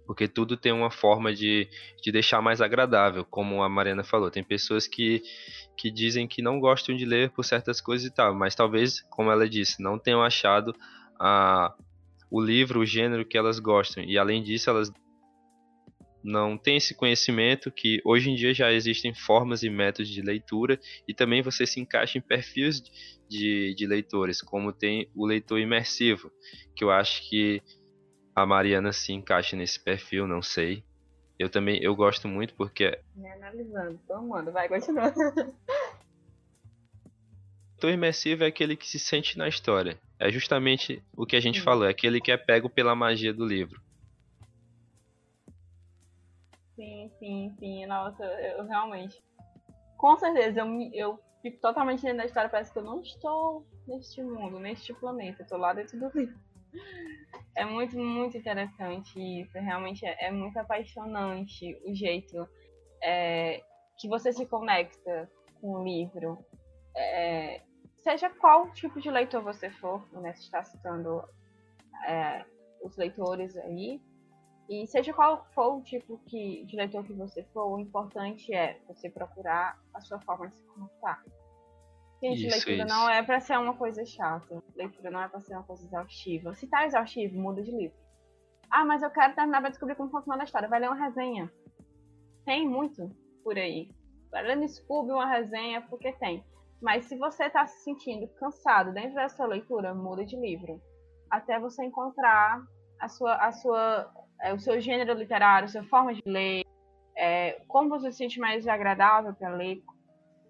porque 0.06 0.28
tudo 0.28 0.56
tem 0.56 0.72
uma 0.72 0.90
forma 0.90 1.32
de, 1.32 1.68
de 2.02 2.12
deixar 2.12 2.42
mais 2.42 2.60
agradável, 2.60 3.24
como 3.24 3.62
a 3.62 3.68
Mariana 3.68 4.04
falou. 4.04 4.30
Tem 4.30 4.42
pessoas 4.42 4.86
que, 4.86 5.22
que 5.76 5.90
dizem 5.90 6.26
que 6.26 6.42
não 6.42 6.60
gostam 6.60 6.96
de 6.96 7.04
ler 7.04 7.30
por 7.30 7.44
certas 7.44 7.80
coisas 7.80 8.06
e 8.06 8.14
tal, 8.14 8.34
mas 8.34 8.54
talvez, 8.54 9.00
como 9.10 9.30
ela 9.30 9.48
disse, 9.48 9.82
não 9.82 9.98
tenham 9.98 10.22
achado 10.22 10.74
a, 11.18 11.74
o 12.30 12.40
livro, 12.40 12.80
o 12.80 12.86
gênero 12.86 13.24
que 13.24 13.38
elas 13.38 13.58
gostam. 13.58 14.02
E 14.04 14.18
além 14.18 14.42
disso, 14.42 14.70
elas 14.70 14.90
não 16.22 16.56
têm 16.56 16.76
esse 16.76 16.94
conhecimento 16.94 17.70
que 17.70 18.00
hoje 18.04 18.30
em 18.30 18.34
dia 18.34 18.54
já 18.54 18.72
existem 18.72 19.12
formas 19.12 19.62
e 19.62 19.70
métodos 19.70 20.10
de 20.10 20.22
leitura 20.22 20.78
e 21.06 21.12
também 21.12 21.42
você 21.42 21.66
se 21.66 21.80
encaixa 21.80 22.18
em 22.18 22.20
perfis 22.20 22.80
de, 23.28 23.74
de 23.74 23.86
leitores, 23.86 24.40
como 24.40 24.72
tem 24.72 25.10
o 25.14 25.26
leitor 25.26 25.58
imersivo, 25.58 26.30
que 26.76 26.84
eu 26.84 26.90
acho 26.90 27.28
que 27.28 27.60
a 28.34 28.46
Mariana 28.46 28.92
se 28.92 29.12
encaixa 29.12 29.56
nesse 29.56 29.78
perfil, 29.78 30.26
não 30.26 30.42
sei. 30.42 30.84
Eu 31.38 31.50
também, 31.50 31.82
eu 31.82 31.94
gosto 31.94 32.28
muito 32.28 32.54
porque... 32.54 32.98
Me 33.14 33.30
analisando, 33.30 33.98
tô 34.06 34.14
amando, 34.14 34.52
vai, 34.52 34.68
continua. 34.68 35.12
O 37.84 37.90
imersivo 37.90 38.44
é 38.44 38.46
aquele 38.46 38.76
que 38.76 38.86
se 38.86 38.98
sente 38.98 39.36
na 39.36 39.48
história. 39.48 39.98
É 40.18 40.30
justamente 40.30 41.02
o 41.16 41.26
que 41.26 41.34
a 41.34 41.40
gente 41.40 41.58
sim. 41.58 41.64
falou, 41.64 41.84
é 41.84 41.90
aquele 41.90 42.20
que 42.20 42.30
é 42.30 42.36
pego 42.36 42.70
pela 42.70 42.94
magia 42.94 43.34
do 43.34 43.44
livro. 43.44 43.82
Sim, 46.76 47.10
sim, 47.18 47.52
sim. 47.58 47.86
Nossa, 47.86 48.24
eu 48.24 48.64
realmente. 48.66 49.20
Com 49.96 50.16
certeza, 50.16 50.60
eu, 50.60 50.90
eu 50.92 51.20
fico 51.42 51.60
totalmente 51.60 52.02
dentro 52.02 52.18
da 52.18 52.24
história. 52.24 52.48
Parece 52.48 52.72
que 52.72 52.78
eu 52.78 52.84
não 52.84 53.00
estou 53.00 53.66
neste 53.86 54.22
mundo, 54.22 54.60
neste 54.60 54.94
planeta. 54.94 55.42
Eu 55.42 55.46
tô 55.48 55.56
lá 55.56 55.72
dentro 55.72 55.98
do 55.98 56.08
livro. 56.16 56.38
É 57.54 57.66
muito, 57.66 57.98
muito 57.98 58.38
interessante 58.38 59.20
isso. 59.20 59.52
Realmente 59.58 60.06
é, 60.06 60.28
é 60.28 60.30
muito 60.30 60.58
apaixonante 60.58 61.78
o 61.84 61.94
jeito 61.94 62.48
é, 63.02 63.62
que 63.98 64.08
você 64.08 64.32
se 64.32 64.46
conecta 64.46 65.30
com 65.60 65.72
o 65.72 65.84
livro. 65.84 66.38
É, 66.96 67.60
seja 68.02 68.30
qual 68.30 68.70
tipo 68.72 69.00
de 69.00 69.10
leitor 69.10 69.42
você 69.42 69.70
for, 69.70 70.02
né? 70.12 70.32
Você 70.34 70.44
está 70.44 70.64
citando 70.64 71.22
é, 72.06 72.44
os 72.82 72.96
leitores 72.96 73.56
aí. 73.58 74.00
E 74.68 74.86
seja 74.86 75.12
qual 75.12 75.44
for 75.54 75.76
o 75.76 75.82
tipo 75.82 76.18
que, 76.26 76.64
de 76.64 76.76
leitor 76.76 77.04
que 77.04 77.12
você 77.12 77.42
for, 77.52 77.74
o 77.74 77.78
importante 77.78 78.54
é 78.54 78.80
você 78.88 79.10
procurar 79.10 79.78
a 79.92 80.00
sua 80.00 80.20
forma 80.20 80.48
de 80.48 80.56
se 80.56 80.64
conectar. 80.64 81.22
Gente, 82.22 82.46
isso, 82.46 82.54
leitura 82.68 82.86
isso. 82.86 82.86
não 82.86 83.10
é 83.10 83.20
para 83.20 83.40
ser 83.40 83.58
uma 83.58 83.74
coisa 83.74 84.04
chata. 84.04 84.62
Leitura 84.76 85.10
não 85.10 85.22
é 85.22 85.28
para 85.28 85.40
ser 85.40 85.54
uma 85.54 85.64
coisa 85.64 85.84
exaustiva. 85.84 86.54
Se 86.54 86.68
tá 86.68 86.86
exaustivo, 86.86 87.36
muda 87.36 87.60
de 87.62 87.72
livro. 87.72 87.96
Ah, 88.70 88.84
mas 88.84 89.02
eu 89.02 89.10
quero 89.10 89.34
terminar 89.34 89.60
pra 89.60 89.70
descobrir 89.70 89.96
como 89.96 90.10
funciona 90.10 90.40
a 90.40 90.44
história. 90.44 90.68
Vai 90.68 90.78
ler 90.78 90.88
uma 90.88 91.04
resenha. 91.04 91.52
Tem 92.44 92.66
muito 92.66 93.10
por 93.42 93.58
aí. 93.58 93.90
Vai 94.30 94.44
ler 94.44 94.56
no 94.56 94.68
Scooby 94.68 95.10
uma 95.10 95.26
resenha, 95.26 95.82
porque 95.82 96.12
tem. 96.12 96.44
Mas 96.80 97.06
se 97.06 97.16
você 97.16 97.50
tá 97.50 97.66
se 97.66 97.82
sentindo 97.82 98.28
cansado 98.34 98.92
dentro 98.92 99.14
da 99.14 99.28
sua 99.28 99.46
leitura, 99.46 99.92
muda 99.92 100.24
de 100.24 100.36
livro. 100.36 100.80
Até 101.28 101.58
você 101.58 101.84
encontrar 101.84 102.62
a 103.00 103.08
sua, 103.08 103.34
a 103.34 103.50
sua, 103.50 104.12
é, 104.40 104.54
o 104.54 104.60
seu 104.60 104.80
gênero 104.80 105.12
literário, 105.14 105.66
a 105.66 105.68
sua 105.68 105.82
forma 105.84 106.14
de 106.14 106.22
ler, 106.24 106.62
é, 107.16 107.60
como 107.66 107.88
você 107.88 108.12
se 108.12 108.18
sente 108.18 108.38
mais 108.38 108.66
agradável 108.66 109.34
para 109.34 109.50
ler, 109.50 109.82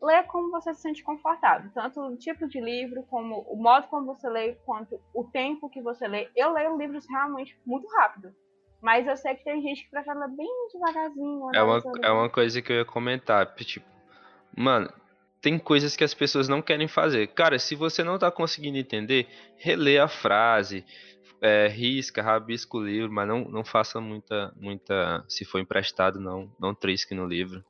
lê 0.02 0.22
como 0.24 0.50
você 0.50 0.74
se 0.74 0.82
sente 0.82 1.02
confortável. 1.02 1.70
Tanto 1.72 2.00
o 2.00 2.16
tipo 2.16 2.48
de 2.48 2.60
livro, 2.60 3.04
como 3.04 3.40
o 3.42 3.56
modo 3.56 3.86
como 3.86 4.06
você 4.06 4.28
lê, 4.28 4.54
quanto 4.66 5.00
o 5.14 5.24
tempo 5.24 5.70
que 5.70 5.80
você 5.80 6.08
lê. 6.08 6.28
Eu 6.36 6.52
leio 6.52 6.76
livros 6.76 7.06
realmente 7.08 7.56
muito 7.64 7.86
rápido. 7.96 8.34
Mas 8.80 9.06
eu 9.06 9.16
sei 9.16 9.36
que 9.36 9.44
tem 9.44 9.62
gente 9.62 9.84
que 9.84 9.90
prefere 9.90 10.18
ler 10.18 10.30
bem 10.30 10.68
devagarzinho. 10.72 11.50
É 11.54 11.62
uma, 11.62 11.82
é 12.02 12.10
uma 12.10 12.28
coisa 12.28 12.60
que 12.60 12.72
eu 12.72 12.76
ia 12.78 12.84
comentar. 12.84 13.54
Tipo, 13.54 13.86
mano, 14.56 14.92
tem 15.40 15.56
coisas 15.56 15.94
que 15.94 16.02
as 16.02 16.12
pessoas 16.12 16.48
não 16.48 16.60
querem 16.60 16.88
fazer. 16.88 17.28
Cara, 17.28 17.60
se 17.60 17.76
você 17.76 18.02
não 18.02 18.18
tá 18.18 18.28
conseguindo 18.28 18.78
entender, 18.78 19.28
relê 19.56 20.00
a 20.00 20.08
frase, 20.08 20.84
é, 21.40 21.68
risca, 21.68 22.20
rabisca 22.20 22.76
o 22.76 22.84
livro, 22.84 23.12
mas 23.12 23.28
não, 23.28 23.44
não 23.44 23.64
faça 23.64 24.00
muita, 24.00 24.52
muita. 24.56 25.24
Se 25.28 25.44
for 25.44 25.60
emprestado, 25.60 26.18
não, 26.18 26.50
não 26.58 26.74
trisque 26.74 27.14
no 27.14 27.24
livro 27.24 27.64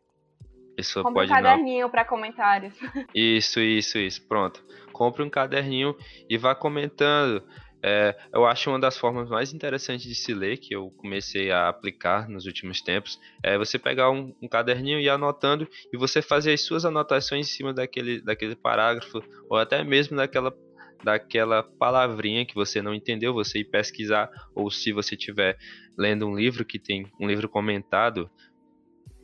pessoa 0.77 1.03
Compre 1.03 1.21
pode 1.21 1.33
um 1.33 1.35
caderninho 1.35 1.91
para 1.91 2.05
comentários. 2.05 2.75
Isso, 3.15 3.61
isso, 3.61 3.99
isso. 3.99 4.27
Pronto. 4.27 4.63
Compre 4.93 5.23
um 5.23 5.31
caderninho 5.31 5.97
e 6.29 6.37
vá 6.37 6.55
comentando. 6.55 7.43
É, 7.85 8.17
eu 8.33 8.47
acho 8.47 8.71
uma 8.71 8.79
das 8.79 8.97
formas 8.97 9.29
mais 9.29 9.53
interessantes 9.53 10.07
de 10.07 10.15
se 10.15 10.33
ler, 10.33 10.59
que 10.59 10.75
eu 10.75 10.91
comecei 10.99 11.51
a 11.51 11.69
aplicar 11.69 12.29
nos 12.29 12.47
últimos 12.47 12.81
tempos, 12.81 13.21
é 13.43 13.59
você 13.59 13.77
pegar 13.77 14.09
um, 14.09 14.33
um 14.41 14.47
caderninho 14.47 15.01
e 15.01 15.07
ir 15.07 15.09
anotando 15.09 15.67
e 15.93 15.97
você 15.97 16.23
fazer 16.23 16.53
as 16.53 16.61
suas 16.61 16.85
anotações 16.85 17.49
em 17.49 17.51
cima 17.51 17.75
daquele, 17.75 18.21
daquele 18.23 18.55
parágrafo, 18.55 19.21
ou 19.51 19.59
até 19.59 19.83
mesmo 19.83 20.17
daquela, 20.17 20.55
daquela 21.03 21.65
palavrinha 21.65 22.47
que 22.47 22.55
você 22.55 22.81
não 22.81 22.95
entendeu, 22.95 23.35
você 23.35 23.59
ir 23.59 23.65
pesquisar, 23.65 24.31
ou 24.55 24.71
se 24.71 24.93
você 24.93 25.17
estiver 25.17 25.59
lendo 25.99 26.25
um 26.29 26.37
livro 26.37 26.65
que 26.65 26.79
tem 26.79 27.11
um 27.19 27.27
livro 27.27 27.49
comentado, 27.49 28.31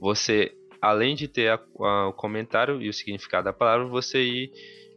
você 0.00 0.57
além 0.80 1.14
de 1.14 1.28
ter 1.28 1.50
a, 1.50 1.60
a, 1.80 2.08
o 2.08 2.12
comentário 2.12 2.80
e 2.80 2.88
o 2.88 2.92
significado 2.92 3.44
da 3.44 3.52
palavra, 3.52 3.86
você 3.86 4.22
ir 4.22 4.52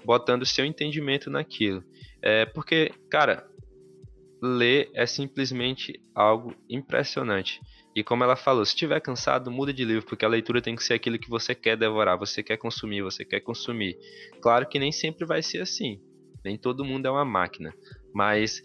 botando 0.05 0.43
o 0.43 0.45
seu 0.45 0.65
entendimento 0.65 1.29
naquilo. 1.29 1.84
É, 2.21 2.45
porque, 2.45 2.91
cara, 3.09 3.47
ler 4.41 4.89
é 4.93 5.05
simplesmente 5.05 5.99
algo 6.15 6.55
impressionante. 6.69 7.59
E 7.95 8.03
como 8.03 8.23
ela 8.23 8.36
falou, 8.36 8.65
se 8.65 8.71
estiver 8.71 8.99
cansado, 9.01 9.51
muda 9.51 9.73
de 9.73 9.84
livro, 9.84 10.05
porque 10.05 10.23
a 10.23 10.29
leitura 10.29 10.61
tem 10.61 10.75
que 10.75 10.84
ser 10.84 10.93
aquilo 10.93 11.19
que 11.19 11.29
você 11.29 11.53
quer 11.53 11.75
devorar, 11.75 12.17
você 12.17 12.41
quer 12.41 12.57
consumir, 12.57 13.01
você 13.01 13.25
quer 13.25 13.41
consumir. 13.41 13.97
Claro 14.41 14.67
que 14.67 14.79
nem 14.79 14.91
sempre 14.91 15.25
vai 15.25 15.41
ser 15.41 15.61
assim. 15.61 15.99
Nem 16.43 16.57
todo 16.57 16.86
mundo 16.86 17.07
é 17.07 17.11
uma 17.11 17.25
máquina. 17.25 17.73
Mas 18.13 18.61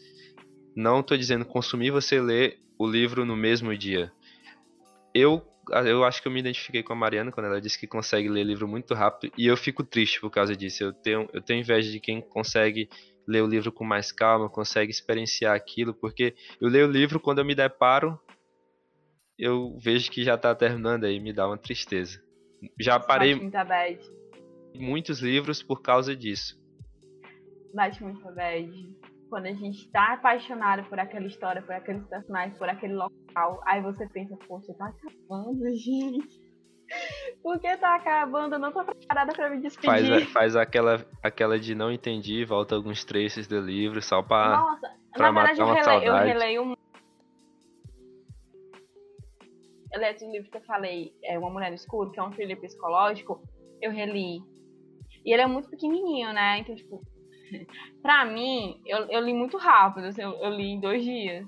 não 0.77 1.01
estou 1.01 1.17
dizendo 1.17 1.45
consumir 1.45 1.91
você 1.91 2.21
ler 2.21 2.59
o 2.79 2.87
livro 2.87 3.25
no 3.25 3.37
mesmo 3.37 3.77
dia. 3.77 4.12
Eu 5.12 5.43
eu 5.85 6.05
acho 6.05 6.23
que 6.23 6.29
eu 6.29 6.33
me 6.33 6.41
identifiquei 6.41 6.83
com 6.83 6.93
a 6.93 6.97
Mariana 6.97 7.33
quando 7.33 7.47
ela 7.47 7.61
disse 7.61 7.79
que 7.79 7.87
consegue 7.87 8.29
ler 8.29 8.45
livro 8.45 8.69
muito 8.69 8.95
rápido 8.95 9.33
e 9.37 9.47
eu 9.47 9.57
fico 9.57 9.83
triste 9.83 10.21
por 10.21 10.31
causa 10.31 10.57
disso. 10.57 10.85
Eu 10.85 10.93
tenho, 10.93 11.29
eu 11.33 11.43
tenho 11.43 11.61
inveja 11.61 11.91
de 11.91 12.01
quem 12.01 12.21
consegue 12.21 12.89
ler 13.27 13.43
o 13.43 13.47
livro 13.47 13.73
com 13.73 13.85
mais 13.85 14.12
calma, 14.12 14.49
consegue 14.49 14.91
experienciar 14.91 15.55
aquilo, 15.55 15.93
porque 15.93 16.35
eu 16.61 16.69
leio 16.69 16.87
o 16.87 16.91
livro 16.91 17.19
quando 17.19 17.39
eu 17.39 17.45
me 17.45 17.55
deparo, 17.55 18.19
eu 19.39 19.77
vejo 19.79 20.11
que 20.11 20.23
já 20.23 20.35
está 20.35 20.55
terminando 20.55 21.05
aí, 21.05 21.19
me 21.19 21.33
dá 21.33 21.47
uma 21.47 21.59
tristeza. 21.59 22.23
Já 22.81 22.99
parei 23.01 23.35
muitos 24.75 25.21
livros 25.21 25.62
por 25.62 25.83
causa 25.83 26.14
disso. 26.14 26.59
Bate 27.75 28.03
muito 28.03 28.23
bad 28.35 28.71
quando 29.29 29.47
a 29.47 29.53
gente 29.53 29.91
tá 29.91 30.14
apaixonado 30.14 30.89
por 30.89 30.99
aquela 30.99 31.27
história, 31.27 31.61
por 31.61 31.73
aqueles 31.75 32.07
personagens, 32.07 32.57
por 32.57 32.69
aquele 32.69 32.95
local, 32.95 33.26
aí 33.64 33.82
você 33.82 34.09
pensa, 34.09 34.37
poxa, 34.49 34.72
tá 34.74 34.87
acabando, 34.87 35.64
gente. 35.76 36.47
Por 37.43 37.59
que 37.61 37.76
tá 37.76 37.97
acabando? 37.97 38.55
Eu 38.55 38.59
não 38.59 38.72
tô 38.72 38.84
preparada 38.84 39.32
pra 39.32 39.51
me 39.51 39.61
despedir. 39.61 39.87
Faz, 39.87 40.32
faz 40.32 40.57
aquela, 40.57 41.05
aquela 41.22 41.59
de 41.59 41.74
não 41.74 41.91
entendi, 41.91 42.45
volta 42.45 42.74
alguns 42.74 43.05
trechos 43.05 43.47
do 43.47 43.61
livro 43.61 44.01
só 44.01 44.22
pra, 44.22 44.61
Nossa, 44.61 44.93
pra 45.12 45.32
na 45.32 45.53
verdade, 45.53 45.61
eu, 45.61 45.72
rele, 45.72 46.07
eu 46.07 46.14
releio 46.14 46.62
um. 46.62 46.74
Eu 49.93 50.01
leio 50.01 50.16
o 50.20 50.32
livro 50.32 50.51
que 50.51 50.57
eu 50.57 50.62
falei, 50.62 51.12
é 51.24 51.39
Uma 51.39 51.51
Mulher 51.51 51.70
no 51.70 51.74
Escuro, 51.74 52.11
que 52.12 52.20
é 52.20 52.22
um 52.22 52.30
thriller 52.30 52.61
psicológico, 52.61 53.43
eu 53.82 53.91
reli. 53.91 54.39
E 55.24 55.32
ele 55.32 55.43
é 55.43 55.47
muito 55.47 55.68
pequenininho, 55.68 56.32
né? 56.32 56.59
Então, 56.61 56.74
tipo, 56.74 57.01
pra 58.01 58.24
mim, 58.24 58.80
eu, 58.87 59.07
eu 59.11 59.20
li 59.20 59.34
muito 59.34 59.57
rápido, 59.57 60.07
assim, 60.07 60.22
eu, 60.22 60.32
eu 60.34 60.51
li 60.51 60.66
em 60.66 60.80
dois 60.80 61.03
dias. 61.03 61.47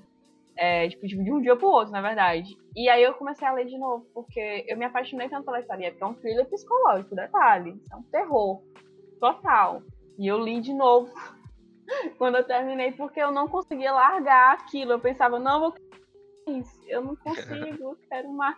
É, 0.61 0.89
tipo, 0.89 1.07
de 1.07 1.31
um 1.31 1.41
dia 1.41 1.55
pro 1.55 1.69
outro, 1.69 1.93
na 1.93 2.01
verdade. 2.01 2.57
E 2.75 2.89
aí 2.89 3.01
eu 3.01 3.13
comecei 3.13 3.47
a 3.47 3.53
ler 3.53 3.65
de 3.65 3.77
novo, 3.77 4.05
porque 4.13 4.65
eu 4.67 4.77
me 4.77 4.83
apaixonei 4.83 5.29
tanto 5.29 5.45
pela 5.45 5.61
história, 5.61 5.89
porque 5.89 6.03
é 6.03 6.07
um 6.07 6.13
thriller 6.15 6.45
psicológico, 6.49 7.15
detalhe. 7.15 7.81
É 7.89 7.95
um 7.95 8.03
terror 8.03 8.61
total. 9.21 9.81
E 10.17 10.27
eu 10.27 10.37
li 10.37 10.59
de 10.59 10.73
novo 10.73 11.13
quando 12.17 12.35
eu 12.35 12.43
terminei, 12.43 12.91
porque 12.91 13.21
eu 13.21 13.31
não 13.31 13.47
conseguia 13.47 13.93
largar 13.93 14.55
aquilo. 14.55 14.91
Eu 14.91 14.99
pensava, 14.99 15.39
não, 15.39 15.61
vou 15.61 15.73
isso. 16.49 16.83
Eu 16.89 17.03
não 17.03 17.15
consigo, 17.15 17.97
quero 18.09 18.29
mais. 18.33 18.57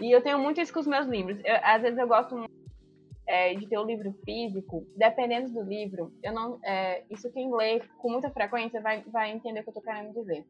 E 0.00 0.10
eu 0.10 0.20
tenho 0.20 0.40
muito 0.40 0.60
isso 0.60 0.72
com 0.72 0.80
os 0.80 0.88
meus 0.88 1.06
livros. 1.06 1.38
Eu, 1.44 1.56
às 1.62 1.82
vezes 1.82 1.98
eu 2.00 2.08
gosto 2.08 2.36
muito 2.36 2.56
é, 3.26 3.54
de 3.54 3.66
ter 3.68 3.78
o 3.78 3.84
livro 3.84 4.12
físico, 4.24 4.86
dependendo 4.96 5.50
do 5.50 5.62
livro, 5.62 6.12
eu 6.22 6.32
não, 6.32 6.58
é, 6.64 7.04
isso 7.10 7.30
quem 7.32 7.52
lê 7.54 7.80
com 7.98 8.10
muita 8.10 8.30
frequência 8.30 8.80
vai, 8.80 9.02
vai 9.02 9.32
entender 9.32 9.60
o 9.60 9.62
que 9.64 9.68
eu 9.68 9.72
estou 9.72 9.82
querendo 9.82 10.14
dizer. 10.14 10.44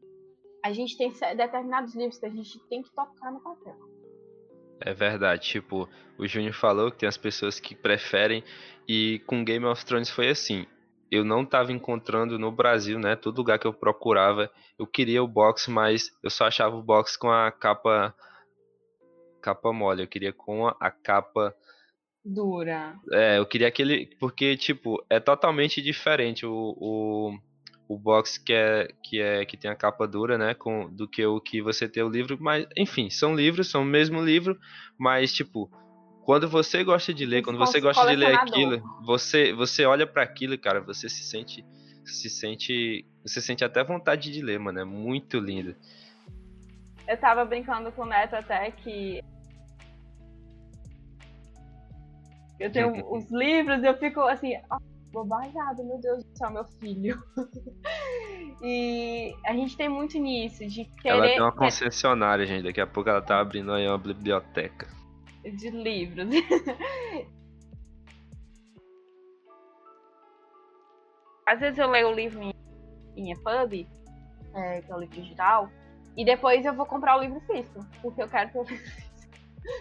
A 0.67 0.73
gente 0.73 0.99
tem 0.99 1.12
determinados 1.37 1.95
livros 1.95 2.19
que 2.19 2.27
a 2.27 2.29
gente 2.29 2.59
tem 2.69 2.83
que 2.83 2.91
tocar 2.91 3.31
no 3.31 3.39
papel. 3.41 3.77
É 4.81 4.93
verdade, 4.93 5.47
tipo, 5.47 5.89
o 6.19 6.27
Júnior 6.27 6.55
falou 6.55 6.91
que 6.91 6.99
tem 6.99 7.09
as 7.09 7.17
pessoas 7.17 7.61
que 7.61 7.73
preferem, 7.73 8.43
e 8.89 9.21
com 9.29 9.45
Game 9.45 9.64
of 9.64 9.87
Thrones 9.87 10.11
foi 10.11 10.29
assim. 10.29 10.67
Eu 11.09 11.25
não 11.25 11.45
estava 11.45 11.71
encontrando 11.71 12.37
no 12.37 12.51
Brasil, 12.51 12.99
né? 12.99 13.14
Todo 13.14 13.37
lugar 13.37 13.61
que 13.61 13.67
eu 13.69 13.73
procurava, 13.73 14.51
eu 14.77 14.89
queria 14.89 15.23
o 15.23 15.29
box, 15.29 15.71
mas 15.71 16.11
eu 16.21 16.31
só 16.31 16.47
achava 16.47 16.75
o 16.75 16.83
box 16.83 17.17
com 17.17 17.31
a 17.31 17.53
capa 17.53 18.12
capa 19.41 19.73
mole. 19.73 20.03
Eu 20.03 20.09
queria 20.09 20.33
com 20.33 20.67
a, 20.67 20.77
a 20.81 20.91
capa 20.91 21.55
dura. 22.25 22.99
É, 23.12 23.39
eu 23.39 23.47
queria 23.47 23.69
aquele. 23.69 24.07
Porque, 24.19 24.57
tipo, 24.57 25.01
é 25.09 25.21
totalmente 25.21 25.81
diferente 25.81 26.45
o, 26.45 26.77
o, 26.77 27.39
o 27.89 27.99
box 27.99 28.39
que 28.39 28.53
é, 28.53 28.89
que 29.03 29.20
é 29.20 29.45
que 29.45 29.57
tem 29.57 29.70
a 29.70 29.76
capa 29.76 30.07
dura, 30.07 30.37
né? 30.37 30.55
Com, 30.55 30.89
do 30.89 31.09
que 31.09 31.24
o 31.24 31.41
que 31.41 31.62
você 31.62 31.89
tem 31.89 32.03
o 32.03 32.09
livro. 32.09 32.37
Mas, 32.41 32.66
enfim, 32.76 33.11
são 33.11 33.34
livros, 33.34 33.70
são 33.70 33.82
o 33.82 33.87
mesmo 33.87 34.22
livro, 34.22 34.59
mas, 34.99 35.32
tipo. 35.32 35.70
Quando 36.24 36.49
você 36.49 36.82
gosta 36.82 37.14
de 37.14 37.24
ler, 37.24 37.45
quando 37.45 37.57
você 37.57 37.80
gosta 37.80 38.05
de 38.05 38.16
ler 38.16 38.34
aquilo, 38.34 38.82
você 39.05 39.53
você 39.53 39.84
olha 39.84 40.05
para 40.05 40.24
aquilo, 40.24 40.59
cara, 40.59 40.80
você 40.80 41.09
se 41.09 41.22
sente 41.22 41.64
se 42.07 42.30
sente, 42.30 43.05
você 43.22 43.41
sente 43.41 43.64
até 43.64 43.82
vontade 43.82 44.30
de 44.30 44.41
ler, 44.41 44.59
mano, 44.59 44.80
é 44.80 44.84
muito 44.84 45.39
lindo. 45.39 45.74
eu 47.07 47.16
tava 47.18 47.45
brincando 47.45 47.91
com 47.93 48.03
o 48.03 48.07
Neto 48.07 48.34
até 48.34 48.70
que 48.70 49.22
eu 52.59 52.72
tenho 52.72 52.89
uhum. 52.89 53.16
os 53.16 53.30
livros 53.30 53.82
eu 53.82 53.97
fico 53.99 54.20
assim, 54.20 54.55
bobajado, 55.17 55.83
meu 55.83 55.99
Deus 55.99 56.23
do 56.23 56.37
céu, 56.37 56.51
meu 56.51 56.64
filho. 56.64 57.19
e 58.62 59.35
a 59.47 59.55
gente 59.55 59.75
tem 59.77 59.89
muito 59.89 60.19
nisso, 60.19 60.67
de 60.67 60.85
querer. 60.85 61.17
Ela 61.17 61.27
tem 61.27 61.41
uma 61.41 61.53
concessionária, 61.53 62.45
gente. 62.45 62.64
Daqui 62.64 62.83
a 62.83 62.87
pouco 62.87 63.09
ela 63.09 63.23
tá 63.23 63.41
abrindo 63.41 63.73
aí 63.73 63.89
uma 63.89 63.97
biblioteca. 63.97 64.87
De 65.43 65.71
livros. 65.71 66.29
Às 71.49 71.61
vezes 71.61 71.79
eu 71.79 71.89
leio 71.89 72.09
o 72.09 72.12
livro 72.12 72.43
em, 72.43 72.53
em 73.17 73.31
EPUB, 73.33 73.89
é, 74.53 74.83
que 74.83 74.91
é 74.91 74.95
o 74.95 74.99
livro 74.99 75.14
digital, 75.23 75.71
e 76.17 76.25
depois 76.25 76.67
eu 76.67 76.75
vou 76.75 76.85
comprar 76.85 77.17
o 77.17 77.21
livro 77.21 77.41
físico, 77.43 77.79
porque 78.03 78.21
eu 78.21 78.29
quero 78.29 78.51
ter 78.51 78.59
o 78.59 78.64
livro 78.64 78.85
físico. 78.85 79.07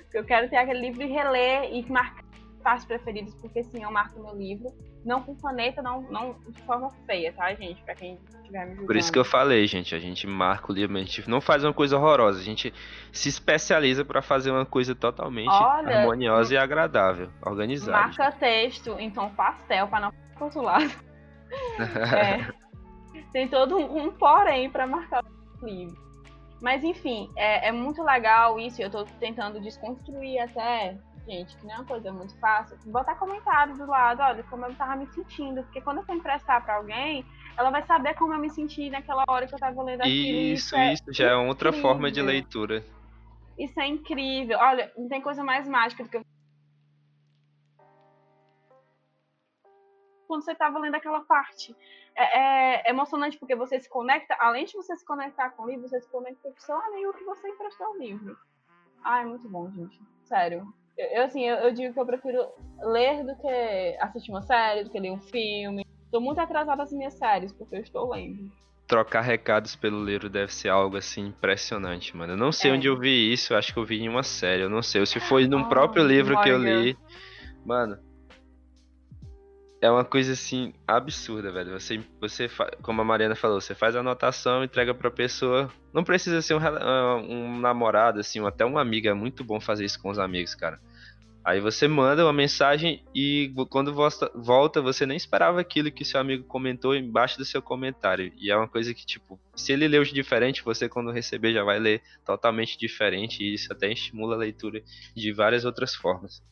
Porque 0.01 0.17
eu 0.17 0.25
quero 0.25 0.49
ter 0.49 0.55
aquele 0.55 0.79
livro 0.79 1.03
e 1.03 1.05
reler 1.05 1.71
e 1.71 1.87
marcar 1.91 2.24
partes 2.65 2.83
preferidas, 2.83 3.35
porque 3.35 3.63
sim, 3.63 3.83
eu 3.83 3.91
marco 3.91 4.19
meu 4.19 4.35
livro. 4.35 4.73
Não 5.05 5.21
com 5.21 5.35
caneta, 5.35 5.83
não, 5.83 6.01
não 6.01 6.35
de 6.49 6.59
forma 6.63 6.89
feia, 7.05 7.31
tá, 7.31 7.53
gente? 7.53 7.79
Pra 7.83 7.93
quem 7.93 8.17
estiver 8.27 8.65
me 8.65 8.71
julgando. 8.71 8.87
Por 8.87 8.95
isso 8.95 9.11
que 9.11 9.19
eu 9.19 9.23
falei, 9.23 9.67
gente, 9.67 9.93
a 9.93 9.99
gente 9.99 10.25
marca 10.25 10.71
o 10.71 10.75
livro, 10.75 10.97
a 10.97 10.99
gente 10.99 11.29
não 11.29 11.39
faz 11.39 11.63
uma 11.63 11.71
coisa 11.71 11.95
horrorosa, 11.95 12.39
a 12.39 12.43
gente 12.43 12.73
se 13.11 13.29
especializa 13.29 14.03
para 14.03 14.19
fazer 14.23 14.49
uma 14.49 14.65
coisa 14.65 14.95
totalmente 14.95 15.51
Olha, 15.51 15.99
harmoniosa 15.99 16.55
e 16.55 16.57
agradável, 16.57 17.29
organizada. 17.45 17.99
Marca 17.99 18.31
texto 18.31 18.97
em 18.97 19.11
tom 19.11 19.29
pastel 19.29 19.87
para 19.87 19.99
não 19.99 20.11
ficar 20.11 20.39
rotulado. 20.39 20.91
é, 22.17 22.51
tem 23.31 23.47
todo 23.47 23.77
um, 23.77 24.11
porém 24.11 24.71
para 24.71 24.87
marcar 24.87 25.23
o 25.61 25.65
livro. 25.65 26.03
Mas 26.59 26.83
enfim, 26.83 27.29
é, 27.35 27.67
é 27.67 27.71
muito 27.71 28.01
legal 28.01 28.59
isso, 28.59 28.81
eu 28.81 28.89
tô 28.89 29.05
tentando 29.19 29.61
desconstruir 29.61 30.39
até 30.39 30.97
gente, 31.25 31.57
que 31.57 31.65
não 31.65 31.73
é 31.73 31.77
uma 31.77 31.85
coisa 31.85 32.11
muito 32.13 32.37
fácil, 32.39 32.77
botar 32.85 33.15
comentário 33.15 33.75
do 33.75 33.85
lado, 33.85 34.21
olha, 34.21 34.43
como 34.43 34.65
eu 34.65 34.75
tava 34.75 34.95
me 34.95 35.07
sentindo. 35.07 35.63
Porque 35.63 35.81
quando 35.81 35.97
eu 35.97 36.05
for 36.05 36.15
emprestar 36.15 36.63
pra 36.63 36.75
alguém, 36.75 37.25
ela 37.57 37.69
vai 37.69 37.83
saber 37.85 38.13
como 38.15 38.33
eu 38.33 38.39
me 38.39 38.49
senti 38.49 38.89
naquela 38.89 39.23
hora 39.27 39.47
que 39.47 39.53
eu 39.53 39.59
tava 39.59 39.81
lendo 39.83 40.01
aquilo. 40.01 40.39
Isso, 40.39 40.65
isso, 40.65 40.75
é 40.75 40.93
isso 40.93 41.13
já 41.13 41.31
é 41.31 41.35
outra 41.35 41.73
forma 41.73 42.11
de 42.11 42.21
leitura. 42.21 42.83
Isso 43.57 43.79
é 43.79 43.87
incrível. 43.87 44.57
Olha, 44.59 44.91
não 44.97 45.07
tem 45.07 45.21
coisa 45.21 45.43
mais 45.43 45.67
mágica 45.67 46.03
do 46.03 46.09
que 46.09 46.21
quando 50.27 50.43
você 50.43 50.51
estava 50.51 50.79
lendo 50.79 50.95
aquela 50.95 51.21
parte. 51.21 51.75
É, 52.17 52.39
é, 52.39 52.89
emocionante 52.89 53.37
porque 53.37 53.55
você 53.55 53.79
se 53.79 53.89
conecta, 53.89 54.35
além 54.39 54.65
de 54.65 54.73
você 54.73 54.95
se 54.95 55.05
conectar 55.05 55.51
com 55.51 55.63
o 55.63 55.69
livro, 55.69 55.87
você 55.87 56.01
se 56.01 56.09
conecta 56.09 56.49
com 56.49 56.57
o 56.57 56.61
seu 56.61 56.75
amigo 56.75 57.13
que 57.13 57.23
você 57.23 57.47
emprestou 57.47 57.91
o 57.91 57.97
livro. 57.97 58.37
Ah, 59.03 59.21
é 59.21 59.25
muito 59.25 59.47
bom, 59.47 59.69
gente. 59.71 60.01
Sério. 60.23 60.65
Eu, 60.97 61.23
assim, 61.23 61.43
eu, 61.43 61.57
eu, 61.57 61.73
digo 61.73 61.93
que 61.93 61.99
eu 61.99 62.05
prefiro 62.05 62.47
ler 62.81 63.23
do 63.25 63.35
que 63.35 63.97
assistir 63.99 64.31
uma 64.31 64.41
série, 64.41 64.83
do 64.83 64.89
que 64.89 64.99
ler 64.99 65.11
um 65.11 65.19
filme. 65.19 65.85
Tô 66.11 66.21
muito 66.21 66.39
atrasada 66.39 66.77
nas 66.77 66.91
minhas 66.91 67.13
séries, 67.15 67.51
porque 67.51 67.75
eu 67.75 67.81
estou 67.81 68.09
lendo. 68.11 68.49
Trocar 68.87 69.21
recados 69.21 69.75
pelo 69.75 70.03
livro 70.03 70.29
deve 70.29 70.53
ser 70.53 70.69
algo 70.69 70.95
assim 70.95 71.27
impressionante, 71.27 72.15
mano. 72.15 72.33
Eu 72.33 72.37
não 72.37 72.51
sei 72.51 72.71
é. 72.71 72.73
onde 72.73 72.87
eu 72.87 72.97
vi 72.97 73.33
isso, 73.33 73.53
eu 73.53 73.57
acho 73.57 73.73
que 73.73 73.79
eu 73.79 73.85
vi 73.85 74.01
em 74.01 74.07
uma 74.07 74.23
série, 74.23 74.61
eu 74.61 74.69
não 74.69 74.81
sei. 74.81 75.05
Se 75.05 75.19
foi 75.19 75.47
num 75.47 75.63
oh, 75.63 75.69
próprio 75.69 76.05
livro 76.05 76.39
que 76.41 76.49
eu 76.49 76.57
li. 76.57 76.95
Mano, 77.65 77.97
é 79.81 79.91
uma 79.91 80.05
coisa 80.05 80.33
assim 80.33 80.73
absurda, 80.87 81.51
velho. 81.51 81.79
Você, 81.79 82.01
você 82.19 82.49
como 82.81 83.01
a 83.01 83.05
Mariana 83.05 83.35
falou, 83.35 83.59
você 83.59 83.75
faz 83.75 83.95
a 83.95 83.99
anotação, 83.99 84.63
entrega 84.63 84.93
pra 84.93 85.11
pessoa. 85.11 85.71
Não 85.93 86.03
precisa 86.03 86.41
ser 86.41 86.55
um, 86.55 86.59
ah, 86.59 87.17
um 87.17 87.59
namorado, 87.59 88.19
assim, 88.19 88.45
até 88.45 88.65
uma 88.65 88.81
amiga. 88.81 89.09
É 89.09 89.13
muito 89.13 89.43
bom 89.43 89.59
fazer 89.59 89.85
isso 89.85 90.01
com 90.01 90.09
os 90.09 90.19
amigos, 90.19 90.55
cara. 90.55 90.79
Aí 91.45 91.59
você 91.59 91.87
manda 91.87 92.25
uma 92.25 92.33
mensagem 92.33 93.03
e 93.13 93.53
quando 93.69 93.93
volta, 93.93 94.81
você 94.81 95.05
nem 95.05 95.15
esperava 95.15 95.61
aquilo 95.61 95.91
que 95.91 96.03
seu 96.03 96.19
amigo 96.19 96.43
comentou 96.45 96.95
embaixo 96.95 97.37
do 97.37 97.45
seu 97.45 97.61
comentário. 97.61 98.33
E 98.35 98.49
é 98.49 98.57
uma 98.57 98.67
coisa 98.67 98.95
que, 98.95 99.05
tipo, 99.05 99.39
se 99.55 99.71
ele 99.71 99.87
leu 99.87 100.03
diferente, 100.03 100.63
você 100.63 100.89
quando 100.89 101.11
receber 101.11 101.53
já 101.53 101.63
vai 101.63 101.77
ler 101.77 102.01
totalmente 102.25 102.79
diferente. 102.79 103.43
E 103.43 103.53
isso 103.53 103.71
até 103.71 103.91
estimula 103.91 104.33
a 104.33 104.39
leitura 104.39 104.81
de 105.15 105.31
várias 105.31 105.65
outras 105.65 105.93
formas. 105.93 106.43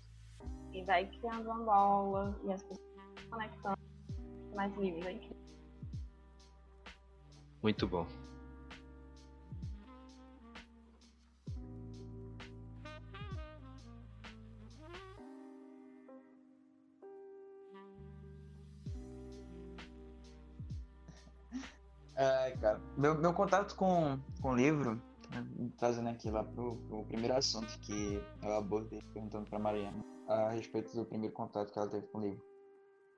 E 0.72 0.84
vai 0.84 1.08
criando 1.08 1.50
uma 1.50 1.64
bola 1.64 2.40
e 2.46 2.52
as 2.52 2.62
pessoas 2.62 2.93
conexão 3.34 3.74
mais 4.56 4.76
livres 4.78 5.06
aqui. 5.06 5.36
Muito 7.62 7.88
bom. 7.88 8.06
Ai, 22.16 22.56
cara, 22.58 22.80
meu, 22.96 23.16
meu 23.16 23.34
contato 23.34 23.76
com, 23.76 24.20
com 24.40 24.52
o 24.52 24.56
livro, 24.56 25.02
trazendo 25.78 26.10
aqui 26.10 26.30
lá 26.30 26.44
pro, 26.44 26.76
pro 26.88 27.04
primeiro 27.06 27.36
assunto 27.36 27.80
que 27.80 28.22
eu 28.44 28.54
abordei, 28.54 29.02
perguntando 29.14 29.50
pra 29.50 29.58
Mariana 29.58 30.04
a 30.28 30.50
respeito 30.52 30.96
do 30.96 31.06
primeiro 31.06 31.34
contato 31.34 31.72
que 31.72 31.80
ela 31.80 31.90
teve 31.90 32.06
com 32.08 32.20
o 32.20 32.22
livro. 32.22 32.53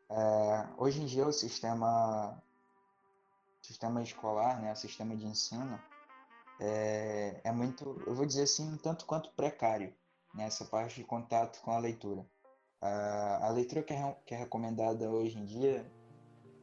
É, 0.10 0.68
hoje 0.78 1.02
em 1.02 1.06
dia 1.06 1.26
o 1.26 1.32
sistema, 1.32 2.42
sistema 3.62 4.02
escolar, 4.02 4.62
né, 4.62 4.72
o 4.72 4.76
sistema 4.76 5.16
de 5.16 5.26
ensino, 5.26 5.80
é, 6.60 7.42
é 7.44 7.52
muito, 7.52 8.02
eu 8.06 8.14
vou 8.14 8.26
dizer 8.26 8.44
assim, 8.44 8.78
tanto 8.78 9.06
quanto 9.06 9.32
precário 9.32 9.94
nessa 10.34 10.64
né, 10.64 10.70
parte 10.70 10.96
de 10.96 11.04
contato 11.04 11.62
com 11.62 11.72
a 11.72 11.80
leitura. 11.80 12.26
A, 12.82 13.48
a 13.48 13.50
leitura 13.50 13.82
que 13.82 13.94
é, 13.94 14.16
que 14.26 14.36
é 14.36 14.38
recomendada 14.38 15.10
hoje 15.10 15.38
em 15.38 15.46
dia, 15.46 15.86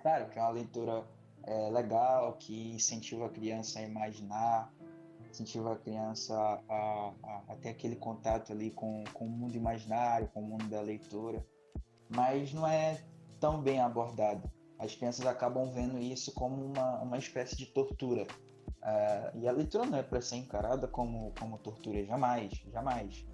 claro 0.01 0.28
que 0.28 0.38
é 0.38 0.43
uma 0.43 0.51
leitura 0.51 1.05
é, 1.45 1.70
legal, 1.70 2.34
que 2.34 2.72
incentiva 2.72 3.26
a 3.26 3.30
criança 3.30 3.80
a 3.80 3.82
imaginar, 3.82 4.72
incentiva 5.28 5.72
a 5.72 5.76
criança 5.76 6.34
a, 6.68 7.12
a, 7.24 7.43
a 7.49 7.57
ter 7.57 7.70
aquele 7.70 7.97
contato 7.97 8.53
ali 8.53 8.70
com, 8.70 9.03
com 9.12 9.26
o 9.26 9.30
mundo 9.30 9.57
imaginário, 9.57 10.28
com 10.28 10.40
o 10.40 10.47
mundo 10.47 10.68
da 10.68 10.80
leitura, 10.80 11.45
mas 12.09 12.53
não 12.53 12.66
é 12.66 13.03
tão 13.43 13.61
bem 13.61 13.80
abordado. 13.80 14.49
As 14.78 14.95
crianças 14.95 15.26
acabam 15.26 15.68
vendo 15.72 15.99
isso 15.99 16.32
como 16.32 16.64
uma, 16.64 17.01
uma 17.01 17.18
espécie 17.18 17.57
de 17.57 17.66
tortura. 17.66 18.22
Uh, 18.22 19.38
e 19.38 19.49
a 19.49 19.53
leitura 19.53 19.84
não 19.84 19.99
é 19.99 20.03
para 20.03 20.20
ser 20.22 20.36
encarada 20.36 20.86
como, 20.86 21.32
como 21.36 21.59
tortura, 21.59 22.05
jamais, 22.05 22.53
jamais. 22.72 23.26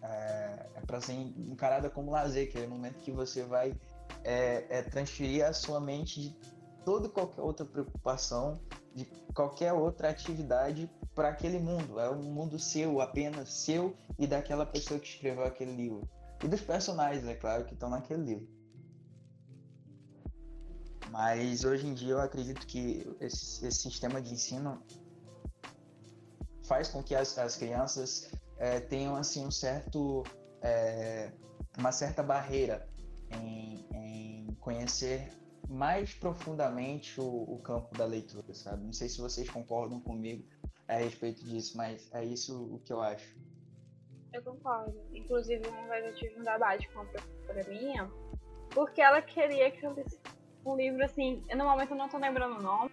Uh, 0.00 0.76
é 0.76 0.80
para 0.86 1.00
ser 1.00 1.14
encarada 1.14 1.90
como 1.90 2.12
lazer, 2.12 2.48
que 2.48 2.56
é 2.56 2.64
o 2.64 2.70
momento 2.70 3.00
que 3.00 3.10
você 3.10 3.42
vai 3.42 3.74
é, 4.22 4.64
é 4.70 4.82
transferir 4.82 5.44
a 5.44 5.52
sua 5.52 5.80
mente 5.80 6.20
de 6.20 6.36
toda 6.84 7.08
qualquer 7.08 7.42
outra 7.42 7.66
preocupação, 7.66 8.60
de 8.94 9.06
qualquer 9.34 9.72
outra 9.72 10.08
atividade 10.08 10.88
para 11.16 11.30
aquele 11.30 11.58
mundo. 11.58 11.98
É 11.98 12.08
um 12.08 12.22
mundo 12.22 12.60
seu, 12.60 13.00
apenas 13.00 13.52
seu 13.52 13.92
e 14.16 14.24
daquela 14.24 14.64
pessoa 14.64 15.00
que 15.00 15.08
escreveu 15.08 15.42
aquele 15.42 15.74
livro. 15.74 16.08
E 16.42 16.48
dos 16.48 16.60
personagens, 16.60 17.26
é 17.26 17.34
claro, 17.34 17.64
que 17.64 17.74
estão 17.74 17.88
naquele 17.88 18.22
livro. 18.22 18.48
Mas 21.10 21.64
hoje 21.64 21.86
em 21.86 21.94
dia 21.94 22.12
eu 22.12 22.20
acredito 22.20 22.66
que 22.66 23.06
esse, 23.20 23.66
esse 23.66 23.78
sistema 23.78 24.20
de 24.20 24.34
ensino 24.34 24.82
faz 26.64 26.88
com 26.88 27.02
que 27.02 27.14
as, 27.14 27.38
as 27.38 27.56
crianças 27.56 28.30
é, 28.58 28.80
tenham 28.80 29.16
assim 29.16 29.46
um 29.46 29.50
certo 29.50 30.24
é, 30.60 31.32
uma 31.78 31.92
certa 31.92 32.22
barreira 32.22 32.88
em, 33.30 33.86
em 33.92 34.54
conhecer 34.60 35.32
mais 35.68 36.14
profundamente 36.14 37.20
o, 37.20 37.24
o, 37.24 37.58
campo 37.58 37.96
da 37.96 38.04
leitura, 38.04 38.54
sabe? 38.54 38.84
Não 38.84 38.92
sei 38.92 39.08
se 39.08 39.18
vocês 39.18 39.48
concordam 39.48 40.00
comigo 40.00 40.44
a 40.88 40.96
respeito 40.96 41.44
disso, 41.44 41.76
mas 41.76 42.08
é 42.12 42.24
isso 42.24 42.74
o 42.74 42.78
que 42.80 42.92
eu 42.92 43.00
acho. 43.00 43.36
Eu 44.32 44.42
concordo. 44.42 44.94
Inclusive, 45.12 45.66
uma 45.68 45.88
vez 45.88 46.06
eu 46.06 46.14
tive 46.14 46.40
um 46.40 46.42
debate 46.42 46.88
com 46.88 47.00
uma 47.00 47.06
professora 47.06 47.64
minha, 47.68 48.10
porque 48.70 49.00
ela 49.00 49.22
queria 49.22 49.70
que 49.70 49.84
eu 49.84 49.92
lesse 49.92 50.20
um 50.64 50.76
livro 50.76 51.04
assim. 51.04 51.42
No 51.54 51.64
momento 51.64 51.92
eu 51.92 51.96
não 51.96 52.08
tô 52.08 52.18
lembrando 52.18 52.58
o 52.58 52.62
nome, 52.62 52.90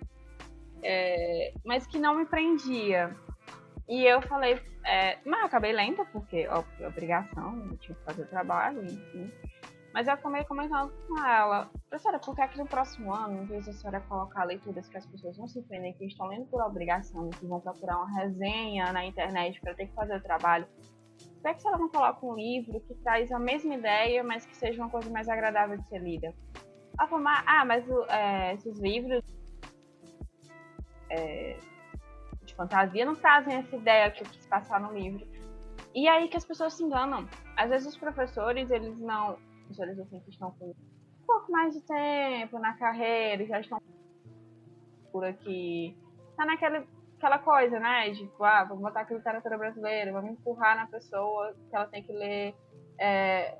é, 0.81 1.53
mas 1.65 1.88
que 1.88 1.97
não 1.99 2.15
me 2.15 2.25
prendia. 2.25 3.15
E 3.88 4.05
eu 4.05 4.21
falei, 4.21 4.61
é, 4.86 5.19
mas 5.25 5.41
eu 5.41 5.45
acabei 5.45 5.73
lenta, 5.73 6.05
porque 6.05 6.47
ó, 6.47 6.63
obrigação, 6.88 7.67
eu 7.69 7.77
tinha 7.77 7.95
que 7.95 8.03
fazer 8.03 8.25
trabalho, 8.27 8.84
enfim. 8.84 9.31
Mas 9.93 10.07
eu 10.07 10.13
acabei 10.13 10.43
comentando 10.45 10.91
com 11.07 11.23
ela, 11.23 11.69
professora, 11.88 12.17
por 12.17 12.34
que 12.34 12.41
aqui 12.41 12.57
no 12.57 12.65
próximo 12.65 13.13
ano, 13.13 13.43
em 13.43 13.45
vez 13.45 13.65
de 13.65 13.69
a 13.69 13.73
senhora 13.73 14.01
colocar 14.01 14.43
leituras 14.43 14.89
que 14.89 14.97
as 14.97 15.05
pessoas 15.05 15.38
não 15.38 15.47
se 15.47 15.61
prendem, 15.61 15.93
que 15.93 16.05
estão 16.05 16.25
lendo 16.27 16.47
por 16.47 16.63
obrigação, 16.63 17.29
que 17.29 17.45
vão 17.45 17.59
procurar 17.59 17.97
uma 17.97 18.19
resenha 18.19 18.91
na 18.91 19.05
internet 19.05 19.61
para 19.61 19.75
ter 19.75 19.86
que 19.86 19.93
fazer 19.93 20.15
o 20.15 20.23
trabalho, 20.23 20.67
por 21.44 21.50
que, 21.50 21.56
que 21.56 21.62
você 21.62 21.72
não 21.72 21.89
coloca 21.89 22.26
um 22.26 22.36
livro 22.36 22.80
que 22.80 22.96
traz 22.96 23.30
a 23.30 23.38
mesma 23.38 23.76
ideia, 23.76 24.24
mas 24.24 24.46
que 24.46 24.56
seja 24.56 24.82
uma 24.82 24.89
coisa 24.89 25.10
mais 25.10 25.28
agradável 25.28 25.78
de 25.78 25.86
ser 25.89 26.00
lida? 26.00 26.34
Ela 26.98 27.10
falou, 27.10 27.28
ah, 27.28 27.66
mas 27.66 27.86
é, 28.08 28.54
esses 28.54 28.80
livros 28.80 29.22
é, 31.10 31.60
de 32.46 32.56
fantasia 32.56 33.04
não 33.04 33.16
trazem 33.16 33.56
essa 33.56 33.76
ideia 33.76 34.10
que 34.10 34.24
eu 34.24 34.28
quis 34.28 34.46
passar 34.46 34.80
no 34.80 34.94
livro. 34.94 35.28
E 35.94 36.08
aí 36.08 36.30
que 36.30 36.38
as 36.38 36.46
pessoas 36.46 36.76
se 36.76 36.84
enganam. 36.84 37.28
Às 37.58 37.70
vezes 37.70 37.88
os 37.89 37.98
professores, 37.98 38.72
eles 38.72 38.98
não. 39.00 39.34
Os 39.34 39.76
professores 39.76 40.00
assim 40.00 40.22
que 40.22 40.30
estão 40.30 40.52
com 40.52 40.70
um 40.70 41.26
pouco 41.28 41.52
mais 41.52 41.74
de 41.74 41.82
tempo 41.82 42.58
na 42.58 42.74
carreira, 42.78 43.46
já 43.46 43.60
estão 43.60 43.82
por 45.12 45.26
aqui. 45.26 45.94
Tá 46.38 46.46
naquela 46.46 46.86
aquela 47.24 47.39
coisa, 47.39 47.80
né? 47.80 48.11
Tipo, 48.11 48.43
ah, 48.43 48.65
vamos 48.65 48.84
botar 48.84 49.01
aqui 49.01 49.13
literatura 49.13 49.57
brasileira, 49.57 50.11
vamos 50.11 50.32
empurrar 50.32 50.76
na 50.76 50.88
pessoa 50.88 51.55
que 51.69 51.76
ela 51.76 51.88
tem 51.88 52.03
que 52.03 52.11
ler 52.11 52.53
é, 52.99 53.57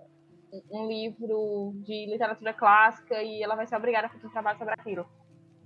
um 0.70 0.86
livro 0.86 1.72
de 1.76 2.06
literatura 2.08 2.54
clássica 2.54 3.24
e 3.24 3.42
ela 3.42 3.56
vai 3.56 3.66
ser 3.66 3.78
obrigada 3.78 4.08
a 4.08 4.10
fazer 4.10 4.28
um 4.28 4.32
trabalho 4.32 4.58
sobre 4.58 4.74
aquilo. 4.74 5.08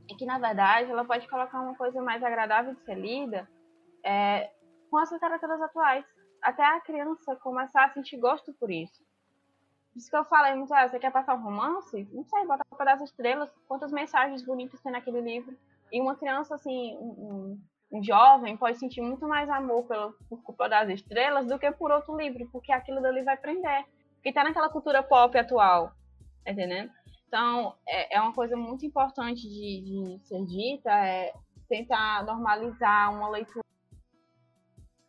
E 0.08 0.16
que, 0.16 0.28
na 0.28 0.38
verdade, 0.38 0.92
ela 0.92 1.04
pode 1.04 1.28
colocar 1.28 1.60
uma 1.60 1.76
coisa 1.76 2.00
mais 2.00 2.24
agradável 2.24 2.76
de 2.76 2.82
ser 2.82 2.96
lida 2.96 3.50
é, 4.06 4.52
com 4.92 4.98
as 4.98 5.12
literaturas 5.12 5.60
atuais. 5.60 6.06
Até 6.42 6.64
a 6.64 6.80
criança 6.80 7.36
começar 7.38 7.86
a 7.86 7.90
sentir 7.90 8.18
gosto 8.18 8.54
por 8.54 8.70
isso. 8.70 9.04
Por 9.92 9.98
isso 9.98 10.10
que 10.12 10.16
eu 10.16 10.24
falei 10.26 10.54
muito, 10.54 10.72
ah, 10.72 10.88
você 10.88 11.00
quer 11.00 11.12
passar 11.12 11.34
um 11.34 11.44
romance? 11.44 12.08
Não 12.12 12.24
sei, 12.24 12.46
bota 12.46 12.64
para 12.70 12.96
das 12.96 13.10
estrelas, 13.10 13.52
quantas 13.68 13.92
mensagens 13.92 14.46
bonitas 14.46 14.80
tem 14.82 14.92
naquele 14.92 15.20
livro. 15.20 15.58
E 15.92 16.00
uma 16.00 16.16
criança, 16.16 16.54
assim, 16.54 16.96
um 16.96 17.60
jovem 18.02 18.58
pode 18.58 18.78
sentir 18.78 19.02
muito 19.02 19.28
mais 19.28 19.50
amor 19.50 19.84
pelo, 19.86 20.14
por 20.30 20.42
culpa 20.44 20.68
das 20.68 20.90
estrelas 20.90 21.48
do 21.48 21.58
que 21.58 21.72
por 21.72 21.92
outro 21.92 22.18
livro, 22.18 22.48
porque 22.52 22.72
aquilo 22.72 23.02
dali 23.02 23.24
vai 23.24 23.38
prender. 23.38 23.86
Porque 24.16 24.34
tá 24.34 24.44
naquela 24.44 24.70
cultura 24.70 25.02
pop 25.02 25.38
atual, 25.38 25.92
tá 26.44 26.52
entendendo? 26.52 26.92
Então, 27.28 27.76
é, 27.88 28.16
é 28.16 28.22
uma 28.22 28.34
coisa 28.34 28.56
muito 28.56 28.86
importante 28.86 29.42
de, 29.42 30.18
de 30.18 30.28
ser 30.28 30.46
dita, 30.46 30.92
é 30.92 31.34
tentar 31.68 32.26
normalizar 32.26 33.14
uma 33.14 33.30
leitura 33.30 33.64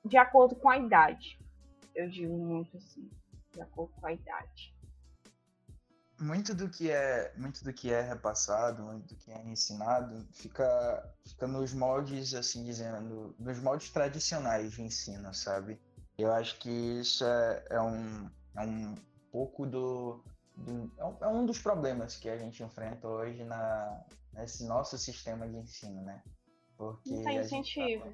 de 0.04 0.16
acordo 0.16 0.56
com 0.56 0.68
a 0.68 0.78
idade. 0.78 1.38
Eu 1.94 2.08
digo 2.08 2.36
muito 2.36 2.76
assim, 2.76 3.08
de 3.52 3.60
acordo 3.60 3.92
com 4.00 4.06
a 4.06 4.12
idade. 4.12 4.77
Muito 6.20 6.54
do 6.54 6.68
que 6.68 6.90
é, 6.90 7.32
muito 7.36 7.62
do 7.62 7.72
que 7.72 7.92
é 7.92 8.00
repassado, 8.00 8.82
muito 8.82 9.14
do 9.14 9.16
que 9.16 9.30
é 9.30 9.40
ensinado, 9.46 10.26
fica, 10.32 11.14
fica 11.24 11.46
nos 11.46 11.72
moldes, 11.72 12.34
assim 12.34 12.64
dizendo, 12.64 13.34
nos 13.38 13.60
moldes 13.60 13.90
tradicionais 13.90 14.72
de 14.72 14.82
ensino, 14.82 15.32
sabe? 15.32 15.78
Eu 16.18 16.32
acho 16.32 16.58
que 16.58 16.70
isso 16.70 17.24
é, 17.24 17.64
é 17.70 17.80
um, 17.80 18.28
é 18.56 18.62
um 18.62 18.96
pouco 19.30 19.64
do, 19.64 20.24
do 20.56 20.90
é, 20.98 21.24
é 21.24 21.28
um 21.28 21.46
dos 21.46 21.60
problemas 21.60 22.16
que 22.16 22.28
a 22.28 22.36
gente 22.36 22.62
enfrenta 22.64 23.06
hoje 23.06 23.44
na, 23.44 24.04
nesse 24.32 24.64
nosso 24.64 24.98
sistema 24.98 25.48
de 25.48 25.56
ensino, 25.56 26.02
né? 26.02 26.20
Porque 26.76 27.10
Não 27.10 27.24
tem 27.24 27.38
incentivo. 27.38 28.12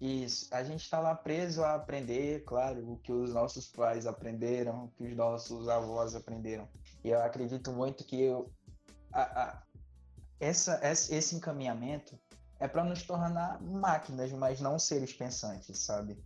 Isso, 0.00 0.54
a 0.54 0.62
gente 0.62 0.82
está 0.82 1.00
lá 1.00 1.14
preso 1.14 1.62
a 1.62 1.74
aprender, 1.74 2.44
claro, 2.44 2.92
o 2.92 2.98
que 2.98 3.12
os 3.12 3.32
nossos 3.32 3.68
pais 3.68 4.06
aprenderam, 4.06 4.84
o 4.84 4.88
que 4.88 5.04
os 5.04 5.16
nossos 5.16 5.68
avós 5.68 6.14
aprenderam. 6.14 6.68
E 7.04 7.10
eu 7.10 7.22
acredito 7.22 7.70
muito 7.70 8.04
que 8.04 8.20
eu, 8.20 8.50
a, 9.12 9.22
a, 9.22 9.62
essa, 10.40 10.80
esse 10.82 11.36
encaminhamento 11.36 12.18
é 12.58 12.66
para 12.66 12.82
nos 12.82 13.02
tornar 13.02 13.60
máquinas, 13.62 14.32
mas 14.32 14.60
não 14.60 14.78
seres 14.78 15.12
pensantes, 15.12 15.78
sabe? 15.78 16.18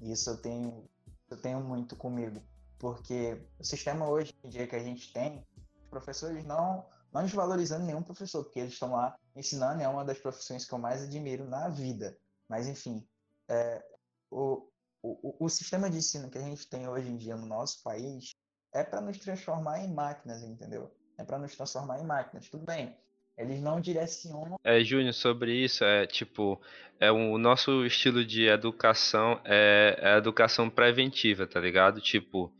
Isso 0.00 0.30
eu 0.30 0.36
tenho, 0.36 0.88
eu 1.28 1.36
tenho 1.36 1.60
muito 1.60 1.96
comigo, 1.96 2.40
porque 2.78 3.44
o 3.58 3.64
sistema 3.64 4.08
hoje 4.08 4.34
em 4.44 4.48
dia 4.48 4.66
que 4.66 4.76
a 4.76 4.82
gente 4.82 5.12
tem, 5.12 5.44
os 5.82 5.88
professores 5.90 6.44
não 6.44 6.86
não 7.12 7.24
desvalorizando 7.24 7.84
nenhum 7.84 8.02
professor, 8.02 8.42
porque 8.42 8.58
eles 8.58 8.72
estão 8.72 8.92
lá 8.92 9.14
ensinando, 9.36 9.82
é 9.82 9.88
uma 9.88 10.02
das 10.02 10.16
profissões 10.16 10.64
que 10.64 10.72
eu 10.72 10.78
mais 10.78 11.02
admiro 11.02 11.44
na 11.44 11.68
vida 11.68 12.16
mas, 12.52 12.68
enfim, 12.68 13.02
é, 13.48 13.82
o, 14.30 14.68
o, 15.02 15.46
o 15.46 15.48
sistema 15.48 15.88
de 15.88 15.96
ensino 15.96 16.30
que 16.30 16.36
a 16.36 16.42
gente 16.42 16.68
tem 16.68 16.86
hoje 16.86 17.08
em 17.08 17.16
dia 17.16 17.34
no 17.34 17.46
nosso 17.46 17.82
país 17.82 18.36
é 18.72 18.82
para 18.82 19.00
nos 19.00 19.18
transformar 19.18 19.84
em 19.84 19.92
máquinas, 19.92 20.42
entendeu? 20.42 20.90
É 21.18 21.24
para 21.24 21.38
nos 21.38 21.54
transformar 21.54 22.00
em 22.00 22.06
máquinas. 22.06 22.48
Tudo 22.48 22.64
bem, 22.64 22.96
eles 23.36 23.60
não 23.60 23.80
direcionam. 23.80 24.58
É, 24.64 24.82
Júnior, 24.82 25.14
sobre 25.14 25.54
isso, 25.54 25.84
é 25.84 26.06
tipo, 26.06 26.60
é 26.98 27.10
o 27.10 27.38
nosso 27.38 27.84
estilo 27.84 28.24
de 28.24 28.46
educação 28.46 29.40
é, 29.44 29.98
é 30.00 30.18
educação 30.18 30.70
preventiva, 30.70 31.46
tá 31.46 31.60
ligado? 31.60 32.00
Tipo, 32.00 32.52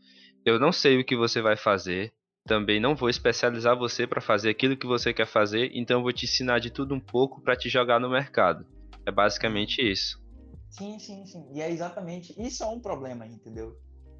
eu 0.45 0.59
não 0.59 0.71
sei 0.71 0.99
o 0.99 1.05
que 1.05 1.15
você 1.15 1.41
vai 1.41 1.55
fazer, 1.55 2.11
também 2.45 2.79
não 2.79 2.95
vou 2.95 3.09
especializar 3.09 3.77
você 3.77 4.05
para 4.05 4.19
fazer 4.19 4.49
aquilo 4.49 4.77
que 4.77 4.85
você 4.85 5.13
quer 5.13 5.27
fazer, 5.27 5.71
então 5.73 5.99
eu 5.99 6.03
vou 6.03 6.11
te 6.11 6.25
ensinar 6.25 6.59
de 6.59 6.69
tudo 6.69 6.93
um 6.93 6.99
pouco 6.99 7.41
para 7.41 7.55
te 7.55 7.69
jogar 7.69 7.99
no 7.99 8.09
mercado. 8.09 8.65
É 9.05 9.11
basicamente 9.11 9.81
isso. 9.81 10.21
Sim, 10.69 10.97
sim, 10.99 11.25
sim. 11.25 11.47
E 11.53 11.61
é 11.61 11.69
exatamente. 11.69 12.33
Isso 12.41 12.63
é 12.63 12.67
um 12.67 12.79
problema, 12.79 13.25
entendeu? 13.25 13.77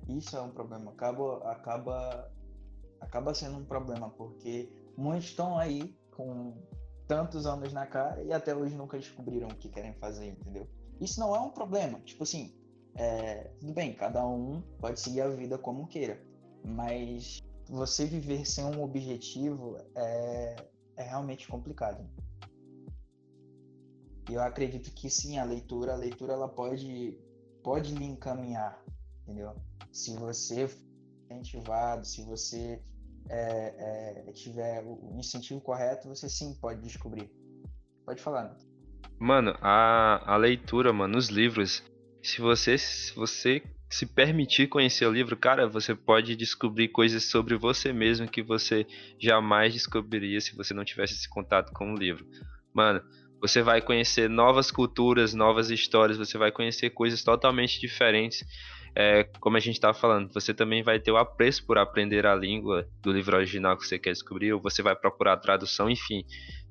Isso 0.07 0.35
é 0.35 0.41
um 0.41 0.51
problema. 0.51 0.91
Acaba, 0.91 1.51
acaba, 1.51 2.31
acaba 2.99 3.33
sendo 3.33 3.57
um 3.57 3.65
problema, 3.65 4.09
porque 4.09 4.71
muitos 4.97 5.29
estão 5.29 5.57
aí 5.57 5.95
com 6.11 6.55
tantos 7.07 7.45
anos 7.45 7.73
na 7.73 7.85
cara 7.85 8.21
e 8.23 8.31
até 8.31 8.55
hoje 8.55 8.75
nunca 8.75 8.97
descobriram 8.97 9.47
o 9.47 9.55
que 9.55 9.69
querem 9.69 9.93
fazer, 9.95 10.27
entendeu? 10.27 10.67
Isso 10.99 11.19
não 11.19 11.35
é 11.35 11.39
um 11.39 11.49
problema. 11.49 11.99
Tipo 12.01 12.23
assim, 12.23 12.55
é, 12.95 13.51
tudo 13.59 13.73
bem, 13.73 13.93
cada 13.93 14.25
um 14.25 14.61
pode 14.79 14.99
seguir 14.99 15.21
a 15.21 15.29
vida 15.29 15.57
como 15.57 15.87
queira, 15.87 16.21
mas 16.63 17.41
você 17.67 18.05
viver 18.05 18.45
sem 18.45 18.63
um 18.63 18.83
objetivo 18.83 19.77
é, 19.95 20.55
é 20.97 21.03
realmente 21.03 21.47
complicado. 21.47 22.07
E 24.29 24.33
eu 24.33 24.41
acredito 24.41 24.91
que 24.91 25.09
sim, 25.09 25.37
a 25.37 25.43
leitura, 25.43 25.93
a 25.93 25.97
leitura 25.97 26.33
ela 26.33 26.47
pode, 26.47 27.19
pode 27.61 27.93
lhe 27.93 28.05
encaminhar, 28.05 28.81
entendeu? 29.23 29.55
Se 29.91 30.15
você 30.15 30.67
for 30.67 30.77
incentivado, 31.31 32.05
se 32.05 32.23
você 32.23 32.81
é, 33.29 34.25
é, 34.27 34.31
tiver 34.33 34.83
o 34.83 35.17
incentivo 35.17 35.61
correto, 35.61 36.07
você 36.07 36.29
sim 36.29 36.53
pode 36.59 36.81
descobrir. 36.81 37.29
Pode 38.05 38.21
falar. 38.21 38.57
Mano, 39.19 39.55
a, 39.61 40.33
a 40.33 40.37
leitura, 40.37 40.91
mano, 40.91 41.17
os 41.17 41.29
livros, 41.29 41.83
se 42.21 42.41
você, 42.41 42.77
se 42.77 43.15
você 43.15 43.63
se 43.89 44.05
permitir 44.05 44.67
conhecer 44.67 45.05
o 45.05 45.11
livro, 45.11 45.37
cara, 45.37 45.67
você 45.67 45.93
pode 45.93 46.35
descobrir 46.35 46.87
coisas 46.89 47.25
sobre 47.25 47.55
você 47.55 47.93
mesmo 47.93 48.27
que 48.27 48.41
você 48.41 48.87
jamais 49.19 49.71
descobriria 49.71 50.41
se 50.41 50.55
você 50.55 50.73
não 50.73 50.83
tivesse 50.83 51.13
esse 51.13 51.29
contato 51.29 51.71
com 51.71 51.93
o 51.93 51.95
livro. 51.95 52.25
Mano, 52.73 53.01
você 53.39 53.61
vai 53.61 53.81
conhecer 53.81 54.29
novas 54.29 54.71
culturas, 54.71 55.33
novas 55.33 55.69
histórias, 55.69 56.17
você 56.17 56.37
vai 56.37 56.51
conhecer 56.51 56.89
coisas 56.89 57.23
totalmente 57.23 57.79
diferentes. 57.79 58.43
É, 58.95 59.23
como 59.39 59.57
a 59.57 59.59
gente 59.59 59.75
estava 59.75 59.93
falando, 59.93 60.31
você 60.31 60.53
também 60.53 60.83
vai 60.83 60.99
ter 60.99 61.11
o 61.11 61.17
apreço 61.17 61.65
por 61.65 61.79
aprender 61.79 62.27
a 62.27 62.35
língua 62.35 62.87
do 63.01 63.11
livro 63.11 63.35
original 63.35 63.75
que 63.75 63.87
você 63.87 63.97
quer 63.97 64.11
descobrir, 64.11 64.53
ou 64.53 64.61
você 64.61 64.83
vai 64.83 64.95
procurar 64.95 65.37
tradução, 65.37 65.89
enfim. 65.89 66.23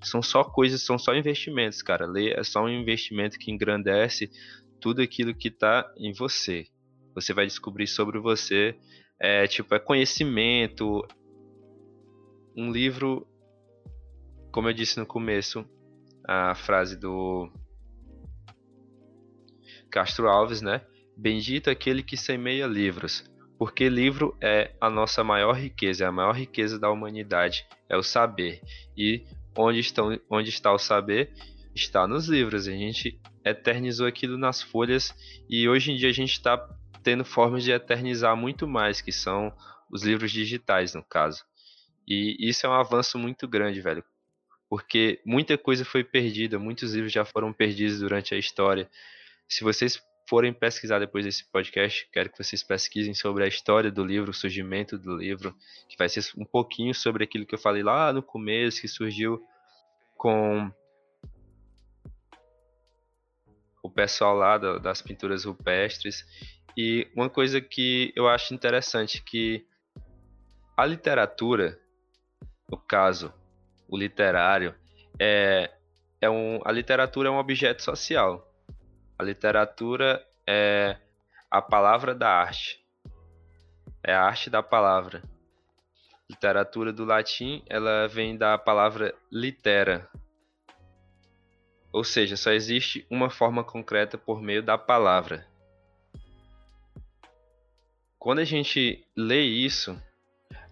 São 0.02 0.22
só 0.22 0.44
coisas, 0.44 0.82
são 0.82 0.98
só 0.98 1.14
investimentos, 1.14 1.82
cara. 1.82 2.06
Ler 2.06 2.38
é 2.38 2.44
só 2.44 2.62
um 2.64 2.68
investimento 2.68 3.38
que 3.38 3.50
engrandece 3.50 4.30
tudo 4.80 5.02
aquilo 5.02 5.34
que 5.34 5.48
está 5.48 5.92
em 5.96 6.12
você. 6.12 6.66
Você 7.14 7.34
vai 7.34 7.46
descobrir 7.46 7.88
sobre 7.88 8.18
você, 8.20 8.76
é, 9.20 9.46
tipo, 9.46 9.74
é 9.74 9.78
conhecimento. 9.78 11.06
Um 12.56 12.70
livro, 12.70 13.26
como 14.52 14.68
eu 14.68 14.72
disse 14.72 14.98
no 14.98 15.06
começo, 15.06 15.64
a 16.24 16.54
frase 16.54 16.96
do 16.96 17.50
Castro 19.90 20.28
Alves, 20.28 20.62
né? 20.62 20.86
Bendito 21.16 21.70
aquele 21.70 22.02
que 22.02 22.16
semeia 22.16 22.66
livros, 22.66 23.24
porque 23.58 23.88
livro 23.88 24.36
é 24.40 24.74
a 24.80 24.90
nossa 24.90 25.22
maior 25.22 25.52
riqueza, 25.52 26.04
é 26.04 26.06
a 26.06 26.12
maior 26.12 26.32
riqueza 26.32 26.78
da 26.78 26.90
humanidade, 26.90 27.66
é 27.88 27.96
o 27.96 28.02
saber. 28.02 28.60
E 28.96 29.24
onde, 29.56 29.80
estão, 29.80 30.18
onde 30.30 30.48
está 30.48 30.72
o 30.72 30.78
saber? 30.78 31.32
Está 31.74 32.06
nos 32.06 32.28
livros. 32.28 32.66
A 32.66 32.72
gente 32.72 33.20
eternizou 33.44 34.06
aquilo 34.06 34.36
nas 34.38 34.62
folhas 34.62 35.14
e 35.48 35.68
hoje 35.68 35.92
em 35.92 35.96
dia 35.96 36.08
a 36.08 36.14
gente 36.14 36.32
está 36.32 36.58
tendo 37.02 37.24
formas 37.24 37.64
de 37.64 37.72
eternizar 37.72 38.36
muito 38.36 38.66
mais, 38.66 39.00
que 39.00 39.12
são 39.12 39.52
os 39.90 40.02
livros 40.02 40.30
digitais, 40.30 40.94
no 40.94 41.02
caso. 41.02 41.44
E 42.06 42.36
isso 42.40 42.66
é 42.66 42.68
um 42.68 42.72
avanço 42.74 43.18
muito 43.18 43.46
grande, 43.46 43.80
velho 43.80 44.04
porque 44.72 45.20
muita 45.26 45.58
coisa 45.58 45.84
foi 45.84 46.02
perdida, 46.02 46.58
muitos 46.58 46.94
livros 46.94 47.12
já 47.12 47.26
foram 47.26 47.52
perdidos 47.52 47.98
durante 47.98 48.34
a 48.34 48.38
história. 48.38 48.88
Se 49.46 49.62
vocês 49.62 50.00
forem 50.33 50.51
pesquisar 50.51 50.99
depois 50.99 51.26
desse 51.26 51.45
podcast, 51.45 52.09
quero 52.11 52.30
que 52.30 52.43
vocês 52.43 52.62
pesquisem 52.62 53.12
sobre 53.12 53.45
a 53.45 53.47
história 53.47 53.91
do 53.91 54.03
livro, 54.03 54.30
o 54.30 54.35
surgimento 54.35 54.97
do 54.97 55.14
livro, 55.14 55.55
que 55.87 55.95
vai 55.99 56.09
ser 56.09 56.24
um 56.39 56.45
pouquinho 56.47 56.95
sobre 56.95 57.22
aquilo 57.22 57.45
que 57.45 57.55
eu 57.55 57.59
falei 57.59 57.83
lá 57.83 58.14
no 58.14 58.22
começo, 58.22 58.80
que 58.80 58.89
surgiu 58.89 59.47
com 60.16 60.72
o 63.83 63.91
pessoal 63.91 64.35
lá 64.35 64.57
das 64.57 65.03
pinturas 65.03 65.45
rupestres. 65.45 66.24
E 66.74 67.07
uma 67.14 67.28
coisa 67.28 67.61
que 67.61 68.11
eu 68.16 68.26
acho 68.26 68.55
interessante 68.55 69.22
que 69.22 69.66
a 70.74 70.87
literatura, 70.87 71.78
no 72.70 72.78
caso, 72.78 73.35
o 73.87 73.99
literário, 73.99 74.74
é, 75.20 75.70
é 76.22 76.30
um, 76.30 76.59
a 76.64 76.72
literatura 76.72 77.28
é 77.28 77.30
um 77.30 77.37
objeto 77.37 77.83
social. 77.83 78.49
A 79.22 79.24
literatura 79.24 80.20
é 80.44 80.96
a 81.48 81.62
palavra 81.62 82.12
da 82.12 82.28
arte. 82.28 82.84
É 84.02 84.12
a 84.12 84.24
arte 84.24 84.50
da 84.50 84.64
palavra. 84.64 85.22
Literatura 86.28 86.92
do 86.92 87.04
latim, 87.04 87.62
ela 87.68 88.08
vem 88.08 88.36
da 88.36 88.58
palavra 88.58 89.14
litera. 89.30 90.10
Ou 91.92 92.02
seja, 92.02 92.36
só 92.36 92.50
existe 92.50 93.06
uma 93.08 93.30
forma 93.30 93.62
concreta 93.62 94.18
por 94.18 94.42
meio 94.42 94.60
da 94.60 94.76
palavra. 94.76 95.46
Quando 98.18 98.40
a 98.40 98.44
gente 98.44 99.06
lê 99.16 99.42
isso, 99.42 99.96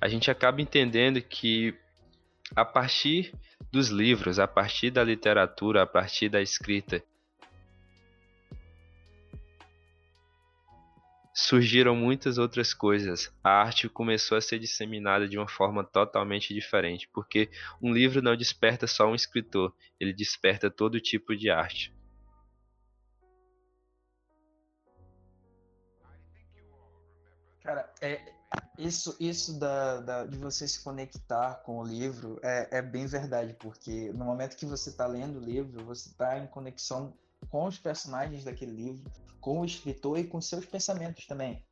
a 0.01 0.09
gente 0.09 0.29
acaba 0.29 0.61
entendendo 0.61 1.23
que 1.23 1.73
a 2.57 2.65
partir 2.65 3.33
dos 3.71 3.91
livros, 3.91 4.41
a 4.41 4.49
partir 4.49 4.91
da 4.91 5.05
literatura, 5.05 5.85
a 5.85 5.87
partir 5.87 6.29
da 6.29 6.43
escrita, 6.43 7.01
surgiram 11.33 11.95
muitas 11.95 12.39
outras 12.39 12.75
coisas. 12.75 13.33
A 13.43 13.51
arte 13.51 13.89
começou 13.89 14.37
a 14.37 14.41
ser 14.41 14.59
disseminada 14.59 15.29
de 15.29 15.39
uma 15.39 15.49
forma 15.49 15.85
totalmente 15.85 16.53
diferente, 16.53 17.09
porque 17.13 17.51
um 17.81 17.93
livro 17.93 18.23
não 18.23 18.37
desperta 18.37 18.87
só 18.87 19.07
um 19.07 19.15
escritor, 19.15 19.75
ele 19.99 20.13
desperta 20.13 20.71
todo 20.71 21.01
tipo 21.01 21.37
de 21.37 21.51
arte. 21.51 21.95
Cara, 27.63 27.93
é, 28.01 28.33
isso, 28.79 29.17
isso 29.21 29.59
da, 29.59 30.01
da, 30.01 30.27
de 30.27 30.37
você 30.39 30.67
se 30.67 30.83
conectar 30.83 31.57
com 31.65 31.79
o 31.79 31.85
livro 31.85 32.41
é, 32.43 32.79
é 32.79 32.83
bem 32.83 33.07
verdade, 33.07 33.55
porque 33.55 34.11
no 34.13 34.25
momento 34.25 34.57
que 34.57 34.67
você 34.67 34.91
está 34.91 35.07
lendo 35.07 35.39
o 35.39 35.45
livro, 35.45 35.85
você 35.85 36.09
está 36.09 36.39
em 36.39 36.47
conexão 36.47 37.15
com 37.49 37.65
os 37.65 37.79
personagens 37.79 38.45
daquele 38.45 38.73
livro, 38.73 39.11
com 39.41 39.61
o 39.61 39.65
escritor 39.65 40.19
e 40.19 40.27
com 40.27 40.41
seus 40.41 40.67
pensamentos 40.67 41.27
também. 41.27 41.65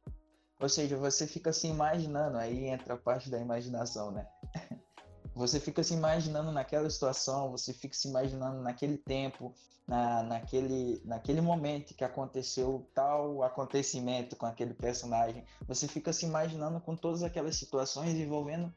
Ou 0.60 0.68
seja, 0.68 0.96
você 0.96 1.26
fica 1.26 1.52
se 1.52 1.68
imaginando, 1.68 2.36
aí 2.36 2.66
entra 2.66 2.94
a 2.94 2.98
parte 2.98 3.30
da 3.30 3.38
imaginação, 3.38 4.10
né? 4.10 4.26
Você 5.34 5.60
fica 5.60 5.84
se 5.84 5.94
imaginando 5.94 6.50
naquela 6.50 6.90
situação, 6.90 7.52
você 7.52 7.72
fica 7.72 7.94
se 7.94 8.08
imaginando 8.08 8.60
naquele 8.60 8.98
tempo, 8.98 9.54
na, 9.86 10.20
naquele, 10.24 11.00
naquele 11.04 11.40
momento 11.40 11.94
que 11.94 12.02
aconteceu 12.02 12.90
tal 12.92 13.44
acontecimento 13.44 14.34
com 14.34 14.46
aquele 14.46 14.74
personagem. 14.74 15.44
Você 15.68 15.86
fica 15.86 16.12
se 16.12 16.26
imaginando 16.26 16.80
com 16.80 16.96
todas 16.96 17.22
aquelas 17.22 17.54
situações 17.54 18.16
envolvendo 18.16 18.74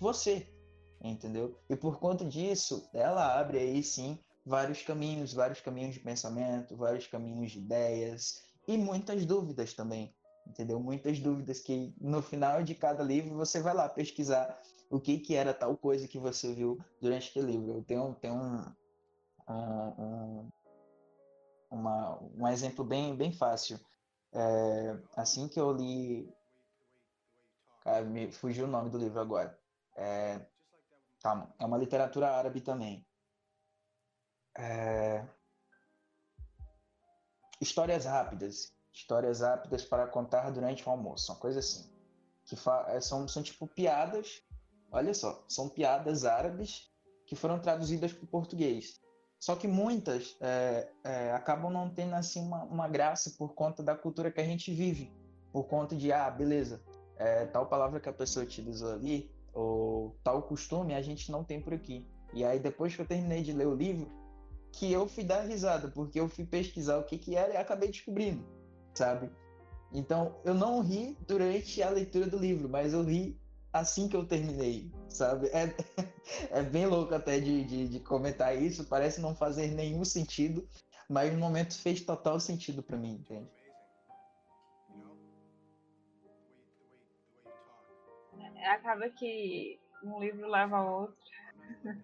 você, 0.00 0.50
entendeu? 0.98 1.58
E 1.68 1.76
por 1.76 1.98
conta 1.98 2.24
disso, 2.24 2.88
ela 2.94 3.38
abre 3.38 3.58
aí 3.58 3.82
sim 3.82 4.18
vários 4.48 4.82
caminhos, 4.82 5.34
vários 5.34 5.60
caminhos 5.60 5.94
de 5.94 6.00
pensamento, 6.00 6.74
vários 6.74 7.06
caminhos 7.06 7.52
de 7.52 7.58
ideias 7.58 8.42
e 8.66 8.78
muitas 8.78 9.26
dúvidas 9.26 9.74
também, 9.74 10.14
entendeu? 10.46 10.80
Muitas 10.80 11.18
dúvidas 11.20 11.60
que 11.60 11.94
no 12.00 12.22
final 12.22 12.62
de 12.62 12.74
cada 12.74 13.04
livro 13.04 13.36
você 13.36 13.60
vai 13.60 13.74
lá 13.74 13.88
pesquisar 13.88 14.58
o 14.90 14.98
que, 14.98 15.18
que 15.18 15.34
era 15.34 15.52
tal 15.52 15.76
coisa 15.76 16.08
que 16.08 16.18
você 16.18 16.54
viu 16.54 16.78
durante 16.98 17.28
aquele 17.28 17.52
livro. 17.52 17.74
Eu 17.74 17.82
tenho, 17.82 18.14
tenho 18.14 18.34
um, 18.34 18.74
um, 19.48 20.02
um, 20.02 20.48
uma, 21.70 22.18
um 22.34 22.48
exemplo 22.48 22.84
bem, 22.84 23.14
bem 23.14 23.32
fácil. 23.32 23.78
É, 24.32 24.98
assim 25.14 25.46
que 25.46 25.60
eu 25.60 25.70
li. 25.72 26.32
Cara, 27.82 28.04
me 28.04 28.32
fugiu 28.32 28.64
o 28.64 28.70
nome 28.70 28.88
do 28.88 28.98
livro 28.98 29.20
agora. 29.20 29.58
É, 29.94 30.40
calma, 31.22 31.54
é 31.58 31.66
uma 31.66 31.76
literatura 31.76 32.30
árabe 32.30 32.62
também. 32.62 33.06
É, 34.58 35.24
histórias 37.60 38.04
rápidas. 38.04 38.72
Histórias 38.92 39.40
rápidas 39.40 39.84
para 39.84 40.06
contar 40.08 40.50
durante 40.50 40.86
o 40.86 40.90
almoço, 40.90 41.32
uma 41.32 41.38
coisa 41.38 41.60
assim. 41.60 41.88
Que 42.44 42.56
é, 42.88 43.00
são, 43.00 43.28
são 43.28 43.42
tipo 43.42 43.66
piadas 43.66 44.42
Olha 44.90 45.12
só, 45.12 45.44
são 45.48 45.68
piadas 45.68 46.24
árabes 46.24 46.90
que 47.26 47.36
foram 47.36 47.58
traduzidas 47.58 48.12
para 48.12 48.24
o 48.24 48.28
português. 48.28 49.00
Só 49.38 49.54
que 49.54 49.68
muitas 49.68 50.36
é, 50.40 50.88
é, 51.04 51.32
acabam 51.32 51.70
não 51.70 51.90
tendo 51.90 52.14
assim 52.14 52.40
uma, 52.40 52.64
uma, 52.64 52.88
graça 52.88 53.34
por 53.38 53.54
conta 53.54 53.82
da 53.82 53.94
cultura 53.94 54.32
que 54.32 54.40
a 54.40 54.44
gente 54.44 54.72
vive, 54.72 55.12
por 55.52 55.64
conta 55.64 55.94
de 55.94 56.10
ah, 56.10 56.30
beleza, 56.30 56.82
é, 57.16 57.44
tal 57.46 57.66
palavra 57.66 58.00
que 58.00 58.08
a 58.08 58.12
pessoa 58.12 58.44
utilizou 58.44 58.92
ali 58.92 59.30
ou 59.52 60.16
tal 60.24 60.42
costume 60.42 60.94
a 60.94 61.02
gente 61.02 61.30
não 61.30 61.44
tem 61.44 61.60
por 61.60 61.74
aqui. 61.74 62.08
E 62.32 62.44
aí 62.44 62.58
depois 62.58 62.96
que 62.96 63.02
eu 63.02 63.06
terminei 63.06 63.42
de 63.42 63.52
ler 63.52 63.66
o 63.66 63.74
livro, 63.74 64.10
que 64.72 64.92
eu 64.92 65.08
fui 65.08 65.24
dar 65.24 65.42
risada 65.42 65.88
porque 65.88 66.20
eu 66.20 66.28
fui 66.28 66.44
pesquisar 66.44 66.98
o 66.98 67.04
que 67.04 67.18
que 67.18 67.34
era 67.34 67.54
e 67.54 67.56
acabei 67.56 67.90
descobrindo, 67.90 68.44
sabe? 68.94 69.30
Então 69.92 70.36
eu 70.44 70.54
não 70.54 70.80
ri 70.80 71.16
durante 71.26 71.82
a 71.82 71.90
leitura 71.90 72.26
do 72.26 72.38
livro, 72.38 72.68
mas 72.68 72.92
eu 72.92 73.02
ri 73.02 73.38
assim 73.72 74.08
que 74.08 74.16
eu 74.16 74.26
terminei, 74.26 74.90
sabe? 75.08 75.48
É, 75.48 75.74
é 76.50 76.62
bem 76.62 76.86
louco 76.86 77.14
até 77.14 77.40
de, 77.40 77.64
de, 77.64 77.88
de, 77.88 78.00
comentar 78.00 78.56
isso, 78.56 78.84
parece 78.84 79.20
não 79.20 79.34
fazer 79.34 79.68
nenhum 79.68 80.04
sentido, 80.04 80.68
mas 81.08 81.32
no 81.32 81.38
momento 81.38 81.78
fez 81.78 82.02
total 82.02 82.38
sentido 82.38 82.82
para 82.82 82.96
mim, 82.96 83.12
entende? 83.12 83.48
Acaba 88.66 89.08
que 89.08 89.78
um 90.02 90.20
livro 90.20 90.48
leva 90.48 90.76
ao 90.76 91.00
outro. 91.02 91.16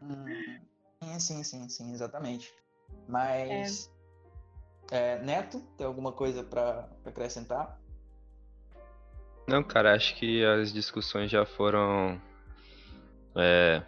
Hum, 0.03 0.61
sim, 1.19 1.43
sim, 1.43 1.69
sim, 1.69 1.93
exatamente. 1.93 2.53
Mas, 3.09 3.91
é... 4.91 5.17
É, 5.17 5.19
Neto, 5.23 5.61
tem 5.77 5.87
alguma 5.87 6.13
coisa 6.13 6.43
para 6.43 6.89
acrescentar? 7.05 7.81
Não, 9.47 9.63
cara, 9.63 9.95
acho 9.95 10.15
que 10.17 10.45
as 10.45 10.73
discussões 10.73 11.31
já 11.31 11.45
foram 11.45 12.21
é, 13.37 13.83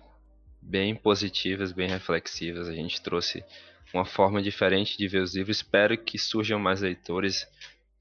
bem 0.60 0.94
positivas, 0.94 1.72
bem 1.72 1.88
reflexivas. 1.88 2.68
A 2.68 2.72
gente 2.72 3.00
trouxe 3.00 3.44
uma 3.92 4.04
forma 4.04 4.42
diferente 4.42 4.98
de 4.98 5.08
ver 5.08 5.22
os 5.22 5.34
livros. 5.34 5.58
Espero 5.58 5.96
que 5.96 6.18
surjam 6.18 6.58
mais 6.58 6.80
leitores 6.80 7.46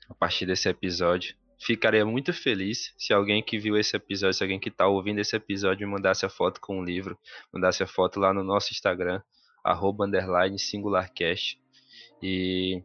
a 0.09 0.13
partir 0.13 0.45
desse 0.45 0.67
episódio. 0.67 1.35
Ficaria 1.59 2.05
muito 2.05 2.33
feliz 2.33 2.93
se 2.97 3.13
alguém 3.13 3.41
que 3.41 3.57
viu 3.57 3.77
esse 3.77 3.95
episódio, 3.95 4.33
se 4.33 4.43
alguém 4.43 4.59
que 4.59 4.69
está 4.69 4.87
ouvindo 4.87 5.19
esse 5.19 5.35
episódio, 5.35 5.87
mandasse 5.87 6.25
a 6.25 6.29
foto 6.29 6.59
com 6.59 6.79
o 6.79 6.83
livro, 6.83 7.17
mandasse 7.53 7.81
a 7.81 7.87
foto 7.87 8.19
lá 8.19 8.33
no 8.33 8.43
nosso 8.43 8.73
Instagram, 8.73 9.21
arroba 9.63 10.05
underline 10.05 10.59
singularcast. 10.59 11.59
E 12.21 12.83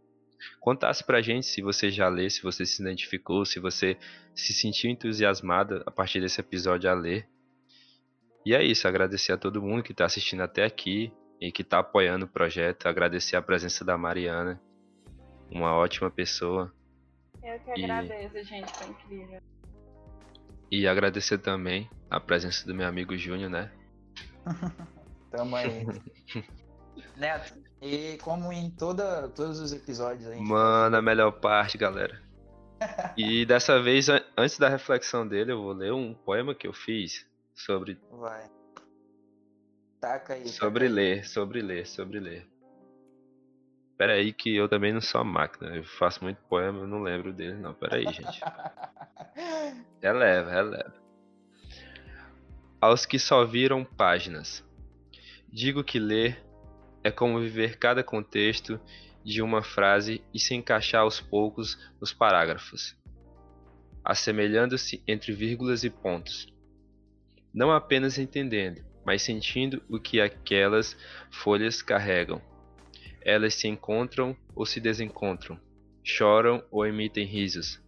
contasse 0.60 1.04
pra 1.04 1.20
gente 1.20 1.46
se 1.46 1.60
você 1.60 1.90
já 1.90 2.08
lê, 2.08 2.30
se 2.30 2.42
você 2.42 2.64
se 2.64 2.80
identificou, 2.80 3.44
se 3.44 3.58
você 3.60 3.98
se 4.34 4.52
sentiu 4.52 4.90
entusiasmado 4.90 5.82
a 5.84 5.90
partir 5.90 6.20
desse 6.20 6.40
episódio 6.40 6.88
a 6.88 6.94
ler. 6.94 7.28
E 8.46 8.54
é 8.54 8.64
isso, 8.64 8.88
agradecer 8.88 9.32
a 9.32 9.36
todo 9.36 9.60
mundo 9.62 9.82
que 9.82 9.92
está 9.92 10.06
assistindo 10.06 10.42
até 10.42 10.64
aqui 10.64 11.12
e 11.40 11.52
que 11.52 11.62
está 11.62 11.80
apoiando 11.80 12.24
o 12.24 12.28
projeto, 12.28 12.86
agradecer 12.86 13.36
a 13.36 13.42
presença 13.42 13.84
da 13.84 13.98
Mariana, 13.98 14.60
uma 15.50 15.74
ótima 15.74 16.10
pessoa. 16.10 16.72
Eu 17.42 17.58
que 17.60 17.70
agradeço, 17.70 18.36
e... 18.36 18.44
gente, 18.44 18.72
foi 18.72 18.88
incrível. 18.88 19.40
E 20.70 20.86
agradecer 20.86 21.38
também 21.38 21.90
a 22.08 22.20
presença 22.20 22.66
do 22.66 22.74
meu 22.74 22.86
amigo 22.86 23.16
Júnior, 23.16 23.50
né? 23.50 23.70
Tamo 25.30 25.56
aí. 25.56 25.86
Neto, 27.16 27.54
e 27.80 28.18
como 28.18 28.52
em 28.52 28.70
toda, 28.70 29.28
todos 29.28 29.58
os 29.60 29.72
episódios 29.72 30.26
aí. 30.26 30.40
Mano, 30.40 30.96
a 30.96 31.02
melhor 31.02 31.32
parte, 31.32 31.78
galera. 31.78 32.20
e 33.16 33.44
dessa 33.46 33.80
vez, 33.82 34.06
antes 34.36 34.58
da 34.58 34.68
reflexão 34.68 35.26
dele, 35.26 35.52
eu 35.52 35.62
vou 35.62 35.72
ler 35.72 35.92
um 35.92 36.14
poema 36.14 36.54
que 36.54 36.66
eu 36.66 36.72
fiz 36.72 37.26
sobre. 37.54 37.98
Vai. 38.10 38.50
Taca 40.00 40.34
aí. 40.34 40.48
Sobre 40.48 40.86
taca 40.86 40.94
ler, 40.94 41.18
aí. 41.18 41.24
sobre 41.24 41.62
ler, 41.62 41.86
sobre 41.86 42.20
ler. 42.20 42.46
Pera 44.00 44.14
aí 44.14 44.32
que 44.32 44.56
eu 44.56 44.66
também 44.66 44.94
não 44.94 45.00
sou 45.02 45.22
máquina. 45.22 45.76
Eu 45.76 45.84
faço 45.84 46.24
muito 46.24 46.38
poema, 46.48 46.78
eu 46.78 46.86
não 46.86 47.02
lembro 47.02 47.34
dele, 47.34 47.52
não. 47.52 47.74
Pera 47.74 47.96
aí, 47.96 48.06
gente. 48.06 48.40
releva, 50.00 50.50
releva. 50.50 50.94
Aos 52.80 53.04
que 53.04 53.18
só 53.18 53.44
viram 53.44 53.84
páginas. 53.84 54.64
Digo 55.52 55.84
que 55.84 55.98
ler 55.98 56.42
é 57.04 57.10
como 57.10 57.40
viver 57.40 57.76
cada 57.76 58.02
contexto 58.02 58.80
de 59.22 59.42
uma 59.42 59.62
frase 59.62 60.24
e 60.32 60.40
se 60.40 60.54
encaixar 60.54 61.02
aos 61.02 61.20
poucos 61.20 61.78
nos 62.00 62.10
parágrafos, 62.10 62.96
assemelhando-se 64.02 65.02
entre 65.06 65.30
vírgulas 65.34 65.84
e 65.84 65.90
pontos, 65.90 66.46
não 67.52 67.70
apenas 67.70 68.16
entendendo, 68.16 68.82
mas 69.04 69.20
sentindo 69.20 69.82
o 69.90 70.00
que 70.00 70.22
aquelas 70.22 70.96
folhas 71.30 71.82
carregam. 71.82 72.40
Elas 73.22 73.54
se 73.54 73.68
encontram 73.68 74.36
ou 74.54 74.64
se 74.64 74.80
desencontram, 74.80 75.60
choram 76.02 76.64
ou 76.70 76.86
emitem 76.86 77.26
risos, 77.26 77.80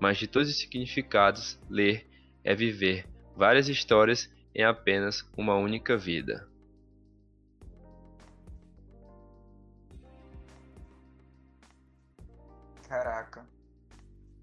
mas 0.00 0.18
de 0.18 0.26
todos 0.26 0.48
os 0.48 0.58
significados, 0.58 1.58
ler 1.68 2.08
é 2.42 2.54
viver 2.54 3.06
várias 3.36 3.68
histórias 3.68 4.30
em 4.54 4.64
apenas 4.64 5.28
uma 5.36 5.54
única 5.54 5.96
vida. 5.96 6.48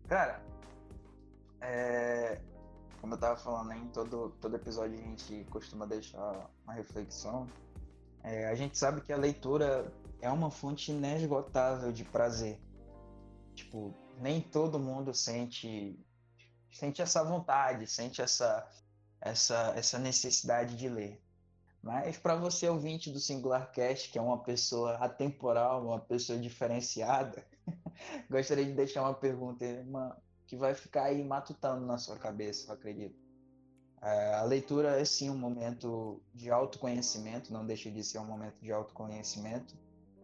Cara, 0.08 0.42
é, 1.60 2.40
como 3.02 3.14
eu 3.14 3.18
tava 3.18 3.36
falando, 3.36 3.74
em 3.74 3.88
todo, 3.90 4.30
todo 4.40 4.56
episódio 4.56 4.98
a 4.98 5.02
gente 5.02 5.46
costuma 5.50 5.86
deixar 5.86 6.50
uma 6.64 6.74
reflexão. 6.74 7.46
É, 8.24 8.48
a 8.48 8.56
gente 8.56 8.78
sabe 8.78 9.02
que 9.02 9.12
a 9.12 9.18
leitura 9.18 9.92
é 10.22 10.30
uma 10.30 10.50
fonte 10.50 10.92
inesgotável 10.92 11.92
de 11.92 12.04
prazer. 12.04 12.60
Tipo, 13.56 13.94
nem 14.20 14.42
todo 14.42 14.80
mundo 14.80 15.14
sente 15.14 16.00
sente 16.72 17.02
essa 17.02 17.24
vontade, 17.24 17.88
sente 17.88 18.22
essa 18.22 18.70
essa 19.22 19.74
essa 19.76 20.00
necessidade 20.00 20.76
de 20.76 20.90
ler. 20.90 21.22
Mas 21.82 22.18
para 22.18 22.36
você 22.36 22.68
ouvinte 22.68 23.10
do 23.12 23.20
Singular 23.20 23.72
Cast, 23.72 24.12
que 24.12 24.18
é 24.18 24.22
uma 24.22 24.44
pessoa 24.44 24.96
atemporal, 24.96 25.86
uma 25.86 26.00
pessoa 26.00 26.38
diferenciada, 26.38 27.46
gostaria 28.30 28.66
de 28.66 28.74
deixar 28.74 29.04
uma 29.04 29.14
pergunta 29.14 29.64
uma, 29.86 30.18
que 30.46 30.56
vai 30.56 30.74
ficar 30.74 31.04
aí 31.04 31.24
matutando 31.24 31.86
na 31.86 31.98
sua 31.98 32.18
cabeça, 32.18 32.70
eu 32.70 32.74
acredito. 32.74 33.16
É, 34.02 34.36
a 34.36 34.44
leitura 34.44 35.00
é 35.00 35.06
sim 35.06 35.30
um 35.30 35.38
momento 35.38 36.22
de 36.34 36.52
autoconhecimento, 36.52 37.52
não 37.52 37.66
deixa 37.66 37.90
de 37.90 38.04
ser 38.04 38.20
um 38.20 38.26
momento 38.26 38.60
de 38.62 38.72
autoconhecimento. 38.72 39.76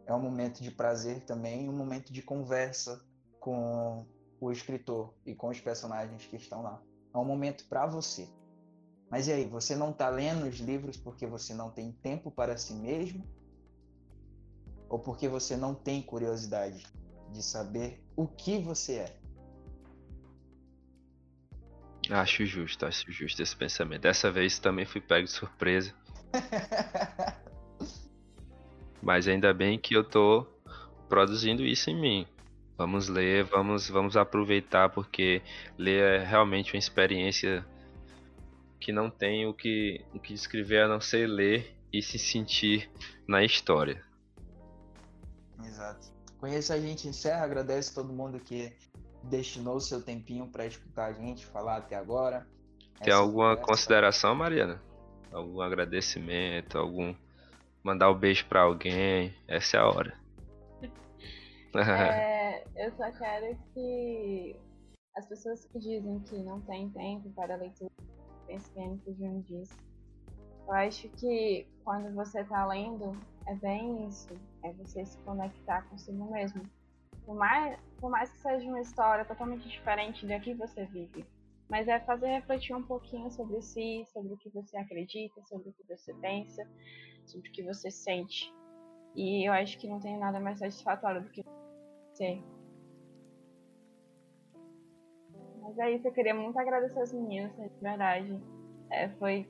É 0.06 0.14
um 0.14 0.20
momento 0.20 0.62
de 0.62 0.72
prazer 0.72 1.24
também, 1.24 1.70
um 1.70 1.76
momento 1.76 2.12
de 2.12 2.22
conversa 2.22 3.04
com 3.40 4.06
o 4.40 4.52
escritor 4.52 5.14
e 5.26 5.34
com 5.34 5.50
os 5.50 5.60
personagens 5.60 6.26
que 6.26 6.36
estão 6.36 6.62
lá. 6.62 6.82
É 7.14 7.18
um 7.18 7.26
momento 7.26 7.66
para 7.68 7.86
você. 7.86 8.30
Mas 9.10 9.28
e 9.28 9.32
aí, 9.32 9.46
você 9.46 9.76
não 9.76 9.92
está 9.92 10.10
lendo 10.10 10.48
os 10.48 10.56
livros 10.56 10.98
porque 10.98 11.26
você 11.28 11.54
não 11.54 11.70
tem 11.70 11.92
tempo 11.92 12.32
para 12.32 12.58
si 12.58 12.74
mesmo? 12.74 13.24
Ou 14.90 15.00
porque 15.00 15.28
você 15.28 15.56
não 15.56 15.74
tem 15.74 16.02
curiosidade 16.02 16.86
de 17.32 17.44
saber 17.44 18.04
o 18.16 18.28
que 18.28 18.60
você 18.60 18.94
é? 18.96 19.20
Acho 22.10 22.46
justo, 22.46 22.86
acho 22.86 23.12
justo 23.12 23.42
esse 23.42 23.56
pensamento. 23.56 24.02
Dessa 24.02 24.32
vez 24.32 24.60
também 24.60 24.86
fui 24.86 25.00
pego 25.00 25.26
de 25.26 25.32
surpresa. 25.32 25.94
Mas 29.04 29.28
ainda 29.28 29.54
bem 29.54 29.78
que 29.78 29.94
eu 29.94 30.04
tô 30.04 30.48
produzindo 31.10 31.66
isso 31.66 31.90
em 31.90 32.00
mim. 32.00 32.28
Vamos 32.78 33.10
ler, 33.10 33.44
vamos, 33.44 33.90
vamos 33.90 34.16
aproveitar, 34.16 34.90
porque 34.90 35.42
ler 35.78 36.22
é 36.22 36.24
realmente 36.24 36.74
uma 36.74 36.80
experiência 36.80 37.66
que 38.80 38.94
não 38.94 39.10
tem 39.10 39.46
o 39.46 39.54
que, 39.54 40.04
o 40.14 40.20
que 40.20 40.34
descrever 40.34 40.84
a 40.84 40.88
não 40.88 41.02
ser 41.02 41.28
ler 41.28 41.76
e 41.92 42.02
se 42.02 42.18
sentir 42.18 42.90
na 43.28 43.44
história. 43.44 44.02
Exato. 45.64 46.08
Conheça 46.40 46.74
a 46.74 46.80
gente 46.80 47.08
encerra, 47.08 47.44
agradece 47.44 47.94
todo 47.94 48.12
mundo 48.12 48.40
que 48.40 48.74
destinou 49.24 49.76
o 49.76 49.82
seu 49.82 50.02
tempinho 50.02 50.48
para 50.48 50.66
escutar 50.66 51.08
a 51.08 51.14
gente 51.14 51.46
falar 51.46 51.78
até 51.78 51.96
agora. 51.96 52.48
Tem 53.02 53.14
alguma 53.14 53.50
conversa. 53.50 53.68
consideração, 53.68 54.34
Mariana? 54.34 54.82
Algum 55.32 55.62
agradecimento, 55.62 56.78
algum 56.78 57.14
mandar 57.84 58.10
um 58.12 58.18
beijo 58.18 58.48
para 58.48 58.62
alguém? 58.62 59.34
Essa 59.48 59.78
é 59.78 59.80
a 59.80 59.88
hora. 59.88 60.18
é, 61.76 62.64
eu 62.76 62.92
só 62.94 63.12
quero 63.12 63.58
que 63.74 64.56
as 65.16 65.28
pessoas 65.28 65.66
que 65.66 65.80
dizem 65.80 66.20
que 66.22 66.38
não 66.38 66.62
tem 66.62 66.90
tempo 66.90 67.30
para 67.32 67.56
leitura, 67.56 67.92
pensem 68.48 68.98
que 68.98 69.10
o 69.12 69.16
Júnior 69.16 69.44
disse. 69.44 69.76
Eu 70.66 70.74
acho 70.74 71.10
que 71.10 71.68
quando 71.84 72.14
você 72.16 72.42
está 72.42 72.66
lendo, 72.66 73.12
é 73.48 73.56
bem 73.56 74.08
isso. 74.08 74.30
É 74.64 74.72
você 74.74 75.06
se 75.06 75.18
conectar 75.20 75.82
consigo 75.84 76.32
mesmo 76.32 76.64
por 77.26 77.36
mais, 77.36 77.80
por 78.00 78.10
mais 78.10 78.30
que 78.32 78.38
seja 78.40 78.68
uma 78.68 78.82
história 78.82 79.26
totalmente 79.26 79.68
diferente 79.68 80.26
da 80.26 80.40
que 80.40 80.54
você 80.54 80.86
vive. 80.86 81.26
Mas 81.70 81.88
é 81.88 82.00
fazer 82.00 82.28
refletir 82.28 82.76
um 82.76 82.84
pouquinho 82.84 83.32
sobre 83.32 83.62
si, 83.62 84.06
sobre 84.12 84.34
o 84.34 84.38
que 84.38 84.50
você 84.50 84.78
acredita, 84.78 85.42
sobre 85.44 85.70
o 85.70 85.74
que 85.74 85.84
você 85.88 86.14
pensa, 86.16 86.68
sobre 87.26 87.50
o 87.50 87.52
que 87.52 87.64
você 87.64 87.90
sente. 87.90 88.54
E 89.16 89.48
eu 89.48 89.54
acho 89.54 89.78
que 89.78 89.88
não 89.88 90.00
tem 90.00 90.18
nada 90.18 90.40
mais 90.40 90.60
satisfatório 90.60 91.22
do 91.22 91.30
que 91.30 91.44
ser. 92.14 92.44
Mas 95.62 95.78
é 95.78 95.92
isso, 95.92 96.08
eu 96.08 96.12
queria 96.12 96.34
muito 96.34 96.60
agradecer 96.60 97.00
aos 97.00 97.14
meninos, 97.14 97.56
de 97.56 97.70
verdade. 97.82 98.40
É, 98.90 99.10
foi 99.10 99.48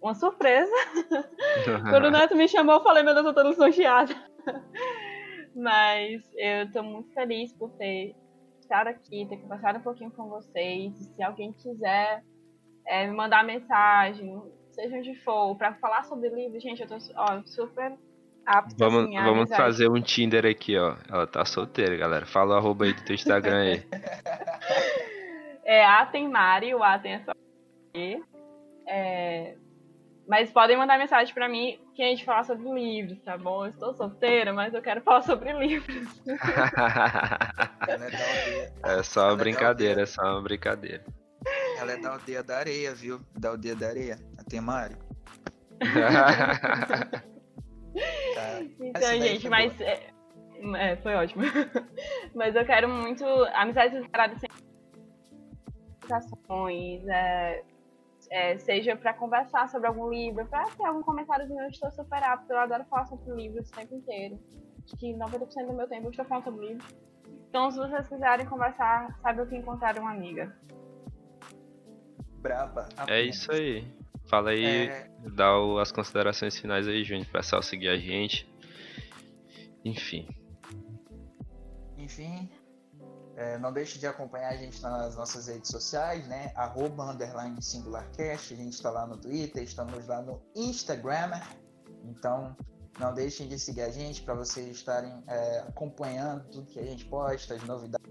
uma 0.00 0.14
surpresa. 0.14 0.72
Quando 1.90 2.06
o 2.06 2.10
Neto 2.10 2.36
me 2.36 2.48
chamou, 2.48 2.76
eu 2.76 2.82
falei, 2.82 3.02
meu 3.02 3.14
Deus, 3.14 3.26
eu 3.26 3.34
tô 3.34 3.42
lisonjeada. 3.42 4.14
Mas 5.54 6.22
eu 6.36 6.64
estou 6.66 6.82
muito 6.82 7.12
feliz 7.12 7.52
por 7.52 7.70
ter 7.72 8.14
estado 8.60 8.88
aqui, 8.88 9.26
ter 9.26 9.38
conversado 9.38 9.78
um 9.78 9.82
pouquinho 9.82 10.10
com 10.10 10.28
vocês. 10.28 10.94
Se 10.94 11.22
alguém 11.22 11.52
quiser 11.52 12.22
é, 12.86 13.06
me 13.06 13.14
mandar 13.14 13.44
mensagem, 13.44 14.40
seja 14.78 14.96
onde 14.96 15.14
for, 15.16 15.56
para 15.56 15.74
falar 15.74 16.04
sobre 16.04 16.28
livro, 16.28 16.60
gente, 16.60 16.82
eu 16.82 16.86
tô 16.86 16.96
ó, 17.16 17.42
super 17.44 17.96
apta. 18.46 18.76
Vamos, 18.78 19.04
assim, 19.04 19.22
vamos 19.22 19.50
fazer 19.50 19.90
um 19.90 20.00
Tinder 20.00 20.46
aqui, 20.46 20.78
ó. 20.78 20.96
Ela 21.10 21.26
tá 21.26 21.44
solteira, 21.44 21.96
galera. 21.96 22.26
Fala 22.26 22.54
o 22.54 22.58
arroba 22.58 22.84
aí 22.84 22.92
do 22.92 23.04
teu 23.04 23.14
Instagram 23.14 23.60
aí. 23.60 23.82
é 25.64 25.84
Atemari, 25.84 26.74
o 26.74 26.82
Atem 26.82 27.14
é 27.14 27.20
só. 27.20 27.32
É, 28.86 29.56
mas 30.28 30.52
podem 30.52 30.76
mandar 30.76 30.98
mensagem 30.98 31.34
para 31.34 31.48
mim 31.48 31.80
que 31.94 32.02
a 32.02 32.06
gente 32.06 32.24
falar 32.24 32.44
sobre 32.44 32.70
livros, 32.70 33.20
tá 33.22 33.36
bom? 33.36 33.64
Eu 33.64 33.70
estou 33.70 33.92
solteira, 33.94 34.52
mas 34.52 34.72
eu 34.72 34.80
quero 34.80 35.00
falar 35.00 35.22
sobre 35.22 35.52
livros. 35.52 36.06
é, 38.84 39.02
só 39.02 39.28
uma 39.28 39.36
brincadeira, 39.36 40.02
é 40.02 40.06
só 40.06 40.22
uma 40.22 40.40
brincadeira. 40.40 41.04
Ela 41.78 41.92
é 41.92 41.96
da 41.96 42.12
aldeia 42.12 42.42
da 42.42 42.58
areia, 42.58 42.94
viu? 42.94 43.20
Da 43.36 43.50
aldeia 43.50 43.74
da 43.74 43.88
areia. 43.88 44.18
Temário. 44.48 44.96
tá. 45.78 47.18
Então, 48.80 49.02
gente, 49.20 49.48
mas. 49.48 49.80
É, 49.80 50.10
é, 50.76 50.96
foi 50.98 51.14
ótimo. 51.14 51.42
mas 52.34 52.54
eu 52.54 52.64
quero 52.64 52.88
muito. 52.88 53.24
Amizades 53.54 54.00
literárias 54.00 54.38
sem 54.40 54.48
é, 57.10 57.62
é, 58.30 58.58
seja 58.58 58.96
para 58.96 59.12
conversar 59.14 59.68
sobre 59.68 59.88
algum 59.88 60.10
livro, 60.10 60.46
para 60.46 60.64
ter 60.70 60.84
algum 60.84 61.02
comentário 61.02 61.46
eu 61.50 61.68
estou 61.68 61.90
super 61.90 62.22
apto, 62.22 62.52
eu 62.52 62.58
adoro 62.58 62.84
falar 62.86 63.06
sobre 63.06 63.30
livros 63.34 63.68
o 63.68 63.72
tempo 63.72 63.94
inteiro. 63.94 64.38
Acho 64.84 64.96
que 64.96 65.12
90% 65.12 65.66
do 65.66 65.74
meu 65.74 65.88
tempo 65.88 66.06
eu 66.06 66.10
estou 66.10 66.24
falando 66.24 66.44
sobre 66.44 66.66
livros. 66.68 66.96
Então, 67.48 67.70
se 67.70 67.78
vocês 67.78 68.08
quiserem 68.08 68.46
conversar, 68.46 69.18
sabe 69.20 69.42
o 69.42 69.46
que 69.46 69.56
encontrar 69.56 69.98
uma 69.98 70.12
amiga. 70.12 70.56
Braba. 72.40 72.88
É 73.06 73.22
isso 73.22 73.52
aí. 73.52 73.86
Fala 74.28 74.50
aí, 74.50 74.88
é... 74.88 75.10
dá 75.34 75.50
as 75.80 75.90
considerações 75.90 76.58
finais 76.58 76.86
aí, 76.86 77.02
Júnior, 77.02 77.26
para 77.26 77.40
pessoal 77.40 77.62
seguir 77.62 77.88
a 77.88 77.96
gente. 77.96 78.46
Enfim. 79.84 80.28
Enfim, 81.96 82.50
é, 83.36 83.56
não 83.58 83.72
deixe 83.72 83.98
de 83.98 84.06
acompanhar 84.06 84.50
a 84.50 84.56
gente 84.56 84.82
nas 84.82 85.16
nossas 85.16 85.46
redes 85.46 85.70
sociais, 85.70 86.26
né? 86.26 86.52
Arroba, 86.54 87.04
underline, 87.04 87.60
singularcast. 87.62 88.52
A 88.52 88.56
gente 88.56 88.72
está 88.72 88.90
lá 88.90 89.06
no 89.06 89.16
Twitter, 89.16 89.62
estamos 89.62 90.06
lá 90.06 90.20
no 90.20 90.42
Instagram. 90.54 91.40
Então, 92.04 92.56
não 92.98 93.14
deixem 93.14 93.48
de 93.48 93.58
seguir 93.58 93.82
a 93.82 93.90
gente 93.90 94.22
para 94.22 94.34
vocês 94.34 94.68
estarem 94.68 95.22
é, 95.26 95.60
acompanhando 95.60 96.50
tudo 96.50 96.66
que 96.66 96.78
a 96.78 96.84
gente 96.84 97.04
posta, 97.04 97.54
as 97.54 97.62
novidades 97.62 98.08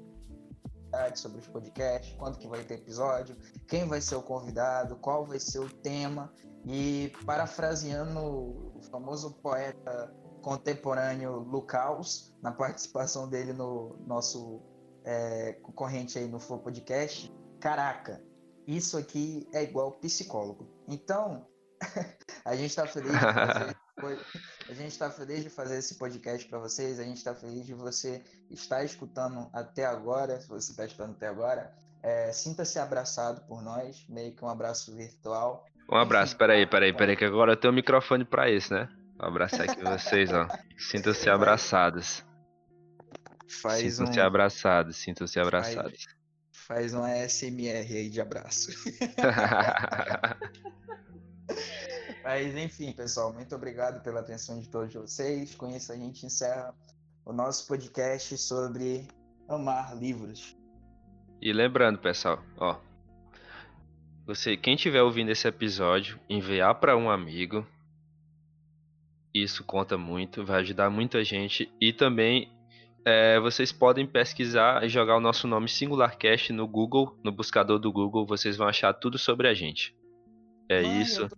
sobre 1.16 1.40
os 1.40 1.48
podcasts, 1.48 2.16
quando 2.18 2.38
que 2.38 2.48
vai 2.48 2.64
ter 2.64 2.76
episódio, 2.76 3.36
quem 3.68 3.88
vai 3.88 4.02
ser 4.02 4.16
o 4.16 4.22
convidado, 4.22 4.96
qual 4.98 5.26
vai 5.26 5.40
ser 5.40 5.60
o 5.60 5.70
tema. 5.70 6.34
E 6.66 7.14
parafraseando 7.26 8.20
o 8.20 8.82
famoso 8.92 9.32
poeta 9.36 10.14
contemporâneo 10.42 11.40
Lucaus, 11.40 12.34
na 12.42 12.52
participação 12.52 13.28
dele 13.28 13.54
no 13.54 13.98
nosso 14.06 14.62
é, 15.04 15.54
concorrente 15.62 16.18
aí 16.18 16.28
no 16.28 16.40
Flow 16.40 16.60
Podcast, 16.60 17.34
caraca, 17.60 18.22
isso 18.66 18.98
aqui 18.98 19.48
é 19.54 19.64
igual 19.64 19.94
psicólogo. 19.94 20.68
Então, 20.88 21.48
a 22.44 22.56
gente 22.56 22.70
está 22.70 22.86
feliz 22.86 23.12
de 23.12 23.20
fazer, 23.20 23.78
a 24.00 24.74
gente 24.74 24.92
está 24.92 25.10
feliz 25.10 25.44
de 25.44 25.50
fazer 25.50 25.80
esse 25.80 25.96
podcast 25.96 26.48
para 26.48 26.60
vocês. 26.60 27.00
A 27.00 27.04
gente 27.04 27.18
está 27.18 27.34
feliz 27.34 27.66
de 27.66 27.74
você 27.74 28.24
estar 28.52 28.84
escutando 28.84 29.50
até 29.52 29.86
agora. 29.86 30.40
Se 30.40 30.48
você 30.48 30.72
está 30.72 30.86
escutando 30.86 31.12
até 31.12 31.28
agora, 31.28 31.74
é, 32.04 32.32
sinta-se 32.32 32.78
abraçado 32.78 33.42
por 33.48 33.62
nós, 33.64 34.06
meio 34.08 34.34
que 34.34 34.46
um 34.46 34.50
abraço 34.50 34.96
virtual. 34.96 35.66
Um 35.92 35.98
abraço, 35.98 36.38
peraí, 36.38 36.68
peraí, 36.68 36.94
peraí, 36.94 37.16
que 37.16 37.26
agora 37.26 37.54
eu 37.54 37.58
tenho 37.58 37.72
o 37.72 37.76
microfone 37.76 38.24
para 38.24 38.52
isso, 38.52 38.74
né? 38.74 38.88
Um 39.20 39.26
abraço 39.26 39.62
aqui 39.62 39.84
vocês, 39.84 40.32
ó. 40.32 40.48
Sintam-se 40.78 41.30
abraçados. 41.30 42.24
Sintam-se 43.48 44.20
um... 44.20 44.24
abraçados, 44.24 44.98
sintam-se 44.98 45.40
abraçados. 45.40 46.06
Faz, 46.68 46.92
faz 46.92 46.94
um 46.94 47.04
ASMR 47.04 47.98
aí 47.98 48.10
de 48.10 48.22
abraço. 48.22 48.70
Mas 52.28 52.58
enfim, 52.58 52.92
pessoal, 52.92 53.32
muito 53.32 53.56
obrigado 53.56 54.04
pela 54.04 54.20
atenção 54.20 54.60
de 54.60 54.68
todos 54.68 54.94
vocês. 54.94 55.56
Com 55.56 55.74
isso, 55.74 55.94
a 55.94 55.96
gente 55.96 56.26
encerra 56.26 56.76
o 57.24 57.32
nosso 57.32 57.66
podcast 57.66 58.38
sobre 58.38 59.08
amar 59.48 59.96
livros. 59.98 60.54
E 61.42 61.54
lembrando, 61.54 62.00
pessoal, 62.00 62.44
ó, 62.58 62.76
você, 64.26 64.58
quem 64.58 64.76
tiver 64.76 65.02
ouvindo 65.02 65.32
esse 65.32 65.48
episódio, 65.48 66.20
enviar 66.30 66.76
para 66.76 66.98
um 66.98 67.10
amigo. 67.10 67.66
Isso 69.34 69.64
conta 69.64 69.98
muito, 69.98 70.44
vai 70.44 70.60
ajudar 70.60 70.90
muita 70.90 71.24
gente. 71.24 71.72
E 71.80 71.94
também 71.94 72.52
é, 73.06 73.40
vocês 73.40 73.72
podem 73.72 74.06
pesquisar 74.06 74.84
e 74.84 74.90
jogar 74.90 75.16
o 75.16 75.22
nosso 75.22 75.48
nome 75.48 75.70
SingularCast 75.70 76.52
no 76.52 76.68
Google, 76.68 77.18
no 77.24 77.32
buscador 77.32 77.80
do 77.80 77.90
Google, 77.90 78.26
vocês 78.26 78.58
vão 78.58 78.68
achar 78.68 78.94
tudo 78.94 79.18
sobre 79.18 79.48
a 79.48 79.54
gente. 79.54 79.96
É 80.70 80.82
mãe, 80.82 81.02
isso. 81.02 81.30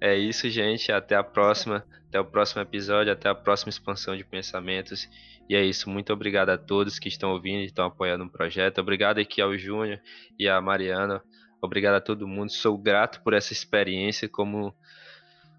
É 0.00 0.14
isso, 0.16 0.48
gente. 0.50 0.92
Até 0.92 1.14
a 1.14 1.24
próxima. 1.24 1.84
Até 2.08 2.20
o 2.20 2.24
próximo 2.24 2.62
episódio. 2.62 3.12
Até 3.12 3.28
a 3.28 3.34
próxima 3.34 3.70
expansão 3.70 4.16
de 4.16 4.24
pensamentos. 4.24 5.08
E 5.48 5.54
é 5.54 5.64
isso. 5.64 5.88
Muito 5.88 6.12
obrigado 6.12 6.50
a 6.50 6.58
todos 6.58 6.98
que 6.98 7.08
estão 7.08 7.30
ouvindo 7.32 7.60
e 7.60 7.66
estão 7.66 7.86
apoiando 7.86 8.24
o 8.24 8.30
projeto. 8.30 8.80
Obrigado 8.80 9.18
aqui 9.18 9.40
ao 9.40 9.56
Júnior 9.56 10.00
e 10.38 10.48
à 10.48 10.60
Mariana. 10.60 11.22
Obrigado 11.62 11.94
a 11.94 12.00
todo 12.00 12.28
mundo. 12.28 12.52
Sou 12.52 12.76
grato 12.76 13.22
por 13.22 13.32
essa 13.32 13.52
experiência. 13.52 14.28
Como, 14.28 14.74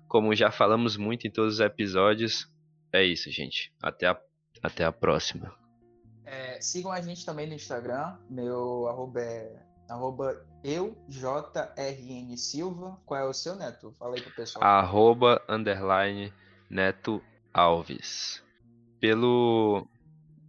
como 0.08 0.36
já 0.36 0.52
falamos 0.52 0.96
muito 0.98 1.28
em 1.28 1.32
todos 1.32 1.56
os 1.56 1.60
episódios. 1.60 2.48
É 2.94 3.04
isso, 3.04 3.32
gente. 3.32 3.74
Até 3.82 4.08
a, 4.08 4.18
até 4.62 4.86
a 4.86 4.92
próxima. 4.92 5.54
É, 6.24 6.60
sigam 6.62 6.92
a 6.92 7.02
gente 7.02 7.26
também 7.26 7.48
no 7.48 7.54
Instagram. 7.54 8.18
Meu 8.30 8.88
arroba 8.88 9.22
é 9.22 9.62
arroba 9.90 10.46
eu, 10.64 10.98
JRN 11.08 12.36
Silva. 12.38 13.00
Qual 13.06 13.20
é 13.20 13.26
o 13.26 13.34
seu, 13.34 13.56
Neto? 13.56 13.96
Fala 14.00 14.16
aí 14.16 14.22
pro 14.22 14.36
pessoal. 14.36 14.64
Arroba, 14.64 15.42
underline, 15.48 16.34
Neto 16.70 17.22
Alves. 17.54 18.44
Pelo... 19.00 19.88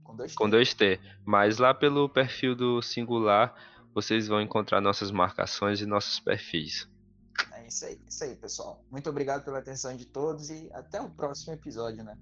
Com 0.03 0.16
dois, 0.16 0.34
com 0.34 0.49
dois 0.49 0.74
T. 0.74 1.01
Mas 1.24 1.59
lá 1.59 1.74
pelo 1.74 2.09
perfil 2.09 2.55
do 2.55 2.80
Singular, 2.80 3.55
vocês 3.95 4.28
vão 4.28 4.41
encontrar 4.41 4.80
nossas 4.80 5.11
marcações 5.11 5.80
e 5.80 5.87
nossos 5.87 6.20
perfis. 6.20 6.89
É 7.53 7.66
isso 7.66 7.84
aí, 7.84 8.01
isso 8.09 8.24
aí, 8.24 8.37
pessoal. 8.37 8.82
Muito 8.91 9.11
obrigado 9.11 9.45
pela 9.45 9.59
atenção 9.59 9.95
de 9.97 10.07
todos 10.07 10.51
e 10.51 10.70
até 10.72 11.01
o 11.01 11.11
próximo 11.11 11.53
episódio, 11.53 12.03
né? 12.03 12.16